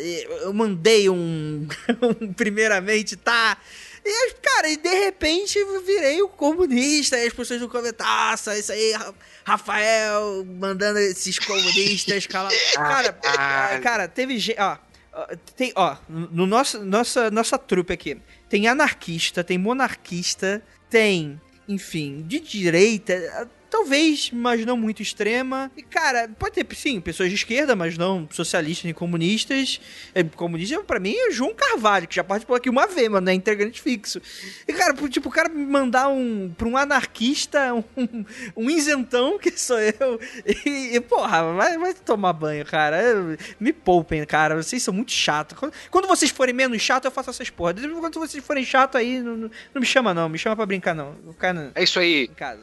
Eu 0.42 0.52
mandei 0.52 1.08
um, 1.08 1.66
um 2.20 2.32
primeiramente, 2.34 3.16
tá? 3.16 3.56
E, 4.04 4.32
cara, 4.34 4.68
e 4.68 4.76
de 4.76 4.88
repente 4.88 5.58
virei 5.84 6.22
o 6.22 6.28
comunista. 6.28 7.18
E 7.18 7.26
as 7.26 7.32
pessoas 7.32 7.60
no 7.60 7.68
comentário, 7.68 8.30
"Nossa, 8.30 8.58
isso 8.58 8.72
aí, 8.72 8.92
Ra- 8.92 9.14
Rafael, 9.44 10.44
mandando 10.46 10.98
esses 10.98 11.38
comunistas 11.38 12.26
calar. 12.26 12.50
Cara, 12.74 13.12
Caralho. 13.12 13.82
cara, 13.82 14.08
teve 14.08 14.38
gente. 14.38 14.58
Ó, 14.60 14.76
ó, 15.12 15.26
tem, 15.56 15.72
ó, 15.76 15.96
no 16.08 16.46
nosso, 16.46 16.84
nossa, 16.84 17.30
nossa 17.30 17.58
trupe 17.58 17.92
aqui, 17.92 18.20
tem 18.48 18.66
anarquista, 18.68 19.42
tem 19.44 19.58
monarquista, 19.58 20.62
tem, 20.88 21.40
enfim, 21.68 22.22
de 22.26 22.40
direita, 22.40 23.48
talvez, 23.70 24.30
mas 24.32 24.64
não 24.66 24.76
muito 24.76 25.00
extrema. 25.02 25.70
E, 25.76 25.82
cara, 25.82 26.28
pode 26.38 26.54
ter, 26.54 26.66
sim, 26.76 27.00
pessoas 27.00 27.28
de 27.28 27.34
esquerda, 27.36 27.74
mas 27.76 27.96
não 27.96 28.28
socialistas 28.30 28.84
nem 28.84 28.94
comunistas. 28.94 29.80
É, 30.14 30.22
comunista, 30.24 30.82
pra 30.82 30.98
mim, 31.00 31.14
é 31.16 31.30
João 31.30 31.54
Carvalho, 31.54 32.06
que 32.08 32.14
já 32.16 32.24
participou 32.24 32.56
aqui 32.56 32.68
uma 32.68 32.86
vez, 32.86 33.08
mano, 33.08 33.30
é 33.30 33.34
integrante 33.34 33.80
fixo. 33.80 34.20
E, 34.66 34.72
cara, 34.72 34.94
tipo, 35.08 35.28
o 35.28 35.32
cara 35.32 35.48
me 35.48 35.64
mandar 35.64 36.08
um, 36.08 36.52
pra 36.56 36.66
um 36.68 36.76
anarquista, 36.76 37.72
um, 37.74 38.24
um 38.56 38.70
isentão, 38.70 39.38
que 39.38 39.50
sou 39.58 39.78
eu, 39.78 40.20
e, 40.66 40.96
e, 40.96 41.00
porra, 41.00 41.52
vai, 41.54 41.78
vai 41.78 41.94
tomar 41.94 42.32
banho, 42.32 42.64
cara. 42.66 43.00
Eu- 43.02 43.36
Me 43.58 43.72
poupem, 43.72 44.24
cara, 44.24 44.56
vocês 44.60 44.82
são 44.82 44.92
muito 44.92 45.12
chatos. 45.12 45.56
Quando, 45.58 45.72
quando 45.90 46.08
vocês 46.08 46.30
forem 46.30 46.54
menos 46.54 46.80
chatos, 46.82 47.04
eu 47.06 47.10
faço 47.12 47.30
essas 47.30 47.50
porra. 47.50 47.74
Quando 47.74 48.18
vocês 48.18 48.44
forem 48.44 48.64
chatos 48.64 48.98
aí, 49.00 49.20
não, 49.20 49.36
não, 49.36 49.50
não 49.74 49.80
me 49.80 49.86
chama 49.86 50.12
não, 50.14 50.28
me 50.28 50.38
chama 50.38 50.56
pra 50.56 50.66
brincar 50.66 50.94
não. 50.94 51.14
Ficar 51.32 51.52
no- 51.54 51.70
É 51.74 51.82
isso 51.82 51.98
aí. 52.00 52.24
em 52.24 52.34
casa. 52.34 52.62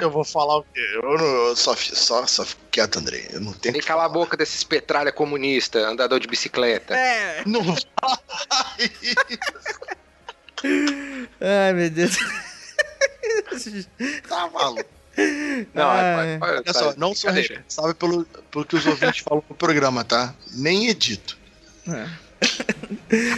Eu 0.00 0.10
vou 0.10 0.24
falar 0.24 0.58
o 0.58 0.62
quê? 0.64 0.80
Eu, 0.94 1.02
não, 1.16 1.24
eu 1.48 1.56
só, 1.56 1.74
só, 1.76 2.26
só 2.26 2.44
fico 2.44 2.60
quieto, 2.70 2.98
Andrei. 2.98 3.28
Eu 3.32 3.40
não 3.40 3.52
tenho 3.52 3.74
que 3.74 3.80
calar 3.82 4.06
a 4.06 4.08
boca 4.08 4.36
desses 4.36 4.64
petralha 4.64 5.12
comunista, 5.12 5.78
andador 5.80 6.18
de 6.18 6.26
bicicleta. 6.26 6.94
É. 6.96 7.42
Não 7.46 7.62
fala 7.64 8.20
Ai, 11.40 11.72
meu 11.72 11.90
Deus. 11.90 12.16
tá 14.28 14.48
maluco. 14.50 14.84
Não, 15.74 15.88
Ah, 15.90 16.24
é, 16.24 16.38
Olha 16.40 16.72
só, 16.72 16.86
vai- 16.86 16.94
não 16.96 17.14
sou 17.14 17.30
responsável 17.30 17.94
pelo, 17.94 18.24
pelo 18.24 18.64
que 18.64 18.76
os 18.76 18.86
ouvintes 18.86 19.20
falam 19.22 19.44
no 19.48 19.54
programa, 19.56 20.04
tá? 20.04 20.34
Nem 20.52 20.88
edito. 20.88 21.36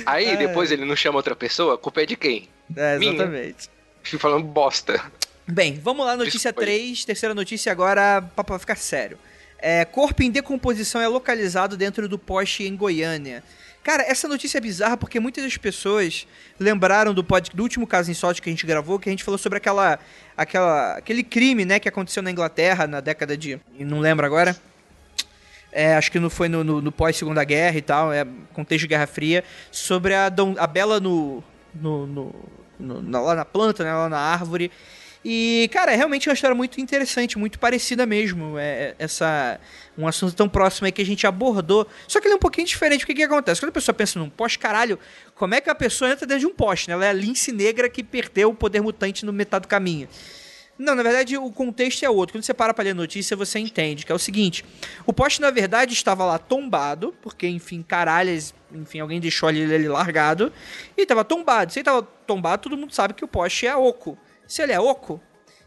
Aí 0.06 0.26
É. 0.26 0.36
depois 0.36 0.70
ele 0.70 0.84
não 0.84 0.94
chama 0.94 1.16
outra 1.18 1.34
pessoa, 1.34 1.74
a 1.74 1.78
culpa 1.78 2.02
é 2.02 2.06
de 2.06 2.16
quem? 2.16 2.48
É, 2.76 2.98
Minha. 2.98 3.12
exatamente. 3.14 3.70
Fico 4.02 4.20
falando 4.20 4.44
bosta. 4.44 5.00
Bem, 5.46 5.80
vamos 5.82 6.06
lá, 6.06 6.16
notícia 6.16 6.52
Desculpa 6.52 6.70
aí. 6.70 6.78
3, 6.78 7.04
terceira 7.04 7.34
notícia 7.34 7.72
agora, 7.72 8.22
pra 8.22 8.58
ficar 8.58 8.76
sério. 8.76 9.18
É, 9.58 9.84
corpo 9.84 10.22
em 10.22 10.30
decomposição 10.30 11.00
é 11.00 11.08
localizado 11.08 11.76
dentro 11.76 12.08
do 12.08 12.18
poste 12.18 12.64
em 12.64 12.76
Goiânia. 12.76 13.42
Cara, 13.82 14.04
essa 14.04 14.28
notícia 14.28 14.58
é 14.58 14.60
bizarra 14.60 14.96
porque 14.96 15.18
muitas 15.18 15.42
das 15.42 15.56
pessoas 15.56 16.26
lembraram 16.58 17.12
do, 17.12 17.24
pod, 17.24 17.50
do 17.52 17.62
último 17.62 17.84
caso 17.86 18.10
insólito 18.10 18.40
que 18.40 18.48
a 18.48 18.52
gente 18.52 18.64
gravou, 18.64 18.98
que 18.98 19.08
a 19.08 19.12
gente 19.12 19.24
falou 19.24 19.38
sobre 19.38 19.56
aquela, 19.56 19.98
aquela, 20.36 20.94
aquele 20.94 21.24
crime, 21.24 21.64
né, 21.64 21.80
que 21.80 21.88
aconteceu 21.88 22.22
na 22.22 22.30
Inglaterra 22.30 22.86
na 22.86 23.00
década 23.00 23.36
de... 23.36 23.60
não 23.80 23.98
lembro 23.98 24.24
agora. 24.24 24.56
é, 25.72 25.96
acho 25.96 26.12
que 26.12 26.20
não 26.20 26.30
foi 26.30 26.48
no, 26.48 26.62
no, 26.62 26.80
no 26.80 26.92
pós-segunda 26.92 27.42
guerra 27.42 27.78
e 27.78 27.82
tal, 27.82 28.12
é 28.12 28.24
contexto 28.52 28.82
de 28.82 28.88
Guerra 28.88 29.06
Fria, 29.08 29.42
sobre 29.72 30.14
a, 30.14 30.28
Dom, 30.28 30.54
a 30.58 30.66
Bela 30.66 31.00
no, 31.00 31.42
no, 31.74 32.06
no, 32.06 32.34
no 32.78 33.02
na, 33.02 33.20
lá 33.20 33.34
na 33.34 33.44
planta, 33.44 33.82
né, 33.82 33.92
lá 33.92 34.08
na 34.08 34.18
árvore. 34.18 34.70
E, 35.24 35.70
cara, 35.72 35.92
é 35.92 35.96
realmente 35.96 36.28
uma 36.28 36.34
história 36.34 36.54
muito 36.54 36.80
interessante, 36.80 37.38
muito 37.38 37.58
parecida 37.58 38.04
mesmo. 38.04 38.58
É, 38.58 38.62
é 38.62 38.94
essa 38.98 39.60
um 39.96 40.06
assunto 40.06 40.34
tão 40.34 40.48
próximo 40.48 40.86
aí 40.86 40.92
que 40.92 41.02
a 41.02 41.06
gente 41.06 41.26
abordou. 41.26 41.86
Só 42.08 42.20
que 42.20 42.26
ele 42.26 42.34
é 42.34 42.36
um 42.36 42.40
pouquinho 42.40 42.66
diferente. 42.66 43.04
O 43.04 43.06
que, 43.06 43.14
que 43.14 43.22
acontece? 43.22 43.60
Quando 43.60 43.70
a 43.70 43.72
pessoa 43.72 43.94
pensa 43.94 44.18
num 44.18 44.28
poste, 44.28 44.58
caralho, 44.58 44.98
como 45.34 45.54
é 45.54 45.60
que 45.60 45.70
a 45.70 45.74
pessoa 45.74 46.10
entra 46.10 46.26
dentro 46.26 46.40
de 46.40 46.46
um 46.46 46.54
poste? 46.54 46.88
Né? 46.88 46.94
Ela 46.94 47.06
é 47.06 47.10
a 47.10 47.12
lince 47.12 47.52
negra 47.52 47.88
que 47.88 48.02
perdeu 48.02 48.50
o 48.50 48.54
poder 48.54 48.80
mutante 48.80 49.24
no 49.24 49.32
metade 49.32 49.62
do 49.62 49.68
caminho. 49.68 50.08
Não, 50.78 50.94
na 50.96 51.02
verdade 51.02 51.36
o 51.36 51.50
contexto 51.52 52.02
é 52.02 52.10
outro. 52.10 52.32
Quando 52.32 52.44
você 52.44 52.54
para 52.54 52.74
para 52.74 52.84
ler 52.84 52.90
a 52.90 52.94
notícia, 52.94 53.36
você 53.36 53.58
entende 53.58 54.04
que 54.04 54.10
é 54.10 54.14
o 54.14 54.18
seguinte: 54.18 54.64
o 55.06 55.12
poste 55.12 55.40
na 55.40 55.50
verdade 55.50 55.92
estava 55.92 56.24
lá 56.24 56.38
tombado, 56.38 57.14
porque 57.22 57.46
enfim, 57.46 57.82
caralhas, 57.82 58.54
enfim, 58.72 58.98
alguém 58.98 59.20
deixou 59.20 59.50
ele, 59.50 59.72
ele 59.72 59.88
largado 59.88 60.52
e 60.96 61.02
estava 61.02 61.24
tombado. 61.24 61.72
Se 61.72 61.78
ele 61.78 61.82
estava 61.82 62.02
tombado, 62.26 62.62
todo 62.62 62.76
mundo 62.76 62.92
sabe 62.92 63.14
que 63.14 63.24
o 63.24 63.28
poste 63.28 63.66
é 63.66 63.76
oco. 63.76 64.18
Se 64.52 64.60
ele 64.60 64.72
é 64.72 64.78
oco, 64.78 65.18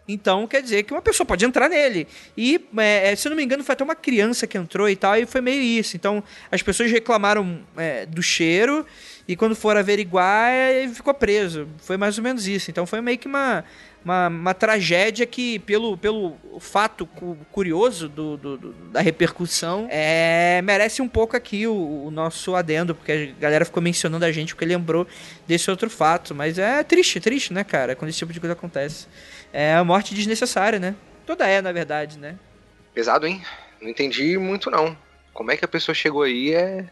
então 0.08 0.46
quer 0.46 0.62
dizer 0.62 0.84
que 0.84 0.94
uma 0.94 1.02
pessoa 1.02 1.26
pode 1.26 1.44
entrar 1.44 1.68
nele. 1.68 2.08
E, 2.38 2.64
é, 2.78 3.12
é, 3.12 3.16
se 3.16 3.28
eu 3.28 3.32
não 3.32 3.36
me 3.36 3.44
engano, 3.44 3.64
foi 3.64 3.74
até 3.74 3.84
uma 3.84 3.96
criança 3.96 4.46
que 4.46 4.56
entrou 4.56 4.88
e 4.88 4.96
tal, 4.96 5.18
e 5.18 5.26
foi 5.26 5.42
meio 5.42 5.60
isso. 5.60 5.98
Então 5.98 6.24
as 6.52 6.62
pessoas 6.62 6.92
reclamaram 6.92 7.62
é, 7.76 8.06
do 8.06 8.22
cheiro, 8.22 8.86
e 9.28 9.36
quando 9.36 9.56
foram 9.56 9.80
averiguar, 9.80 10.54
ele 10.54 10.94
ficou 10.94 11.16
preso. 11.16 11.68
Foi 11.80 11.98
mais 11.98 12.20
ou 12.20 12.24
menos 12.24 12.48
isso. 12.48 12.70
Então 12.70 12.86
foi 12.86 13.02
meio 13.02 13.18
que 13.18 13.26
uma, 13.26 13.66
uma, 14.06 14.28
uma 14.28 14.54
tragédia 14.54 15.26
que, 15.26 15.58
pelo, 15.60 15.98
pelo 15.98 16.38
fato 16.60 17.08
curioso 17.52 18.08
do, 18.08 18.38
do, 18.38 18.58
do, 18.58 18.74
da 18.92 19.02
repercussão, 19.02 19.88
é, 19.90 20.62
merece 20.64 21.02
um 21.02 21.08
pouco 21.10 21.36
aqui 21.36 21.66
o, 21.66 22.06
o, 22.06 22.12
nosso 22.12 22.56
adendo, 22.56 22.94
porque 22.94 23.34
a 23.36 23.42
galera 23.42 23.66
ficou 23.66 23.82
mencionando 23.82 24.24
a 24.24 24.32
gente 24.32 24.54
porque 24.54 24.64
lembrou 24.64 25.08
desse 25.48 25.72
outro 25.72 25.90
fato. 25.90 26.36
Mas 26.36 26.60
é 26.60 26.84
triste, 26.84 27.20
triste, 27.20 27.52
né, 27.52 27.64
cara, 27.64 27.96
quando 27.96 28.10
esse 28.10 28.20
tipo 28.20 28.32
de 28.32 28.40
coisa 28.40 28.54
acontece. 28.54 29.08
É 29.52 29.74
a 29.74 29.84
morte 29.84 30.14
desnecessária, 30.14 30.78
né? 30.78 30.96
Toda 31.26 31.48
é, 31.48 31.60
na 31.60 31.72
verdade, 31.72 32.20
né? 32.20 32.36
Pesado, 32.94 33.26
hein? 33.26 33.42
Não 33.82 33.90
entendi 33.90 34.38
muito, 34.38 34.70
não. 34.70 34.96
Como 35.34 35.52
é 35.52 35.58
que 35.58 35.66
a 35.66 35.68
pessoa 35.68 35.96
chegou 35.96 36.22
aí 36.22 36.54
é 36.54 36.86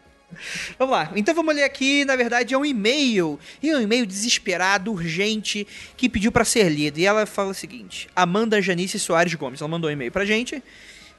Vamos 0.78 0.94
lá. 0.94 1.12
Então 1.14 1.34
vamos 1.34 1.54
ler 1.54 1.64
aqui, 1.64 2.04
na 2.04 2.16
verdade 2.16 2.54
é 2.54 2.58
um 2.58 2.64
e-mail. 2.64 3.38
E 3.62 3.70
é 3.70 3.76
um 3.76 3.80
e-mail 3.80 4.06
desesperado, 4.06 4.92
urgente, 4.92 5.66
que 5.96 6.08
pediu 6.08 6.32
para 6.32 6.44
ser 6.44 6.68
lido. 6.68 6.98
E 6.98 7.06
ela 7.06 7.26
fala 7.26 7.50
o 7.50 7.54
seguinte: 7.54 8.08
Amanda 8.14 8.60
Janice 8.60 8.98
Soares 8.98 9.34
Gomes. 9.34 9.60
Ela 9.60 9.68
mandou 9.68 9.88
um 9.88 9.92
e-mail 9.92 10.12
pra 10.12 10.24
gente. 10.24 10.62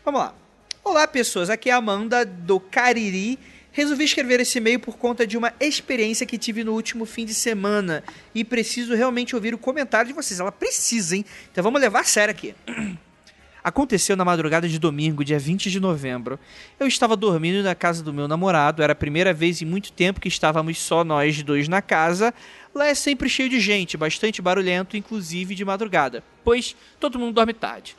Vamos 0.04 0.22
lá. 0.22 0.36
Olá, 0.84 1.08
pessoas. 1.08 1.50
Aqui 1.50 1.70
é 1.70 1.74
a 1.74 1.78
Amanda 1.78 2.26
do 2.26 2.60
Cariri. 2.60 3.40
Resolvi 3.72 4.06
escrever 4.06 4.40
esse 4.40 4.58
e-mail 4.58 4.80
por 4.80 4.98
conta 4.98 5.28
de 5.28 5.38
uma 5.38 5.54
experiência 5.60 6.26
que 6.26 6.38
tive 6.38 6.64
no 6.64 6.74
último 6.74 7.06
fim 7.06 7.26
de 7.26 7.34
semana. 7.34 8.04
E 8.34 8.44
preciso 8.44 8.96
realmente 8.96 9.36
ouvir 9.36 9.54
o 9.54 9.58
comentário 9.58 10.08
de 10.08 10.14
vocês. 10.14 10.40
Ela 10.40 10.52
precisa, 10.52 11.16
hein? 11.16 11.26
Então 11.52 11.64
vamos 11.64 11.82
levar 11.82 12.02
a 12.02 12.04
sério 12.06 12.32
aqui. 12.32 12.56
Aconteceu 13.66 14.16
na 14.16 14.24
madrugada 14.24 14.70
de 14.70 14.78
domingo, 14.78 15.26
dia 15.26 15.40
20 15.40 15.72
de 15.72 15.80
novembro. 15.80 16.38
Eu 16.80 16.86
estava 16.86 17.16
dormindo 17.16 17.64
na 17.64 17.74
casa 17.74 18.04
do 18.04 18.14
meu 18.14 18.28
namorado, 18.28 18.84
era 18.84 18.94
a 18.94 18.96
primeira 18.96 19.34
vez 19.34 19.60
em 19.60 19.66
muito 19.66 19.92
tempo 19.92 20.22
que 20.22 20.28
estávamos 20.28 20.78
só 20.78 21.04
nós 21.04 21.42
dois 21.42 21.68
na 21.68 21.82
casa. 21.82 22.32
Lá 22.76 22.86
é 22.86 22.94
sempre 22.94 23.28
cheio 23.28 23.50
de 23.50 23.60
gente, 23.60 23.98
bastante 23.98 24.40
barulhento, 24.40 24.96
inclusive 24.96 25.56
de 25.56 25.66
madrugada, 25.66 26.24
pois 26.44 26.76
todo 27.00 27.18
mundo 27.18 27.34
dorme 27.34 27.56
tarde. 27.56 27.96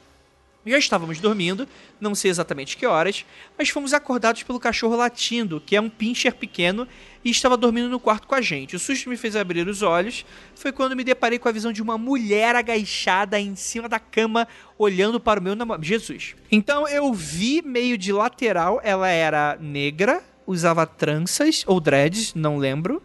Já 0.67 0.79
estávamos 0.79 1.21
dormindo, 1.21 1.69
não 2.01 2.13
sei 2.13 2.29
exatamente 2.29 2.77
que 2.77 2.85
horas, 2.85 3.25
mas 3.57 3.69
fomos 3.69 3.95
acordados 3.95 4.43
pelo 4.43 4.59
cachorro 4.59 4.97
latindo, 4.97 5.63
que 5.65 5.77
é 5.77 5.81
um 5.81 5.89
pincher 5.89 6.35
pequeno 6.35 6.89
e 7.25 7.31
estava 7.31 7.57
dormindo 7.57 7.89
no 7.89 8.01
quarto 8.01 8.27
com 8.27 8.35
a 8.35 8.41
gente. 8.41 8.75
O 8.75 8.79
susto 8.79 9.09
me 9.09 9.17
fez 9.17 9.37
abrir 9.37 9.69
os 9.69 9.83
olhos. 9.83 10.27
Foi 10.57 10.73
quando 10.73 10.97
me 10.97 11.05
deparei 11.05 11.39
com 11.39 11.49
a 11.49 11.53
visão 11.53 11.73
de 11.73 11.81
uma 11.81 11.97
mulher 11.97 12.57
agachada 12.57 13.39
em 13.39 13.55
cima 13.55 13.89
da 13.89 14.01
cama, 14.01 14.49
olhando 14.77 15.21
para 15.21 15.39
o 15.39 15.43
meu 15.43 15.55
namorado. 15.55 15.87
Jesus. 15.87 16.35
Então 16.51 16.89
eu 16.89 17.15
vi 17.15 17.63
meio 17.63 17.97
de 17.97 18.13
lateral, 18.13 18.81
ela 18.83 19.09
era 19.09 19.57
negra, 19.61 20.21
usava 20.45 20.85
tranças 20.85 21.63
ou 21.65 21.81
dreads, 21.81 22.35
não 22.35 22.59
lembro 22.59 23.01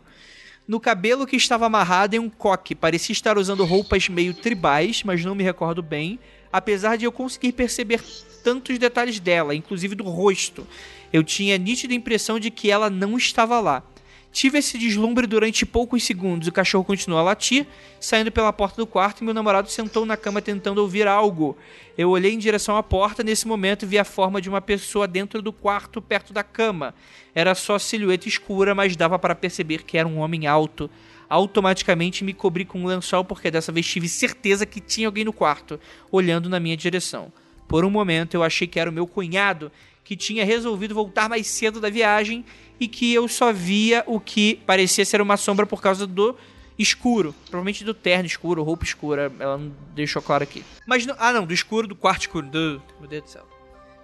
no 0.67 0.79
cabelo 0.79 1.27
que 1.27 1.35
estava 1.35 1.65
amarrado 1.65 2.15
em 2.15 2.19
um 2.19 2.29
coque. 2.29 2.73
Parecia 2.73 3.11
estar 3.11 3.37
usando 3.37 3.65
roupas 3.65 4.07
meio 4.07 4.33
tribais, 4.33 5.03
mas 5.03 5.25
não 5.25 5.35
me 5.35 5.43
recordo 5.43 5.83
bem 5.83 6.17
apesar 6.51 6.97
de 6.97 7.05
eu 7.05 7.11
conseguir 7.11 7.51
perceber 7.53 8.01
tantos 8.43 8.77
detalhes 8.77 9.19
dela, 9.19 9.55
inclusive 9.55 9.95
do 9.95 10.03
rosto. 10.03 10.67
Eu 11.11 11.23
tinha 11.23 11.55
a 11.55 11.57
nítida 11.57 11.93
impressão 11.93 12.39
de 12.39 12.49
que 12.49 12.71
ela 12.71 12.89
não 12.89 13.17
estava 13.17 13.59
lá. 13.59 13.83
Tive 14.31 14.59
esse 14.59 14.77
deslumbre 14.77 15.27
durante 15.27 15.65
poucos 15.65 16.03
segundos. 16.03 16.47
O 16.47 16.53
cachorro 16.53 16.85
continuou 16.85 17.19
a 17.19 17.23
latir, 17.23 17.67
saindo 17.99 18.31
pela 18.31 18.53
porta 18.53 18.77
do 18.77 18.87
quarto 18.87 19.19
e 19.19 19.25
meu 19.25 19.33
namorado 19.33 19.69
sentou 19.69 20.05
na 20.05 20.15
cama 20.15 20.41
tentando 20.41 20.77
ouvir 20.77 21.05
algo. 21.05 21.57
Eu 21.97 22.09
olhei 22.09 22.33
em 22.33 22.37
direção 22.37 22.77
à 22.77 22.81
porta, 22.81 23.23
nesse 23.23 23.45
momento 23.45 23.85
vi 23.85 23.99
a 23.99 24.05
forma 24.05 24.41
de 24.41 24.47
uma 24.47 24.61
pessoa 24.61 25.05
dentro 25.05 25.41
do 25.41 25.51
quarto, 25.51 26.01
perto 26.01 26.31
da 26.31 26.43
cama. 26.43 26.95
Era 27.35 27.53
só 27.53 27.77
silhueta 27.77 28.29
escura, 28.29 28.73
mas 28.73 28.95
dava 28.95 29.19
para 29.19 29.35
perceber 29.35 29.83
que 29.83 29.97
era 29.97 30.07
um 30.07 30.19
homem 30.19 30.47
alto 30.47 30.89
automaticamente 31.31 32.25
me 32.25 32.33
cobri 32.33 32.65
com 32.65 32.81
um 32.81 32.85
lençol 32.85 33.23
porque 33.23 33.49
dessa 33.49 33.71
vez 33.71 33.87
tive 33.87 34.09
certeza 34.09 34.65
que 34.65 34.81
tinha 34.81 35.07
alguém 35.07 35.23
no 35.23 35.31
quarto, 35.31 35.79
olhando 36.11 36.49
na 36.49 36.59
minha 36.59 36.75
direção. 36.75 37.31
Por 37.69 37.85
um 37.85 37.89
momento 37.89 38.33
eu 38.33 38.43
achei 38.43 38.67
que 38.67 38.77
era 38.77 38.89
o 38.89 38.93
meu 38.93 39.07
cunhado, 39.07 39.71
que 40.03 40.17
tinha 40.17 40.43
resolvido 40.43 40.93
voltar 40.93 41.29
mais 41.29 41.47
cedo 41.47 41.79
da 41.79 41.89
viagem 41.89 42.43
e 42.77 42.85
que 42.85 43.13
eu 43.13 43.29
só 43.29 43.53
via 43.53 44.03
o 44.07 44.19
que 44.19 44.55
parecia 44.65 45.05
ser 45.05 45.21
uma 45.21 45.37
sombra 45.37 45.65
por 45.65 45.81
causa 45.81 46.05
do 46.05 46.35
escuro, 46.77 47.33
provavelmente 47.45 47.85
do 47.85 47.93
terno 47.93 48.25
escuro, 48.25 48.61
roupa 48.61 48.83
escura, 48.83 49.31
ela 49.39 49.57
não 49.57 49.71
deixou 49.95 50.21
claro 50.21 50.43
aqui. 50.43 50.65
Mas 50.85 51.05
não, 51.05 51.15
ah 51.17 51.31
não, 51.31 51.45
do 51.45 51.53
escuro, 51.53 51.87
do 51.87 51.95
quarto 51.95 52.23
escuro, 52.23 52.45
do, 52.45 52.81
meu 52.99 53.07
Deus 53.07 53.23
do 53.23 53.29
céu. 53.29 53.47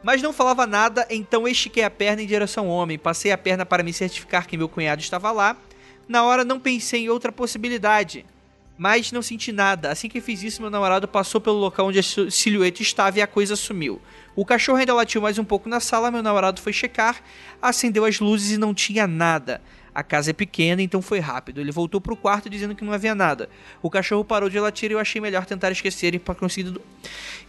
Mas 0.02 0.22
não 0.22 0.32
falava 0.32 0.66
nada, 0.66 1.06
então 1.10 1.46
estiquei 1.46 1.84
a 1.84 1.90
perna 1.90 2.22
em 2.22 2.28
direção 2.28 2.68
ao 2.68 2.72
homem, 2.72 2.98
passei 2.98 3.34
a 3.34 3.38
perna 3.38 3.66
para 3.66 3.84
me 3.84 3.92
certificar 3.92 4.48
que 4.48 4.56
meu 4.56 4.70
cunhado 4.70 5.02
estava 5.02 5.30
lá 5.32 5.58
na 6.08 6.24
hora 6.24 6.44
não 6.44 6.60
pensei 6.60 7.06
em 7.06 7.10
outra 7.10 7.32
possibilidade, 7.32 8.26
mas 8.78 9.12
não 9.12 9.22
senti 9.22 9.52
nada. 9.52 9.92
Assim 9.92 10.08
que 10.08 10.22
fiz 10.22 10.44
isso, 10.44 10.62
meu 10.62 10.70
namorado 10.70 11.08
passou 11.08 11.42
pelo 11.42 11.58
local 11.58 11.88
onde 11.88 12.00
a 12.00 12.04
silhueta 12.04 12.82
estava 12.82 13.18
e 13.18 13.22
a 13.22 13.28
coisa 13.28 13.56
sumiu. 13.56 14.02
O 14.36 14.46
cachorro 14.46 14.78
ainda 14.78 14.94
latiu 14.94 15.22
mais 15.22 15.40
um 15.40 15.44
pouco 15.44 15.68
na 15.68 15.80
sala, 15.80 16.12
meu 16.12 16.22
namorado 16.22 16.62
foi 16.62 16.72
checar, 16.72 17.22
acendeu 17.62 18.06
as 18.06 18.20
luzes 18.20 18.52
e 18.52 18.58
não 18.58 18.74
tinha 18.74 19.08
nada. 19.08 19.62
A 19.96 20.04
casa 20.04 20.30
é 20.30 20.34
pequena, 20.34 20.80
então 20.80 21.02
foi 21.02 21.18
rápido. 21.18 21.60
Ele 21.60 21.72
voltou 21.72 22.00
pro 22.00 22.16
quarto 22.16 22.48
dizendo 22.48 22.76
que 22.76 22.86
não 22.86 22.94
havia 22.94 23.16
nada. 23.16 23.50
O 23.82 23.90
cachorro 23.90 24.24
parou 24.24 24.48
de 24.48 24.60
latir 24.60 24.92
e 24.92 24.94
eu 24.94 25.00
achei 25.00 25.20
melhor 25.20 25.48
tentar 25.48 25.72
esquecer 25.72 26.20
para 26.20 26.36
conseguir 26.36 26.80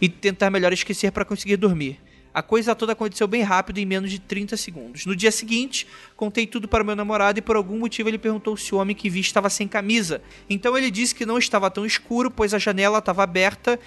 e 0.01 0.09
tentar 0.09 0.49
melhor 0.49 0.73
esquecer 0.73 1.11
para 1.11 1.23
conseguir 1.23 1.57
dormir. 1.57 1.99
A 2.33 2.43
coisa 2.43 2.75
toda 2.75 2.91
aconteceu 2.93 3.27
bem 3.27 3.41
rápido, 3.41 3.79
em 3.79 3.85
menos 3.85 4.11
de 4.11 4.19
30 4.19 4.55
segundos. 4.55 5.05
No 5.05 5.15
dia 5.15 5.31
seguinte, 5.31 5.87
contei 6.15 6.45
tudo 6.45 6.67
para 6.67 6.83
meu 6.83 6.95
namorado 6.95 7.39
e 7.39 7.41
por 7.41 7.55
algum 7.55 7.79
motivo 7.79 8.07
ele 8.07 8.19
perguntou 8.19 8.55
se 8.55 8.73
o 8.73 8.77
homem 8.77 8.95
que 8.95 9.09
vi 9.09 9.19
estava 9.19 9.49
sem 9.49 9.67
camisa. 9.67 10.21
Então 10.49 10.77
ele 10.77 10.91
disse 10.91 11.15
que 11.15 11.25
não 11.25 11.39
estava 11.39 11.71
tão 11.71 11.85
escuro, 11.85 12.29
pois 12.29 12.53
a 12.53 12.59
janela 12.59 12.99
estava 12.99 13.23
aberta 13.23 13.79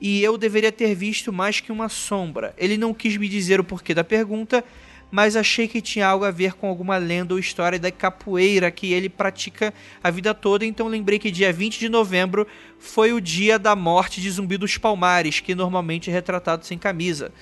e 0.00 0.22
eu 0.22 0.38
deveria 0.38 0.72
ter 0.72 0.94
visto 0.94 1.30
mais 1.30 1.60
que 1.60 1.70
uma 1.70 1.90
sombra. 1.90 2.54
Ele 2.56 2.78
não 2.78 2.94
quis 2.94 3.16
me 3.18 3.28
dizer 3.28 3.60
o 3.60 3.64
porquê 3.64 3.92
da 3.92 4.02
pergunta, 4.02 4.64
mas 5.10 5.36
achei 5.36 5.68
que 5.68 5.82
tinha 5.82 6.06
algo 6.06 6.24
a 6.24 6.30
ver 6.30 6.54
com 6.54 6.68
alguma 6.68 6.96
lenda 6.96 7.34
ou 7.34 7.40
história 7.40 7.78
da 7.78 7.90
capoeira 7.90 8.70
que 8.70 8.92
ele 8.92 9.08
pratica 9.08 9.74
a 10.02 10.10
vida 10.10 10.32
toda, 10.32 10.64
então 10.64 10.86
lembrei 10.86 11.18
que 11.18 11.30
dia 11.30 11.52
20 11.52 11.80
de 11.80 11.88
novembro 11.88 12.46
foi 12.78 13.12
o 13.12 13.20
dia 13.20 13.58
da 13.58 13.74
morte 13.74 14.20
de 14.20 14.30
Zumbi 14.30 14.56
dos 14.56 14.78
Palmares, 14.78 15.40
que 15.40 15.54
normalmente 15.54 16.08
é 16.08 16.12
retratado 16.12 16.64
sem 16.64 16.78
camisa. 16.78 17.32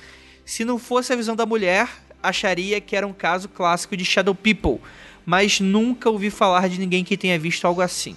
Se 0.48 0.64
não 0.64 0.78
fosse 0.78 1.12
a 1.12 1.16
visão 1.16 1.36
da 1.36 1.44
mulher, 1.44 1.90
acharia 2.22 2.80
que 2.80 2.96
era 2.96 3.06
um 3.06 3.12
caso 3.12 3.50
clássico 3.50 3.94
de 3.94 4.02
Shadow 4.02 4.34
People, 4.34 4.80
mas 5.26 5.60
nunca 5.60 6.08
ouvi 6.08 6.30
falar 6.30 6.70
de 6.70 6.80
ninguém 6.80 7.04
que 7.04 7.18
tenha 7.18 7.38
visto 7.38 7.66
algo 7.66 7.82
assim. 7.82 8.16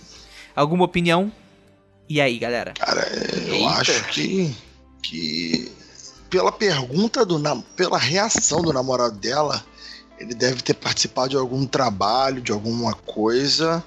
Alguma 0.56 0.86
opinião? 0.86 1.30
E 2.08 2.22
aí, 2.22 2.40
galera? 2.40 2.74
Cara, 2.80 3.06
eu 3.48 3.54
Eita. 3.54 3.68
acho 3.72 4.04
que 4.12 4.56
que 5.04 5.70
pela 6.30 6.54
pergunta 6.54 7.26
do 7.26 7.38
pela 7.76 7.98
reação 7.98 8.62
do 8.62 8.72
namorado 8.72 9.18
dela, 9.18 9.62
ele 10.18 10.34
deve 10.34 10.62
ter 10.62 10.76
participado 10.76 11.32
de 11.32 11.36
algum 11.36 11.66
trabalho, 11.66 12.42
de 12.42 12.54
alguma 12.54 12.94
coisa 12.94 13.84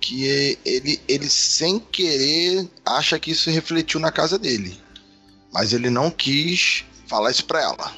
que 0.00 0.24
ele 0.64 0.98
ele 1.06 1.28
sem 1.28 1.78
querer 1.78 2.66
acha 2.86 3.18
que 3.18 3.32
isso 3.32 3.50
refletiu 3.50 4.00
na 4.00 4.10
casa 4.10 4.38
dele. 4.38 4.80
Mas 5.52 5.74
ele 5.74 5.90
não 5.90 6.10
quis 6.10 6.86
falar 7.12 7.30
isso 7.30 7.44
pra 7.44 7.60
ela. 7.60 7.92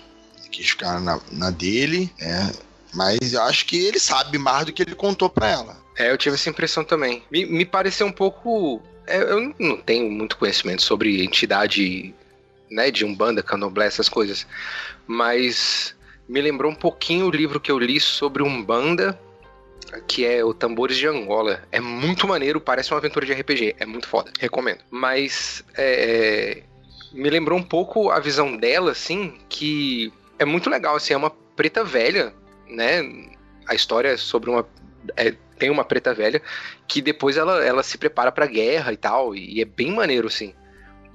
Quis 0.50 0.70
ficar 0.70 1.00
na, 1.00 1.20
na 1.30 1.50
dele, 1.50 2.12
né? 2.18 2.52
Mas 2.92 3.32
eu 3.32 3.42
acho 3.42 3.64
que 3.64 3.76
ele 3.76 4.00
sabe 4.00 4.38
mais 4.38 4.66
do 4.66 4.72
que 4.72 4.82
ele 4.82 4.94
contou 4.94 5.30
pra 5.30 5.48
ela. 5.48 5.76
É, 5.96 6.10
eu 6.10 6.18
tive 6.18 6.34
essa 6.34 6.50
impressão 6.50 6.82
também. 6.82 7.22
Me, 7.30 7.46
me 7.46 7.64
pareceu 7.64 8.08
um 8.08 8.12
pouco. 8.12 8.82
É, 9.06 9.18
eu 9.22 9.54
não 9.58 9.76
tenho 9.76 10.10
muito 10.10 10.36
conhecimento 10.36 10.82
sobre 10.82 11.24
entidade, 11.24 12.12
né, 12.68 12.90
de 12.90 13.04
umbanda, 13.04 13.42
candomblé, 13.42 13.86
essas 13.86 14.08
coisas. 14.08 14.46
Mas 15.06 15.94
me 16.28 16.40
lembrou 16.40 16.72
um 16.72 16.76
pouquinho 16.76 17.26
o 17.26 17.30
livro 17.30 17.60
que 17.60 17.70
eu 17.70 17.78
li 17.78 18.00
sobre 18.00 18.42
Umbanda, 18.42 19.18
que 20.08 20.24
é 20.24 20.44
o 20.44 20.52
Tambores 20.52 20.96
de 20.96 21.06
Angola. 21.06 21.62
É 21.70 21.78
muito 21.78 22.26
maneiro, 22.26 22.60
parece 22.60 22.92
uma 22.92 22.98
aventura 22.98 23.26
de 23.26 23.32
RPG. 23.32 23.76
É 23.78 23.86
muito 23.86 24.08
foda, 24.08 24.32
recomendo. 24.40 24.80
Mas 24.90 25.62
é, 25.76 26.62
me 27.14 27.30
lembrou 27.30 27.58
um 27.58 27.62
pouco 27.62 28.10
a 28.10 28.18
visão 28.18 28.56
dela, 28.56 28.90
assim, 28.90 29.34
que 29.48 30.12
é 30.38 30.44
muito 30.44 30.68
legal, 30.68 30.96
assim, 30.96 31.14
é 31.14 31.16
uma 31.16 31.30
preta 31.30 31.84
velha, 31.84 32.34
né? 32.68 33.02
A 33.66 33.74
história 33.74 34.08
é 34.08 34.16
sobre 34.16 34.50
uma. 34.50 34.66
É, 35.16 35.32
tem 35.58 35.70
uma 35.70 35.84
preta 35.84 36.12
velha 36.12 36.42
que 36.88 37.00
depois 37.00 37.36
ela, 37.36 37.64
ela 37.64 37.82
se 37.82 37.96
prepara 37.96 38.32
pra 38.32 38.46
guerra 38.46 38.92
e 38.92 38.96
tal, 38.96 39.34
e 39.34 39.60
é 39.60 39.64
bem 39.64 39.92
maneiro, 39.92 40.26
assim. 40.26 40.52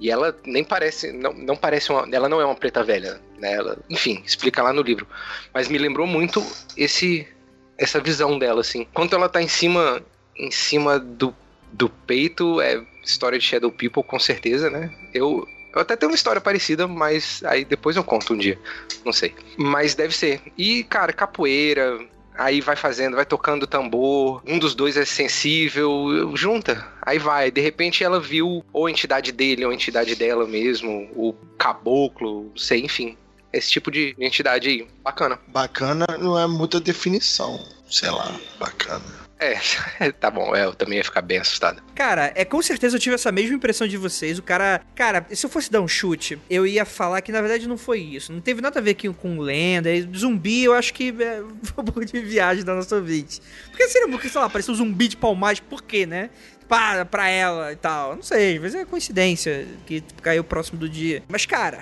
E 0.00 0.10
ela 0.10 0.34
nem 0.46 0.64
parece, 0.64 1.12
não, 1.12 1.34
não 1.34 1.54
parece 1.54 1.90
uma, 1.90 2.08
ela 2.10 2.28
não 2.28 2.40
é 2.40 2.44
uma 2.44 2.54
preta 2.54 2.82
velha, 2.82 3.20
né? 3.38 3.52
Ela, 3.52 3.78
enfim, 3.90 4.22
explica 4.24 4.62
lá 4.62 4.72
no 4.72 4.80
livro. 4.80 5.06
Mas 5.52 5.68
me 5.68 5.76
lembrou 5.76 6.06
muito 6.06 6.44
esse 6.76 7.28
essa 7.76 8.00
visão 8.00 8.38
dela 8.38 8.62
assim. 8.62 8.86
Quando 8.94 9.14
ela 9.14 9.28
tá 9.28 9.42
em 9.42 9.48
cima 9.48 10.02
em 10.36 10.50
cima 10.50 10.98
do, 10.98 11.34
do 11.72 11.88
peito, 11.88 12.60
é 12.62 12.82
história 13.04 13.38
de 13.38 13.44
Shadow 13.44 13.70
People 13.70 14.02
com 14.02 14.18
certeza, 14.18 14.70
né? 14.70 14.90
Eu 15.12 15.46
eu 15.74 15.80
até 15.80 15.96
tenho 15.96 16.10
uma 16.10 16.16
história 16.16 16.40
parecida, 16.40 16.86
mas 16.86 17.42
aí 17.44 17.64
depois 17.64 17.96
eu 17.96 18.04
conto 18.04 18.34
um 18.34 18.38
dia. 18.38 18.58
Não 19.04 19.12
sei. 19.12 19.34
Mas 19.56 19.94
deve 19.94 20.14
ser. 20.14 20.40
E, 20.56 20.82
cara, 20.84 21.12
capoeira, 21.12 21.98
aí 22.36 22.60
vai 22.60 22.74
fazendo, 22.76 23.16
vai 23.16 23.26
tocando 23.26 23.66
tambor, 23.66 24.42
um 24.46 24.58
dos 24.58 24.74
dois 24.74 24.96
é 24.96 25.04
sensível, 25.04 26.34
junta, 26.34 26.86
aí 27.02 27.18
vai. 27.18 27.50
De 27.50 27.60
repente 27.60 28.02
ela 28.02 28.18
viu 28.18 28.64
ou 28.72 28.86
a 28.86 28.90
entidade 28.90 29.30
dele 29.30 29.64
ou 29.64 29.70
a 29.70 29.74
entidade 29.74 30.14
dela 30.14 30.46
mesmo, 30.46 31.08
o 31.14 31.34
caboclo, 31.58 32.50
sei, 32.56 32.80
enfim. 32.80 33.16
Esse 33.52 33.70
tipo 33.70 33.90
de 33.90 34.14
entidade 34.18 34.68
aí, 34.68 34.88
bacana. 35.02 35.38
Bacana 35.48 36.06
não 36.18 36.38
é 36.38 36.46
muita 36.46 36.80
definição, 36.80 37.62
sei 37.90 38.10
lá, 38.10 38.32
bacana. 38.58 39.29
É, 39.40 40.12
tá 40.12 40.30
bom, 40.30 40.54
é, 40.54 40.64
eu 40.64 40.74
também 40.74 40.98
ia 40.98 41.04
ficar 41.04 41.22
bem 41.22 41.38
assustado. 41.38 41.82
Cara, 41.94 42.30
é 42.34 42.44
com 42.44 42.60
certeza 42.60 42.96
eu 42.96 43.00
tive 43.00 43.14
essa 43.14 43.32
mesma 43.32 43.56
impressão 43.56 43.88
de 43.88 43.96
vocês. 43.96 44.38
O 44.38 44.42
cara. 44.42 44.82
Cara, 44.94 45.26
se 45.32 45.44
eu 45.46 45.50
fosse 45.50 45.72
dar 45.72 45.80
um 45.80 45.88
chute, 45.88 46.38
eu 46.50 46.66
ia 46.66 46.84
falar 46.84 47.22
que 47.22 47.32
na 47.32 47.40
verdade 47.40 47.66
não 47.66 47.78
foi 47.78 48.00
isso. 48.00 48.32
Não 48.32 48.40
teve 48.40 48.60
nada 48.60 48.78
a 48.78 48.82
ver 48.82 48.90
aqui 48.90 49.08
com 49.08 49.40
lenda. 49.40 49.88
Zumbi, 50.14 50.64
eu 50.64 50.74
acho 50.74 50.92
que 50.92 51.14
é 51.22 51.40
um 51.78 51.84
pouco 51.84 52.04
de 52.04 52.20
viagem 52.20 52.62
da 52.62 52.74
nossa 52.74 52.94
ouvinte. 52.96 53.40
Porque 53.70 53.88
seria 53.88 54.08
porque, 54.08 54.28
sei 54.28 54.40
lá, 54.40 54.50
um 54.54 54.74
zumbi 54.74 55.08
de 55.08 55.16
palmagem, 55.16 55.62
por 55.68 55.82
quê, 55.82 56.04
né? 56.04 56.28
Para 56.68 57.04
pra 57.04 57.28
ela 57.28 57.72
e 57.72 57.76
tal. 57.76 58.14
Não 58.14 58.22
sei, 58.22 58.56
às 58.56 58.62
vezes 58.62 58.80
é 58.80 58.84
coincidência 58.84 59.66
que 59.86 60.02
caiu 60.22 60.44
próximo 60.44 60.78
do 60.78 60.88
dia. 60.88 61.22
Mas, 61.28 61.46
cara, 61.46 61.80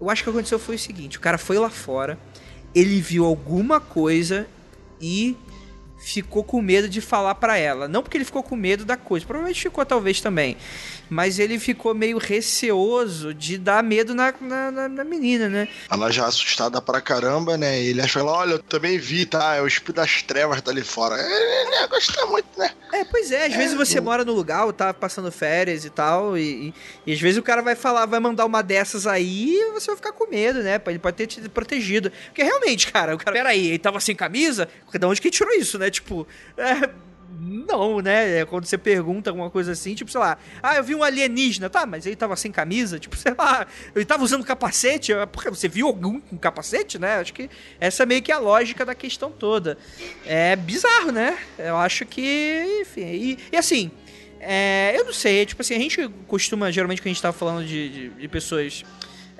eu 0.00 0.10
acho 0.10 0.22
que 0.22 0.30
aconteceu 0.30 0.58
foi 0.58 0.76
o 0.76 0.78
seguinte: 0.78 1.16
o 1.16 1.20
cara 1.20 1.38
foi 1.38 1.58
lá 1.58 1.70
fora, 1.70 2.18
ele 2.74 3.00
viu 3.00 3.24
alguma 3.24 3.80
coisa 3.80 4.46
e 5.00 5.36
ficou 6.00 6.42
com 6.42 6.60
medo 6.60 6.88
de 6.88 7.00
falar 7.00 7.34
para 7.36 7.56
ela. 7.56 7.86
Não 7.86 8.02
porque 8.02 8.16
ele 8.16 8.24
ficou 8.24 8.42
com 8.42 8.56
medo 8.56 8.84
da 8.84 8.96
coisa, 8.96 9.24
provavelmente 9.24 9.62
ficou 9.62 9.84
talvez 9.84 10.20
também. 10.20 10.56
Mas 11.10 11.40
ele 11.40 11.58
ficou 11.58 11.92
meio 11.92 12.18
receoso 12.18 13.34
de 13.34 13.58
dar 13.58 13.82
medo 13.82 14.14
na, 14.14 14.32
na, 14.40 14.88
na 14.88 15.04
menina, 15.04 15.48
né? 15.48 15.68
Ela 15.90 16.10
já 16.12 16.26
assustada 16.26 16.80
pra 16.80 17.00
caramba, 17.00 17.58
né? 17.58 17.82
Ele 17.82 18.00
achou 18.00 18.22
ela, 18.22 18.32
olha, 18.32 18.52
eu 18.52 18.58
também 18.60 18.96
vi, 18.96 19.26
tá? 19.26 19.56
É 19.56 19.60
o 19.60 19.66
espírito 19.66 19.96
das 19.96 20.22
trevas 20.22 20.60
tá 20.62 20.70
ali 20.70 20.84
fora. 20.84 21.16
Ele, 21.20 21.76
ele 21.76 21.86
gosta 21.88 22.24
muito, 22.26 22.46
né? 22.56 22.70
É, 22.92 23.04
pois 23.04 23.32
é, 23.32 23.46
às 23.46 23.54
é, 23.54 23.56
vezes 23.56 23.76
você 23.76 23.98
eu... 23.98 24.02
mora 24.02 24.24
no 24.24 24.32
lugar, 24.32 24.66
ou 24.66 24.72
tá 24.72 24.94
passando 24.94 25.32
férias 25.32 25.84
e 25.84 25.90
tal, 25.90 26.38
e, 26.38 26.68
e, 26.68 26.74
e, 27.06 27.12
às 27.12 27.20
vezes 27.20 27.38
o 27.38 27.42
cara 27.42 27.60
vai 27.60 27.74
falar, 27.74 28.06
vai 28.06 28.20
mandar 28.20 28.46
uma 28.46 28.62
dessas 28.62 29.06
aí 29.06 29.56
e 29.56 29.72
você 29.72 29.88
vai 29.88 29.96
ficar 29.96 30.12
com 30.12 30.30
medo, 30.30 30.62
né? 30.62 30.80
Ele 30.86 30.98
pode 30.98 31.16
ter 31.16 31.26
te 31.26 31.40
protegido. 31.48 32.12
Porque 32.26 32.42
realmente, 32.42 32.90
cara, 32.92 33.14
o 33.14 33.18
cara, 33.18 33.36
peraí, 33.36 33.68
ele 33.68 33.78
tava 33.78 33.98
sem 34.00 34.14
camisa? 34.14 34.68
De 34.92 35.06
onde 35.06 35.20
que 35.20 35.30
tirou 35.30 35.52
isso, 35.54 35.78
né? 35.78 35.90
Tipo, 35.90 36.26
é, 36.56 36.90
não, 37.38 38.00
né? 38.00 38.40
É 38.40 38.44
quando 38.44 38.64
você 38.64 38.76
pergunta 38.76 39.30
alguma 39.30 39.50
coisa 39.50 39.72
assim, 39.72 39.94
tipo, 39.94 40.10
sei 40.10 40.20
lá, 40.20 40.38
ah, 40.62 40.76
eu 40.76 40.84
vi 40.84 40.94
um 40.94 41.02
alienígena, 41.02 41.70
tá, 41.70 41.86
mas 41.86 42.06
ele 42.06 42.16
tava 42.16 42.36
sem 42.36 42.50
camisa, 42.50 42.98
tipo, 42.98 43.16
sei 43.18 43.34
lá, 43.36 43.66
ele 43.94 44.04
tava 44.04 44.24
usando 44.24 44.44
capacete, 44.44 45.12
é, 45.12 45.26
porque 45.26 45.50
você 45.50 45.68
viu 45.68 45.86
algum 45.86 46.20
com 46.20 46.36
capacete, 46.36 46.98
né? 46.98 47.16
Acho 47.16 47.32
que 47.32 47.48
essa 47.78 48.02
é 48.02 48.06
meio 48.06 48.22
que 48.22 48.32
a 48.32 48.38
lógica 48.38 48.84
da 48.84 48.94
questão 48.94 49.30
toda. 49.30 49.78
É 50.26 50.56
bizarro, 50.56 51.12
né? 51.12 51.38
Eu 51.58 51.76
acho 51.76 52.04
que, 52.04 52.80
enfim, 52.82 53.02
e, 53.02 53.38
e 53.52 53.56
assim, 53.56 53.90
é, 54.40 54.94
eu 54.96 55.04
não 55.04 55.12
sei, 55.12 55.44
tipo 55.44 55.60
assim, 55.60 55.74
a 55.74 55.78
gente 55.78 56.08
costuma, 56.26 56.72
geralmente, 56.72 57.00
quando 57.00 57.06
a 57.06 57.12
gente 57.14 57.22
tá 57.22 57.32
falando 57.32 57.64
de, 57.66 57.88
de, 57.88 58.08
de 58.08 58.28
pessoas 58.28 58.84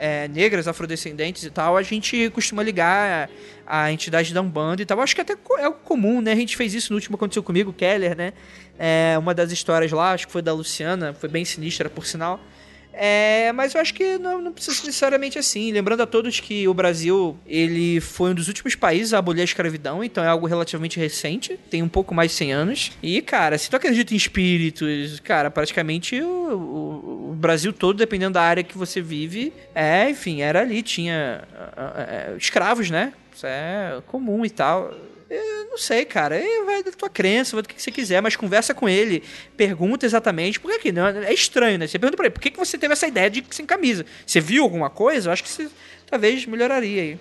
é, 0.01 0.27
negras, 0.29 0.67
afrodescendentes 0.67 1.45
e 1.45 1.51
tal, 1.51 1.77
a 1.77 1.83
gente 1.83 2.31
costuma 2.31 2.63
ligar 2.63 3.29
a, 3.67 3.83
a 3.83 3.93
entidade 3.93 4.33
da 4.33 4.41
Umbanda 4.41 4.81
e 4.81 4.87
tal. 4.87 4.99
Acho 5.01 5.15
que 5.15 5.21
até 5.21 5.35
é 5.35 5.71
comum, 5.85 6.23
né? 6.23 6.33
A 6.33 6.37
gente 6.37 6.57
fez 6.57 6.73
isso 6.73 6.91
no 6.91 6.97
último 6.97 7.17
aconteceu 7.17 7.43
comigo, 7.43 7.71
Keller, 7.71 8.17
né? 8.17 8.33
É, 8.79 9.17
uma 9.19 9.35
das 9.35 9.53
histórias 9.53 9.93
lá, 9.93 10.13
acho 10.13 10.27
que 10.27 10.33
foi 10.33 10.41
da 10.41 10.55
Luciana, 10.55 11.13
foi 11.13 11.29
bem 11.29 11.45
sinistra, 11.45 11.91
por 11.91 12.07
sinal. 12.07 12.41
É, 12.93 13.53
mas 13.53 13.75
eu 13.75 13.81
acho 13.81 13.95
que 13.95 14.19
não, 14.19 14.41
não 14.41 14.53
precisa 14.53 14.77
ser 14.77 14.87
necessariamente 14.87 15.39
assim. 15.39 15.73
Lembrando 15.73 16.03
a 16.03 16.07
todos 16.07 16.41
que 16.41 16.67
o 16.69 16.75
Brasil 16.75 17.37
ele 17.47 18.01
foi 18.01 18.31
um 18.31 18.35
dos 18.35 18.49
últimos 18.49 18.75
países 18.75 19.15
a 19.15 19.19
abolir 19.19 19.43
a 19.43 19.45
escravidão, 19.45 20.03
então 20.03 20.23
é 20.23 20.29
algo 20.29 20.47
relativamente 20.47 20.99
recente, 20.99 21.59
tem 21.71 21.83
um 21.83 21.89
pouco 21.89 22.15
mais 22.15 22.31
de 22.31 22.37
100 22.39 22.53
anos. 22.53 22.93
E, 23.03 23.23
cara, 23.23 23.57
se 23.59 23.71
tu 23.71 23.77
acredita 23.77 24.13
em 24.13 24.17
espíritos, 24.17 25.21
cara, 25.21 25.51
praticamente 25.51 26.21
o, 26.21 26.27
o, 26.27 27.31
o 27.31 27.35
Brasil 27.35 27.73
todo, 27.73 27.97
dependendo 27.97 28.35
da 28.35 28.43
área 28.43 28.63
que 28.63 28.77
você 28.77 29.01
vive, 29.01 29.53
é, 29.75 30.11
enfim, 30.11 30.43
era 30.43 30.61
ali, 30.61 30.83
tinha 30.83 31.43
é, 31.97 32.35
escravos, 32.37 32.91
né? 32.91 33.13
Isso 33.35 33.47
é 33.47 34.03
comum 34.07 34.45
e 34.45 34.51
tal. 34.51 34.93
Eu 35.31 35.67
não 35.71 35.79
sei, 35.79 36.05
cara. 36.05 36.43
vai 36.67 36.83
da 36.83 36.91
tua 36.91 37.09
crença, 37.09 37.55
vai 37.55 37.63
do 37.63 37.69
que 37.69 37.81
você 37.81 37.93
quiser, 37.93 38.21
mas 38.21 38.35
conversa 38.35 38.75
com 38.75 38.89
ele, 38.89 39.23
pergunta 39.57 40.05
exatamente. 40.05 40.59
Porque 40.59 40.77
aqui, 40.77 40.93
não, 40.93 41.07
é 41.07 41.33
estranho, 41.33 41.79
né? 41.79 41.87
Você 41.87 42.01
pergunta 42.01 42.17
pra 42.17 42.27
ele, 42.27 42.35
por 42.35 42.41
que, 42.41 42.51
que 42.51 42.59
você 42.59 42.77
teve 42.77 42.93
essa 42.93 43.07
ideia 43.07 43.31
de 43.31 43.45
sem 43.51 43.65
camisa? 43.65 44.05
Você 44.27 44.41
viu 44.41 44.65
alguma 44.65 44.91
coisa? 44.91 45.29
Eu 45.29 45.33
acho 45.33 45.45
que 45.45 45.49
você 45.49 45.69
talvez 46.05 46.45
melhoraria 46.47 47.03
aí. 47.03 47.19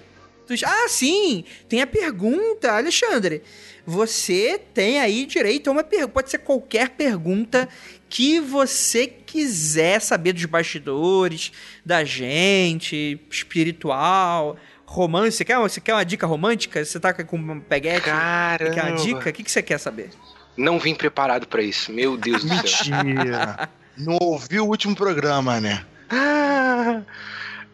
Ah, 0.66 0.88
sim! 0.90 1.46
Tem 1.68 1.84
a 1.84 1.86
pergunta, 1.86 2.72
Alexandre. 2.72 3.44
Você 3.86 4.60
tem 4.74 5.00
aí 5.00 5.28
direito 5.28 5.68
a 5.68 5.72
uma 5.72 5.84
pergunta. 5.84 6.14
Pode 6.14 6.32
ser 6.32 6.40
qualquer 6.40 6.90
pergunta 6.90 7.70
que 8.10 8.40
você 8.40 9.06
quiser 9.06 10.02
saber 10.02 10.34
dos 10.34 10.46
bastidores, 10.46 11.52
da 11.86 12.04
gente, 12.04 13.20
espiritual 13.30 14.58
romance. 14.90 15.38
Você 15.38 15.46
quer, 15.46 15.58
você 15.58 15.80
quer 15.80 15.94
uma 15.94 16.06
dica 16.06 16.26
romântica? 16.26 16.84
Você 16.84 17.00
tá 17.00 17.14
com 17.14 17.38
um 17.38 17.60
peguete? 17.60 18.06
Caramba. 18.06 18.74
Quer 18.74 18.84
uma 18.86 18.96
dica? 18.98 19.30
O 19.30 19.34
que, 19.34 19.44
que 19.44 19.52
você 19.52 19.62
quer 19.62 19.78
saber? 19.78 20.10
Não 20.58 20.80
vim 20.80 20.96
preparado 20.96 21.48
para 21.48 21.62
isso. 21.62 21.92
Meu 21.92 22.18
Deus 22.18 22.44
do 22.44 22.68
céu. 22.68 23.04
Mentira. 23.04 23.70
Não 23.96 24.18
ouviu 24.22 24.66
o 24.66 24.70
último 24.70 24.96
programa, 24.96 25.60
né? 25.60 25.86
Ah, 26.10 27.02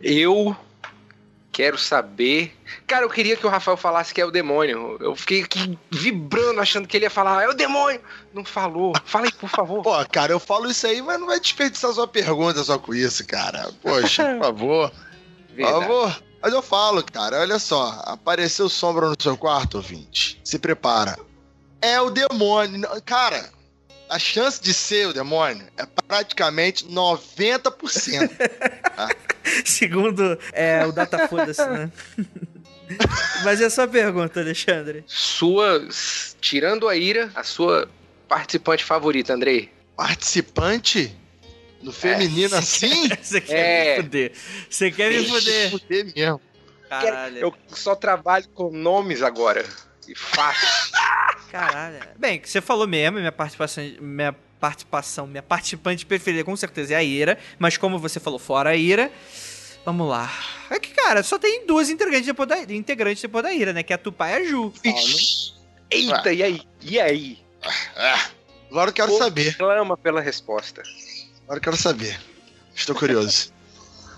eu 0.02 0.56
quero 1.52 1.78
saber. 1.78 2.54
Cara, 2.88 3.06
eu 3.06 3.10
queria 3.10 3.38
que 3.38 3.46
o 3.46 3.50
Rafael 3.50 3.78
falasse 3.78 4.14
que 4.14 4.20
é 4.20 4.26
o 4.26 4.32
demônio. 4.32 4.98
Eu 5.00 5.16
fiquei 5.16 5.44
aqui 5.44 5.78
vibrando, 5.92 6.60
achando 6.60 6.88
que 6.88 6.98
ele 6.98 7.06
ia 7.06 7.10
falar, 7.12 7.44
é 7.44 7.48
o 7.48 7.54
demônio. 7.54 8.02
Não 8.34 8.44
falou. 8.44 8.94
Fala 9.06 9.26
aí, 9.26 9.32
por 9.32 9.50
favor. 9.50 9.84
Pô, 9.84 10.06
cara, 10.12 10.32
eu 10.32 10.40
falo 10.40 10.70
isso 10.70 10.86
aí, 10.88 11.02
mas 11.02 11.20
não 11.20 11.28
vai 11.28 11.40
desperdiçar 11.40 11.94
sua 11.94 12.08
pergunta 12.08 12.64
só 12.64 12.80
com 12.80 12.94
isso, 12.94 13.26
cara. 13.26 13.70
Poxa, 13.82 14.34
por 14.34 14.40
favor. 14.46 14.92
Por 15.56 15.64
favor. 15.64 16.24
Mas 16.46 16.54
eu 16.54 16.62
falo, 16.62 17.04
cara, 17.04 17.40
olha 17.40 17.58
só. 17.58 18.04
Apareceu 18.06 18.70
sombra 18.70 19.10
no 19.10 19.16
seu 19.20 19.36
quarto, 19.36 19.78
ouvinte. 19.78 20.40
Se 20.44 20.60
prepara. 20.60 21.18
É 21.82 22.00
o 22.00 22.12
demônio. 22.12 22.88
Cara, 23.04 23.50
a 24.08 24.20
chance 24.20 24.62
de 24.62 24.72
ser 24.72 25.08
o 25.08 25.14
demônio 25.14 25.66
é 25.76 25.88
praticamente 26.08 26.86
90%. 26.86 28.30
tá? 28.96 29.10
Segundo 29.66 30.38
é, 30.54 30.86
o 30.86 30.92
Data 30.92 31.28
Foda-se, 31.28 31.66
né? 31.66 31.92
Mas 33.44 33.60
é 33.60 33.66
a 33.66 33.70
sua 33.72 33.88
pergunta, 33.88 34.40
Alexandre? 34.40 35.04
Sua. 35.08 35.88
Tirando 36.40 36.88
a 36.88 36.96
ira, 36.96 37.32
a 37.34 37.44
sua 37.44 37.90
participante 38.28 38.84
favorita, 38.84 39.34
Andrei? 39.34 39.72
Participante? 39.98 41.18
No 41.86 41.92
feminino 41.92 42.56
é. 42.56 42.58
assim? 42.58 43.08
Você 43.22 43.40
quer 43.40 43.56
é. 43.56 43.98
me 43.98 44.04
fuder. 44.04 44.32
Você 44.68 44.92
quer 44.92 45.12
me 45.12 45.24
fuder. 45.24 45.70
fuder 45.70 46.06
mesmo. 46.16 46.42
Caralho. 46.90 47.38
Eu 47.38 47.54
só 47.68 47.96
trabalho 47.96 48.48
com 48.56 48.72
nomes 48.72 49.22
agora. 49.22 49.64
E 50.08 50.16
faço. 50.16 50.92
Caralho. 51.52 52.00
Bem, 52.18 52.42
você 52.44 52.60
falou 52.60 52.88
mesmo, 52.88 53.20
minha 53.20 53.32
participação, 53.32 53.84
minha 54.02 54.36
participação, 54.60 55.28
minha 55.28 55.44
participante 55.44 56.08
preferida 56.08 56.44
com 56.44 56.56
certeza 56.56 56.96
é 56.96 56.98
a 56.98 57.04
Ira, 57.04 57.38
mas 57.60 57.78
como 57.78 58.00
você 58.00 58.20
falou 58.20 58.40
fora 58.40 58.72
a 58.72 58.76
Ira, 58.76 59.12
vamos 59.86 60.10
lá. 60.10 60.32
É 60.72 60.80
que, 60.80 60.90
cara, 60.90 61.22
só 61.22 61.38
tem 61.38 61.68
duas 61.68 61.92
integrantes 61.92 62.26
depois 62.26 62.50
da, 62.50 62.62
integrantes 62.74 63.22
depois 63.22 63.44
da 63.44 63.54
Ira, 63.54 63.74
né? 63.74 63.84
Que 63.84 63.94
é 63.94 63.96
a 63.96 64.00
Tupá 64.00 64.32
e 64.32 64.34
a 64.34 64.44
Ju. 64.44 64.74
Eita, 65.92 66.34
e 66.34 66.42
aí? 66.42 66.62
E 66.82 67.00
aí? 67.00 67.40
Agora 68.72 68.90
eu 68.90 68.94
quero 68.94 69.12
Pô, 69.12 69.18
saber. 69.20 69.56
Clama 69.56 69.96
pela 69.96 70.20
resposta. 70.20 70.82
Agora 71.46 71.60
eu 71.60 71.62
quero 71.62 71.78
saber. 71.78 72.20
Estou 72.76 72.96
curioso. 72.96 73.54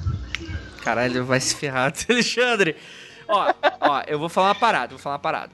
Caralho, 0.81 1.25
vai 1.25 1.39
se 1.41 1.53
ferrar. 1.55 1.93
Alexandre, 2.09 2.75
ó, 3.27 3.53
ó, 3.81 4.03
eu 4.07 4.17
vou 4.17 4.29
falar 4.29 4.47
uma 4.47 4.55
parada, 4.55 4.89
vou 4.89 4.99
falar 4.99 5.15
uma 5.15 5.21
parada. 5.21 5.51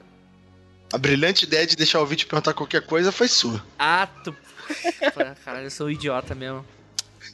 A 0.92 0.98
brilhante 0.98 1.44
ideia 1.44 1.66
de 1.66 1.74
deixar 1.74 2.00
o 2.00 2.06
vídeo 2.06 2.28
perguntar 2.28 2.54
qualquer 2.54 2.86
coisa 2.86 3.10
foi 3.10 3.26
sua. 3.26 3.64
A 3.76 4.06
tu... 4.06 4.34
Caralho, 5.44 5.66
eu 5.66 5.70
sou 5.70 5.88
um 5.88 5.90
idiota 5.90 6.36
mesmo. 6.36 6.64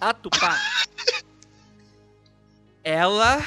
A 0.01 0.14
Tupá. 0.14 0.59
Ela 2.82 3.45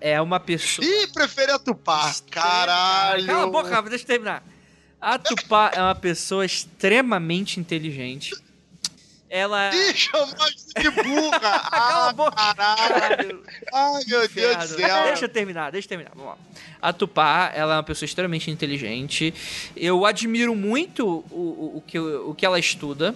é 0.00 0.20
uma 0.20 0.38
pessoa. 0.38 0.86
Ih, 0.86 1.08
prefere 1.08 1.50
a 1.50 1.58
Tupá. 1.58 2.14
Caralho. 2.30 3.26
Cala 3.26 3.44
a 3.44 3.46
boca, 3.48 3.82
deixa 3.82 4.04
eu 4.04 4.06
terminar. 4.06 4.44
A 5.00 5.18
Tupá 5.18 5.72
é 5.74 5.80
uma 5.80 5.94
pessoa 5.96 6.46
extremamente 6.46 7.58
inteligente. 7.58 8.32
Ela. 9.30 9.70
Ih, 9.74 9.94
chamou 9.94 10.26
de 10.76 10.90
burra! 10.90 11.38
Cala 11.70 12.08
a 12.08 12.12
boca! 12.12 12.54
caralho! 12.54 13.42
Ai, 13.72 14.02
meu 14.06 14.28
Deus 14.28 14.56
do 14.56 14.66
céu! 14.76 15.02
Deixa 15.04 15.24
eu 15.24 15.28
terminar, 15.28 15.70
deixa 15.70 15.86
eu 15.86 15.88
terminar. 15.90 16.12
Vamos 16.14 16.30
lá. 16.32 16.38
A 16.80 16.92
Tupá, 16.92 17.50
ela 17.54 17.74
é 17.74 17.76
uma 17.76 17.82
pessoa 17.82 18.06
extremamente 18.06 18.50
inteligente. 18.50 19.34
Eu 19.76 20.06
admiro 20.06 20.54
muito 20.54 21.06
o, 21.06 21.34
o, 21.34 21.72
o, 21.76 21.84
que, 21.86 21.98
o 21.98 22.34
que 22.34 22.46
ela 22.46 22.58
estuda. 22.58 23.14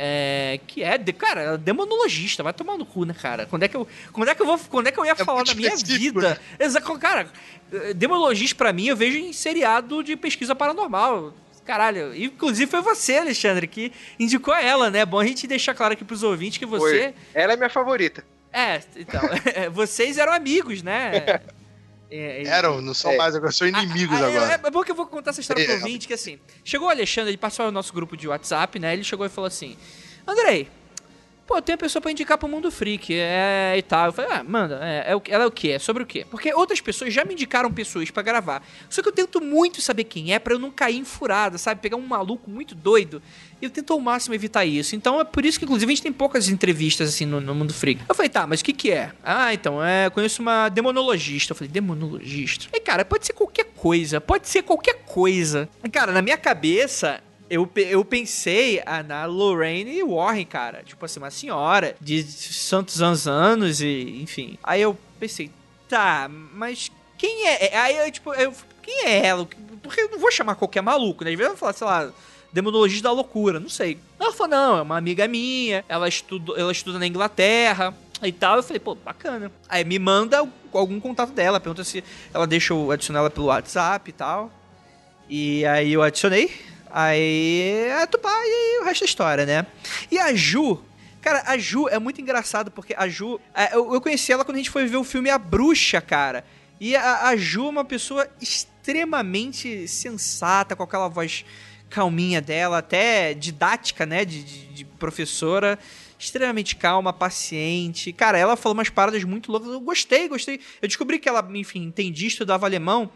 É, 0.00 0.60
que 0.66 0.80
é, 0.82 0.96
de- 0.96 1.12
cara, 1.12 1.40
ela 1.40 1.54
é 1.54 1.58
demonologista, 1.58 2.40
vai 2.42 2.52
tomar 2.52 2.76
no 2.78 2.86
cu, 2.86 3.04
né, 3.04 3.12
cara? 3.12 3.46
Quando 3.46 3.64
é 3.64 3.68
que 3.68 3.76
eu, 3.76 3.88
quando 4.12 4.28
é 4.28 4.34
que 4.34 4.40
eu 4.40 4.46
vou, 4.46 4.56
quando 4.70 4.86
é 4.86 4.92
que 4.92 5.00
eu 5.00 5.04
ia 5.04 5.16
falar 5.16 5.38
muito 5.38 5.48
da 5.48 5.54
minha 5.56 5.70
vida? 5.98 6.40
Exato, 6.56 6.98
cara, 7.00 7.28
demonologista 7.96 8.54
pra 8.56 8.72
mim 8.72 8.86
eu 8.86 8.96
vejo 8.96 9.18
em 9.18 9.32
seriado 9.32 10.04
de 10.04 10.14
pesquisa 10.14 10.54
paranormal. 10.54 11.34
Caralho, 11.68 12.16
inclusive 12.16 12.70
foi 12.70 12.80
você, 12.80 13.18
Alexandre, 13.18 13.66
que 13.66 13.92
indicou 14.18 14.54
ela, 14.54 14.88
né? 14.88 15.04
Bom 15.04 15.18
a 15.20 15.26
gente 15.26 15.46
deixar 15.46 15.74
claro 15.74 15.92
aqui 15.92 16.02
pros 16.02 16.22
ouvintes 16.22 16.56
que 16.56 16.64
você 16.64 17.08
Oi. 17.08 17.14
Ela 17.34 17.52
é 17.52 17.56
minha 17.56 17.68
favorita. 17.68 18.24
é, 18.50 18.80
então, 18.96 19.20
vocês 19.74 20.16
eram 20.16 20.32
amigos, 20.32 20.82
né? 20.82 21.40
É, 22.10 22.42
é, 22.42 22.46
Eram, 22.46 22.80
não 22.80 22.94
são 22.94 23.10
É. 23.10 23.16
mais, 23.18 23.34
agora 23.36 23.52
são 23.52 23.68
inimigos 23.68 24.16
ah, 24.18 24.30
é- 24.30 24.36
agora. 24.38 24.60
É, 24.66 24.70
bom 24.70 24.82
que 24.82 24.90
eu 24.90 24.94
vou 24.94 25.04
contar 25.06 25.28
essa 25.28 25.42
história 25.42 25.62
pro 25.62 25.74
É. 25.74 25.76
ouvinte, 25.76 26.08
que 26.08 26.14
assim, 26.14 26.40
chegou 26.64 26.88
o 26.88 26.90
Alexandre, 26.90 27.32
ele 27.32 27.36
passou 27.36 27.66
no 27.66 27.70
nosso 27.70 27.92
grupo 27.92 28.16
de 28.16 28.26
WhatsApp, 28.26 28.78
né? 28.78 28.94
Ele 28.94 29.04
chegou 29.04 29.26
e 29.26 29.28
falou 29.28 29.46
assim: 29.46 29.76
Andrei, 30.26 30.70
pô, 31.48 31.62
tem 31.62 31.72
uma 31.72 31.78
pessoa 31.78 32.02
pra 32.02 32.10
indicar 32.12 32.36
pro 32.36 32.46
Mundo 32.46 32.70
Freak, 32.70 33.12
é 33.14 33.74
e 33.76 33.80
tal. 33.82 34.06
Eu 34.06 34.12
falei, 34.12 34.30
ah, 34.32 34.44
manda, 34.46 34.78
é, 34.82 35.12
é 35.14 35.18
que- 35.20 35.32
ela 35.32 35.44
é 35.44 35.46
o 35.46 35.50
quê? 35.50 35.70
É 35.70 35.78
sobre 35.78 36.02
o 36.02 36.06
quê? 36.06 36.26
Porque 36.30 36.52
outras 36.52 36.78
pessoas 36.80 37.12
já 37.12 37.24
me 37.24 37.32
indicaram 37.32 37.72
pessoas 37.72 38.10
pra 38.10 38.22
gravar. 38.22 38.62
Só 38.90 39.00
que 39.02 39.08
eu 39.08 39.12
tento 39.12 39.40
muito 39.40 39.80
saber 39.80 40.04
quem 40.04 40.34
é 40.34 40.38
pra 40.38 40.52
eu 40.52 40.58
não 40.58 40.70
cair 40.70 40.98
em 40.98 41.04
furada, 41.04 41.56
sabe? 41.56 41.80
Pegar 41.80 41.96
um 41.96 42.06
maluco 42.06 42.50
muito 42.50 42.74
doido. 42.74 43.22
E 43.60 43.64
eu 43.64 43.70
tento 43.70 43.92
ao 43.94 43.98
máximo 43.98 44.34
evitar 44.34 44.64
isso. 44.66 44.94
Então 44.94 45.18
é 45.20 45.24
por 45.24 45.44
isso 45.46 45.58
que, 45.58 45.64
inclusive, 45.64 45.90
a 45.90 45.94
gente 45.94 46.02
tem 46.02 46.12
poucas 46.12 46.48
entrevistas 46.48 47.08
assim 47.08 47.24
no, 47.24 47.40
no 47.40 47.54
Mundo 47.54 47.72
Freak. 47.72 48.02
Eu 48.06 48.14
falei, 48.14 48.28
tá, 48.28 48.46
mas 48.46 48.60
o 48.60 48.64
que 48.64 48.72
que 48.74 48.90
é? 48.92 49.10
Ah, 49.24 49.52
então, 49.54 49.82
é, 49.82 50.10
conheço 50.10 50.42
uma 50.42 50.68
demonologista. 50.68 51.52
Eu 51.52 51.56
falei, 51.56 51.70
demonologista? 51.70 52.66
E, 52.72 52.78
cara, 52.78 53.04
pode 53.06 53.24
ser 53.26 53.32
qualquer 53.32 53.64
coisa. 53.74 54.20
Pode 54.20 54.48
ser 54.48 54.62
qualquer 54.62 55.02
coisa. 55.06 55.68
E, 55.82 55.88
cara, 55.88 56.12
na 56.12 56.20
minha 56.22 56.36
cabeça, 56.36 57.20
eu, 57.50 57.70
eu 57.76 58.04
pensei 58.04 58.82
ah, 58.84 59.02
na 59.02 59.24
Lorraine 59.24 60.02
Warren, 60.02 60.44
cara. 60.44 60.82
Tipo 60.84 61.04
assim, 61.04 61.18
uma 61.18 61.30
senhora 61.30 61.96
de 62.00 62.22
santos 62.22 63.00
anos, 63.00 63.26
anos 63.26 63.80
e 63.80 64.20
enfim. 64.22 64.58
Aí 64.62 64.82
eu 64.82 64.96
pensei, 65.18 65.50
tá, 65.88 66.28
mas 66.28 66.90
quem 67.16 67.46
é? 67.46 67.76
Aí 67.76 67.96
eu, 67.96 68.12
tipo, 68.12 68.32
eu, 68.34 68.52
quem 68.82 69.06
é 69.06 69.26
ela? 69.26 69.48
Porque 69.82 70.00
eu 70.00 70.10
não 70.10 70.18
vou 70.18 70.30
chamar 70.30 70.54
qualquer 70.54 70.82
maluco, 70.82 71.24
né? 71.24 71.30
Às 71.30 71.36
vezes 71.36 71.52
eu 71.52 71.56
vou 71.56 71.58
falar, 71.58 71.72
sei 71.72 71.86
lá, 71.86 72.12
demonologista 72.52 73.08
da 73.08 73.12
loucura, 73.12 73.58
não 73.58 73.68
sei. 73.68 73.98
Ela 74.18 74.32
falou, 74.32 74.48
não, 74.48 74.78
é 74.78 74.82
uma 74.82 74.96
amiga 74.96 75.26
minha, 75.26 75.84
ela 75.88 76.08
estuda, 76.08 76.52
ela 76.56 76.72
estuda 76.72 76.98
na 76.98 77.06
Inglaterra. 77.06 77.94
E 78.22 78.32
tal, 78.32 78.56
eu 78.56 78.62
falei, 78.62 78.80
pô, 78.80 78.94
bacana. 78.96 79.50
Aí 79.68 79.84
me 79.84 79.98
manda 79.98 80.46
algum 80.72 80.98
contato 80.98 81.32
dela, 81.32 81.60
pergunta 81.60 81.84
se 81.84 82.02
ela 82.34 82.46
deixa 82.46 82.72
eu 82.72 82.90
adicionar 82.90 83.20
ela 83.20 83.30
pelo 83.30 83.46
WhatsApp 83.46 84.10
e 84.10 84.12
tal. 84.12 84.50
E 85.28 85.64
aí 85.66 85.92
eu 85.92 86.02
adicionei. 86.02 86.50
Aí 86.92 87.90
a 88.02 88.06
Tupá 88.06 88.30
e 88.44 88.80
o 88.80 88.84
resto 88.84 89.00
da 89.00 89.06
história, 89.06 89.46
né? 89.46 89.66
E 90.10 90.18
a 90.18 90.34
Ju. 90.34 90.82
Cara, 91.20 91.42
a 91.46 91.58
Ju 91.58 91.88
é 91.88 91.98
muito 91.98 92.20
engraçado 92.20 92.70
porque 92.70 92.94
a 92.96 93.08
Ju. 93.08 93.40
é, 93.54 93.74
Eu, 93.74 93.92
eu 93.94 94.00
conheci 94.00 94.32
ela 94.32 94.44
quando 94.44 94.56
a 94.56 94.58
gente 94.58 94.70
foi 94.70 94.86
ver 94.86 94.96
o 94.96 95.04
filme 95.04 95.28
A 95.30 95.38
Bruxa, 95.38 96.00
cara. 96.00 96.44
E 96.80 96.94
a, 96.94 97.28
a 97.28 97.36
Ju 97.36 97.66
é 97.66 97.70
uma 97.70 97.84
pessoa 97.84 98.28
extremamente 98.40 99.86
sensata, 99.88 100.74
com 100.74 100.82
aquela 100.82 101.08
voz 101.08 101.44
calminha 101.90 102.40
dela, 102.40 102.78
até 102.78 103.34
didática, 103.34 104.06
né? 104.06 104.24
De, 104.24 104.42
de- 104.42 104.66
de 104.68 104.84
professora. 104.84 105.78
Extremamente 106.18 106.74
calma, 106.74 107.12
paciente. 107.12 108.12
Cara, 108.12 108.36
ela 108.36 108.56
falou 108.56 108.74
umas 108.74 108.88
paradas 108.88 109.22
muito 109.22 109.52
loucas. 109.52 109.70
Eu 109.70 109.80
gostei, 109.80 110.28
gostei. 110.28 110.60
Eu 110.82 110.88
descobri 110.88 111.18
que 111.18 111.28
ela, 111.28 111.46
enfim, 111.54 111.84
entendia, 111.84 112.26
estudava 112.26 112.66
alemão. 112.66 113.10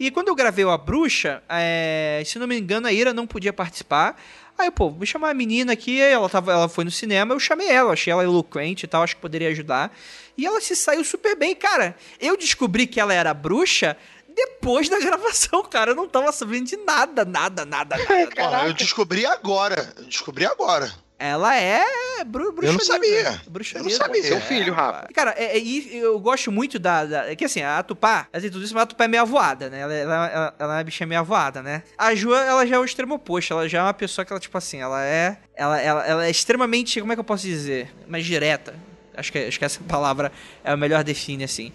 E 0.00 0.10
quando 0.10 0.28
eu 0.28 0.34
gravei 0.34 0.64
o 0.64 0.70
A 0.70 0.76
Bruxa, 0.78 1.42
é, 1.48 2.22
se 2.26 2.38
não 2.38 2.46
me 2.46 2.58
engano, 2.58 2.86
a 2.86 2.92
Ira 2.92 3.12
não 3.12 3.26
podia 3.26 3.52
participar. 3.52 4.20
Aí, 4.58 4.70
pô, 4.70 4.90
vou 4.90 5.06
chamar 5.06 5.30
a 5.30 5.34
menina 5.34 5.72
aqui, 5.72 6.00
ela, 6.00 6.28
tava, 6.28 6.52
ela 6.52 6.68
foi 6.68 6.84
no 6.84 6.90
cinema, 6.90 7.32
eu 7.32 7.40
chamei 7.40 7.68
ela, 7.68 7.92
achei 7.92 8.12
ela 8.12 8.22
eloquente 8.22 8.84
e 8.84 8.88
tal, 8.88 9.02
acho 9.02 9.14
que 9.14 9.22
poderia 9.22 9.48
ajudar. 9.48 9.96
E 10.36 10.44
ela 10.44 10.60
se 10.60 10.74
saiu 10.74 11.04
super 11.04 11.36
bem, 11.36 11.54
cara. 11.54 11.96
Eu 12.18 12.36
descobri 12.36 12.86
que 12.86 12.98
ela 12.98 13.14
era 13.14 13.32
bruxa 13.32 13.96
depois 14.34 14.88
da 14.88 14.98
gravação, 15.00 15.62
cara. 15.62 15.92
Eu 15.92 15.94
não 15.94 16.08
tava 16.08 16.32
sabendo 16.32 16.66
de 16.66 16.76
nada, 16.78 17.24
nada, 17.24 17.64
nada, 17.64 17.96
nada. 17.96 18.38
Ó, 18.38 18.66
eu 18.66 18.74
descobri 18.74 19.24
agora. 19.24 19.94
Eu 19.96 20.04
descobri 20.04 20.44
agora. 20.44 20.92
Ela 21.22 21.54
é 21.54 21.84
bru 22.24 22.50
bruxa 22.50 22.68
Eu 22.68 22.72
não 22.72 22.80
sabia. 22.80 23.40
Eu 23.74 23.82
não 23.82 23.90
sabia. 23.90 24.22
Seu 24.22 24.40
filho, 24.40 24.72
Rafa. 24.72 25.06
Cara, 25.14 25.34
é, 25.36 25.56
é- 25.56 25.60
e 25.60 25.98
eu 25.98 26.18
gosto 26.18 26.50
muito 26.50 26.78
da, 26.78 27.04
da- 27.04 27.30
É 27.30 27.36
que 27.36 27.44
assim, 27.44 27.60
a 27.60 27.82
Tupá, 27.82 28.26
tem 28.32 28.50
tudo 28.50 28.64
isso, 28.64 28.72
mas 28.72 28.84
a 28.84 28.86
Tupá 28.86 29.04
é 29.04 29.08
meio 29.08 29.22
avoada, 29.22 29.68
né? 29.68 29.80
Ela, 29.80 29.92
ela, 29.94 30.14
ela, 30.28 30.54
ela 30.58 30.72
é 30.74 30.76
uma 30.78 30.84
bichinha 30.84 31.06
meio 31.06 31.20
avoada, 31.20 31.62
né? 31.62 31.82
A 31.98 32.14
Ju, 32.14 32.32
ela 32.34 32.66
já 32.66 32.76
é 32.76 32.78
o 32.78 32.84
extremo 32.86 33.14
oposto. 33.16 33.52
Ela 33.52 33.68
já 33.68 33.80
é 33.80 33.82
uma 33.82 33.92
pessoa 33.92 34.24
que 34.24 34.32
ela, 34.32 34.40
tipo 34.40 34.56
assim, 34.56 34.80
ela 34.80 35.04
é. 35.04 35.36
Ela, 35.54 35.78
ela, 35.78 36.06
ela 36.06 36.26
é 36.26 36.30
extremamente. 36.30 36.98
Como 37.00 37.12
é 37.12 37.16
que 37.16 37.20
eu 37.20 37.24
posso 37.24 37.44
dizer? 37.44 37.92
Mais 38.08 38.24
direta. 38.24 38.74
Acho 39.14 39.30
que, 39.30 39.38
acho 39.40 39.58
que 39.58 39.64
essa 39.66 39.80
palavra 39.86 40.32
é 40.64 40.70
a 40.72 40.76
melhor 40.78 41.04
define, 41.04 41.44
assim. 41.44 41.70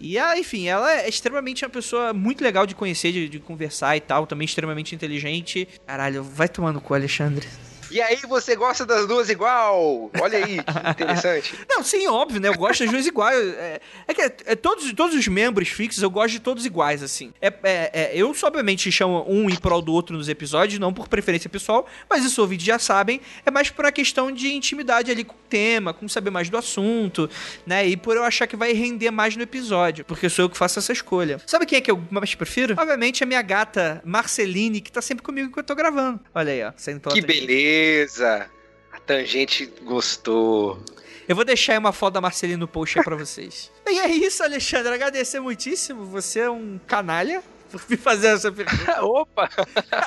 E, 0.00 0.18
ela, 0.18 0.36
enfim, 0.36 0.66
ela 0.66 0.92
é 0.92 1.08
extremamente 1.08 1.64
uma 1.64 1.70
pessoa 1.70 2.12
muito 2.12 2.42
legal 2.42 2.66
de 2.66 2.74
conhecer, 2.74 3.12
de, 3.12 3.28
de 3.28 3.38
conversar 3.38 3.96
e 3.96 4.00
tal. 4.00 4.26
Também 4.26 4.44
extremamente 4.44 4.92
inteligente. 4.92 5.68
Caralho, 5.86 6.24
vai 6.24 6.48
tomar 6.48 6.72
no 6.72 6.80
cu, 6.80 6.94
Alexandre. 6.94 7.46
E 7.90 8.00
aí, 8.00 8.16
você 8.28 8.54
gosta 8.56 8.84
das 8.84 9.06
duas 9.06 9.28
igual? 9.30 10.10
Olha 10.20 10.38
aí, 10.38 10.58
que 10.62 10.80
interessante. 10.90 11.54
Não, 11.68 11.82
sim, 11.82 12.06
óbvio, 12.06 12.40
né? 12.40 12.48
Eu 12.48 12.54
gosto 12.56 12.82
das 12.84 12.90
duas 12.92 13.06
iguais. 13.06 13.38
É, 13.54 13.80
é 14.06 14.14
que 14.14 14.20
é, 14.22 14.28
todos, 14.56 14.92
todos 14.92 15.16
os 15.16 15.26
membros 15.28 15.68
fixos 15.68 16.02
eu 16.02 16.10
gosto 16.10 16.32
de 16.32 16.40
todos 16.40 16.64
iguais, 16.66 17.02
assim. 17.02 17.32
É, 17.40 17.48
é- 17.62 17.90
é, 17.92 18.10
eu, 18.14 18.34
obviamente, 18.42 18.90
chamo 18.92 19.24
um 19.28 19.48
em 19.48 19.56
prol 19.56 19.80
do 19.82 19.92
outro 19.92 20.16
nos 20.16 20.28
episódios, 20.28 20.78
não 20.78 20.92
por 20.92 21.08
preferência 21.08 21.48
pessoal, 21.48 21.86
mas 22.08 22.24
isso 22.24 22.40
ouvintes 22.40 22.66
já 22.66 22.78
sabem. 22.78 23.20
É 23.44 23.50
mais 23.50 23.70
por 23.70 23.84
uma 23.84 23.92
questão 23.92 24.30
de 24.30 24.52
intimidade 24.52 25.10
ali 25.10 25.24
com 25.24 25.34
o 25.34 25.38
tema, 25.48 25.94
com 25.94 26.08
saber 26.08 26.30
mais 26.30 26.48
do 26.50 26.56
assunto, 26.56 27.28
né? 27.66 27.86
E 27.86 27.96
por 27.96 28.16
eu 28.16 28.24
achar 28.24 28.46
que 28.46 28.56
vai 28.56 28.72
render 28.72 29.10
mais 29.10 29.36
no 29.36 29.42
episódio, 29.42 30.04
porque 30.04 30.28
sou 30.28 30.44
eu 30.44 30.50
que 30.50 30.56
faço 30.58 30.78
essa 30.78 30.92
escolha. 30.92 31.40
Sabe 31.46 31.66
quem 31.66 31.78
é 31.78 31.80
que 31.80 31.90
eu 31.90 32.02
mais 32.10 32.34
prefiro? 32.34 32.74
Obviamente 32.78 33.22
a 33.22 33.26
minha 33.26 33.42
gata 33.42 34.02
Marceline, 34.04 34.80
que 34.80 34.92
tá 34.92 35.00
sempre 35.00 35.22
comigo 35.24 35.48
enquanto 35.48 35.70
eu 35.70 35.74
tô 35.74 35.74
gravando. 35.74 36.20
Olha 36.34 36.52
aí, 36.52 36.62
ó. 36.64 36.72
Saindo 36.76 37.00
pela 37.00 37.14
Que 37.14 37.22
tangente. 37.22 37.46
Beleza. 37.78 38.50
A 38.92 38.98
tangente 39.00 39.66
gostou. 39.82 40.82
Eu 41.28 41.36
vou 41.36 41.44
deixar 41.44 41.72
aí 41.74 41.78
uma 41.78 41.92
foto 41.92 42.14
da 42.14 42.20
Marceline 42.20 42.56
no 42.58 42.66
post 42.66 42.98
aí 42.98 43.04
pra 43.04 43.16
vocês. 43.16 43.70
e 43.86 43.98
é 43.98 44.08
isso, 44.08 44.42
Alexandre. 44.42 44.92
Agradecer 44.94 45.40
muitíssimo. 45.40 46.04
Você 46.06 46.40
é 46.40 46.50
um 46.50 46.80
canalha 46.86 47.42
por 47.70 47.82
me 47.88 47.96
fazer 47.96 48.28
essa 48.28 48.50
pergunta. 48.50 49.00
Opa, 49.04 49.48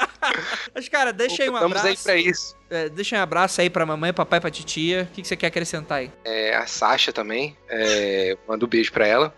Mas, 0.74 0.90
cara, 0.90 1.14
deixa 1.14 1.44
aí 1.44 1.50
um 1.50 1.54
estamos 1.54 1.78
aí 1.78 1.82
abraço. 1.84 2.04
pra 2.04 2.16
isso. 2.16 2.56
É, 2.70 2.90
deixa 2.90 3.16
aí 3.16 3.20
um 3.20 3.24
abraço 3.24 3.62
aí 3.62 3.70
pra 3.70 3.86
mamãe, 3.86 4.12
papai, 4.12 4.40
pra 4.42 4.50
titia. 4.50 5.08
O 5.10 5.14
que, 5.14 5.22
que 5.22 5.28
você 5.28 5.38
quer 5.38 5.48
acrescentar 5.48 6.00
aí? 6.00 6.12
É, 6.26 6.56
a 6.56 6.66
Sasha 6.66 7.14
também. 7.14 7.56
É, 7.70 8.36
manda 8.48 8.66
um 8.66 8.70
beijo 8.70 8.92
pra 8.92 9.06
ela. 9.06 9.36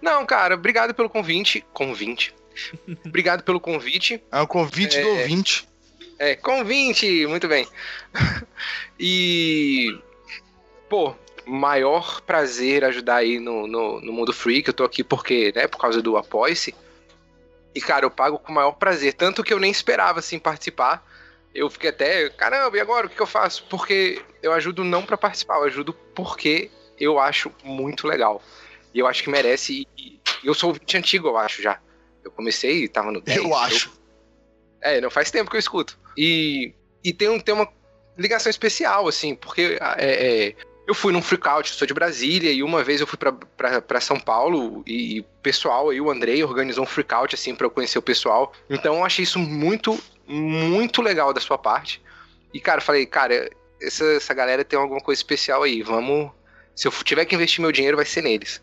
Não, 0.00 0.24
cara, 0.24 0.54
obrigado 0.54 0.94
pelo 0.94 1.10
convite. 1.10 1.64
Convite. 1.72 2.32
obrigado 3.04 3.42
pelo 3.42 3.58
convite. 3.58 4.22
É 4.30 4.40
um 4.40 4.46
convite 4.46 4.98
É. 4.98 5.02
do 5.02 5.08
ouvinte. 5.08 5.68
É, 6.24 6.36
convite, 6.36 7.26
muito 7.26 7.48
bem. 7.48 7.66
e. 8.98 9.98
Pô, 10.88 11.14
maior 11.46 12.20
prazer 12.20 12.84
ajudar 12.84 13.16
aí 13.16 13.38
no, 13.38 13.66
no, 13.66 14.00
no 14.00 14.12
Mundo 14.12 14.32
Freak. 14.32 14.68
Eu 14.68 14.74
tô 14.74 14.84
aqui 14.84 15.02
porque, 15.02 15.52
né, 15.54 15.66
por 15.66 15.78
causa 15.78 16.00
do 16.00 16.16
Apoia-se. 16.16 16.74
E, 17.74 17.80
cara, 17.80 18.06
eu 18.06 18.10
pago 18.10 18.38
com 18.38 18.52
o 18.52 18.54
maior 18.54 18.72
prazer. 18.72 19.14
Tanto 19.14 19.42
que 19.42 19.52
eu 19.52 19.58
nem 19.58 19.70
esperava, 19.70 20.20
assim, 20.20 20.38
participar. 20.38 21.04
Eu 21.54 21.68
fiquei 21.70 21.90
até, 21.90 22.28
caramba, 22.30 22.76
e 22.76 22.80
agora 22.80 23.06
o 23.06 23.10
que, 23.10 23.16
que 23.16 23.22
eu 23.22 23.26
faço? 23.26 23.64
Porque 23.68 24.22
eu 24.42 24.52
ajudo 24.52 24.82
não 24.82 25.04
pra 25.04 25.16
participar, 25.16 25.58
eu 25.58 25.64
ajudo 25.64 25.92
porque 26.14 26.70
eu 26.98 27.18
acho 27.18 27.52
muito 27.62 28.06
legal. 28.06 28.42
E 28.92 28.98
eu 28.98 29.06
acho 29.06 29.22
que 29.22 29.30
merece. 29.30 29.86
E 29.96 30.14
e 30.44 30.46
eu 30.46 30.52
sou 30.52 30.68
ouvinte 30.68 30.94
antigo, 30.96 31.28
eu 31.28 31.38
acho 31.38 31.62
já. 31.62 31.80
Eu 32.22 32.30
comecei, 32.30 32.86
tava 32.86 33.10
no 33.10 33.20
10. 33.22 33.38
Eu 33.38 33.54
acho. 33.56 33.90
É, 34.78 35.00
não 35.00 35.10
faz 35.10 35.30
tempo 35.30 35.50
que 35.50 35.56
eu 35.56 35.60
escuto. 35.60 35.98
E, 36.16 36.72
e 37.02 37.12
tem, 37.12 37.28
um, 37.28 37.38
tem 37.38 37.54
uma 37.54 37.68
ligação 38.16 38.50
especial, 38.50 39.08
assim, 39.08 39.34
porque 39.34 39.78
é, 39.98 40.48
é, 40.48 40.54
Eu 40.86 40.94
fui 40.94 41.12
num 41.12 41.22
freakout, 41.22 41.70
sou 41.70 41.86
de 41.86 41.94
Brasília, 41.94 42.52
e 42.52 42.62
uma 42.62 42.82
vez 42.84 43.00
eu 43.00 43.06
fui 43.06 43.18
para 43.18 44.00
São 44.00 44.18
Paulo 44.18 44.82
e 44.86 45.20
o 45.20 45.24
pessoal 45.42 45.90
aí, 45.90 46.00
o 46.00 46.10
Andrei, 46.10 46.42
organizou 46.44 46.84
um 46.84 46.86
freakout 46.86 47.34
assim 47.34 47.54
para 47.54 47.66
eu 47.66 47.70
conhecer 47.70 47.98
o 47.98 48.02
pessoal. 48.02 48.52
Então 48.68 48.96
eu 48.96 49.04
achei 49.04 49.22
isso 49.22 49.38
muito, 49.38 49.98
muito 50.26 51.02
legal 51.02 51.32
da 51.32 51.40
sua 51.40 51.58
parte. 51.58 52.02
E 52.52 52.60
cara, 52.60 52.78
eu 52.78 52.84
falei, 52.84 53.06
cara, 53.06 53.50
essa, 53.80 54.04
essa 54.04 54.34
galera 54.34 54.64
tem 54.64 54.78
alguma 54.78 55.00
coisa 55.00 55.18
especial 55.18 55.62
aí, 55.62 55.82
vamos. 55.82 56.30
Se 56.74 56.86
eu 56.88 56.92
tiver 57.04 57.24
que 57.24 57.34
investir 57.34 57.60
meu 57.60 57.72
dinheiro, 57.72 57.96
vai 57.96 58.06
ser 58.06 58.22
neles. 58.22 58.62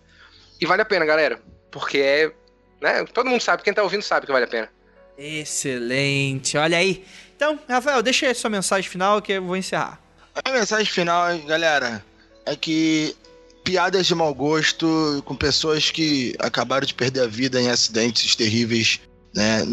E 0.60 0.66
vale 0.66 0.82
a 0.82 0.86
pena, 0.86 1.06
galera, 1.06 1.41
porque 1.72 1.97
é. 1.97 2.32
Né, 2.80 3.04
todo 3.14 3.30
mundo 3.30 3.41
sabe, 3.41 3.64
quem 3.64 3.74
tá 3.74 3.84
ouvindo 3.84 4.02
sabe 4.02 4.26
que 4.26 4.32
vale 4.32 4.45
a 4.45 4.47
pena. 4.47 4.70
Excelente, 5.18 6.58
olha 6.58 6.78
aí. 6.78 7.06
Então, 7.42 7.60
Rafael, 7.68 8.04
deixa 8.04 8.28
aí 8.28 8.34
a 8.34 8.36
sua 8.36 8.52
mensagem 8.52 8.88
final 8.88 9.20
que 9.20 9.32
eu 9.32 9.44
vou 9.44 9.58
encerrar. 9.58 10.00
A 10.46 10.52
mensagem 10.52 10.86
final, 10.86 11.36
galera, 11.39 12.06
é 12.46 12.56
que 12.56 13.16
piadas 13.64 14.06
de 14.06 14.14
mau 14.14 14.32
gosto 14.32 15.24
com 15.26 15.36
pessoas 15.36 15.89
que 15.89 16.36
acabaram 16.38 16.86
de 16.86 16.94
perder 16.94 17.22
a 17.22 17.26
vida 17.26 17.60
em 17.60 17.68
acidentes 17.68 18.36
terríveis, 18.36 19.00
né? 19.34 19.64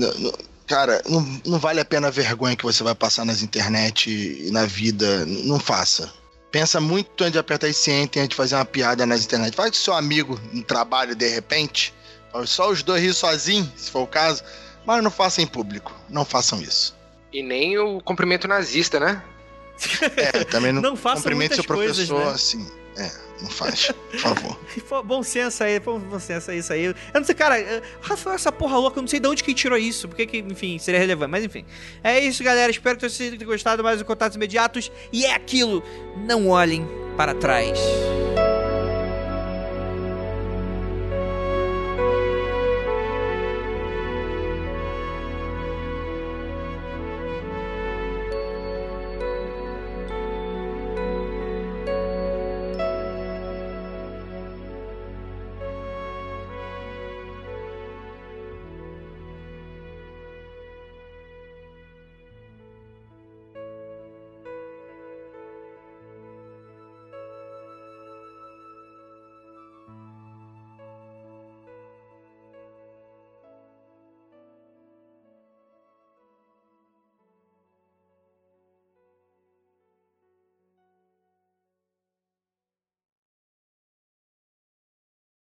Cara, 0.66 1.02
não, 1.06 1.20
não 1.44 1.58
vale 1.58 1.78
a 1.78 1.84
pena 1.84 2.08
a 2.08 2.10
vergonha 2.10 2.56
que 2.56 2.64
você 2.64 2.82
vai 2.82 2.94
passar 2.94 3.26
nas 3.26 3.42
internet 3.42 4.08
e 4.10 4.50
na 4.50 4.64
vida. 4.64 5.26
Não 5.26 5.60
faça. 5.60 6.10
Pensa 6.50 6.80
muito 6.80 7.22
antes 7.22 7.32
de 7.32 7.38
apertar 7.38 7.68
esse 7.68 7.90
enter, 7.90 8.22
antes 8.22 8.30
de 8.30 8.36
fazer 8.36 8.54
uma 8.54 8.64
piada 8.64 9.04
nas 9.04 9.26
internet. 9.26 9.54
Faz 9.54 9.72
com 9.72 9.76
seu 9.76 9.92
amigo 9.92 10.40
no 10.54 10.62
trabalho 10.62 11.14
de 11.14 11.28
repente. 11.28 11.92
Só 12.46 12.70
os 12.70 12.82
dois 12.82 13.02
rir 13.02 13.12
sozinhos, 13.12 13.68
se 13.76 13.90
for 13.90 14.04
o 14.04 14.06
caso. 14.06 14.42
Mas 14.86 15.04
não 15.04 15.10
façam 15.10 15.44
em 15.44 15.46
público. 15.46 15.94
Não 16.08 16.24
façam 16.24 16.62
isso. 16.62 16.96
E 17.32 17.42
nem 17.42 17.78
o 17.78 18.00
cumprimento 18.00 18.48
nazista, 18.48 18.98
né? 18.98 19.22
É, 20.16 20.44
também 20.44 20.72
não, 20.72 20.82
não 20.82 20.96
faça 20.96 21.22
cumprimente 21.22 21.54
seu 21.54 21.64
professor 21.64 21.94
coisas, 21.94 22.10
né? 22.10 22.32
assim. 22.32 22.78
É, 22.96 23.10
não 23.40 23.48
faz, 23.48 23.92
por 24.10 24.18
favor. 24.18 24.58
bom 25.06 25.22
senso 25.22 25.62
aí, 25.62 25.78
bom 25.78 26.18
senso 26.18 26.50
aí, 26.50 26.58
isso 26.58 26.72
aí. 26.72 26.86
Eu 26.86 26.94
não 27.14 27.22
sei, 27.22 27.34
cara, 27.34 27.54
Rafael, 28.00 28.34
essa 28.34 28.50
porra 28.50 28.76
louca, 28.76 28.98
eu 28.98 29.02
não 29.02 29.08
sei 29.08 29.20
de 29.20 29.28
onde 29.28 29.44
que 29.44 29.54
tirou 29.54 29.78
isso, 29.78 30.08
porque 30.08 30.26
que, 30.26 30.38
enfim, 30.38 30.78
seria 30.80 30.98
relevante, 30.98 31.30
mas 31.30 31.44
enfim. 31.44 31.64
É 32.02 32.18
isso, 32.18 32.42
galera, 32.42 32.72
espero 32.72 32.96
que 32.98 33.08
vocês 33.08 33.30
tenham 33.30 33.46
gostado 33.48 33.84
mais 33.84 34.00
do 34.00 34.04
Contatos 34.04 34.34
Imediatos, 34.34 34.90
e 35.12 35.24
é 35.24 35.32
aquilo, 35.32 35.80
não 36.26 36.48
olhem 36.48 36.84
para 37.16 37.34
trás. 37.34 37.78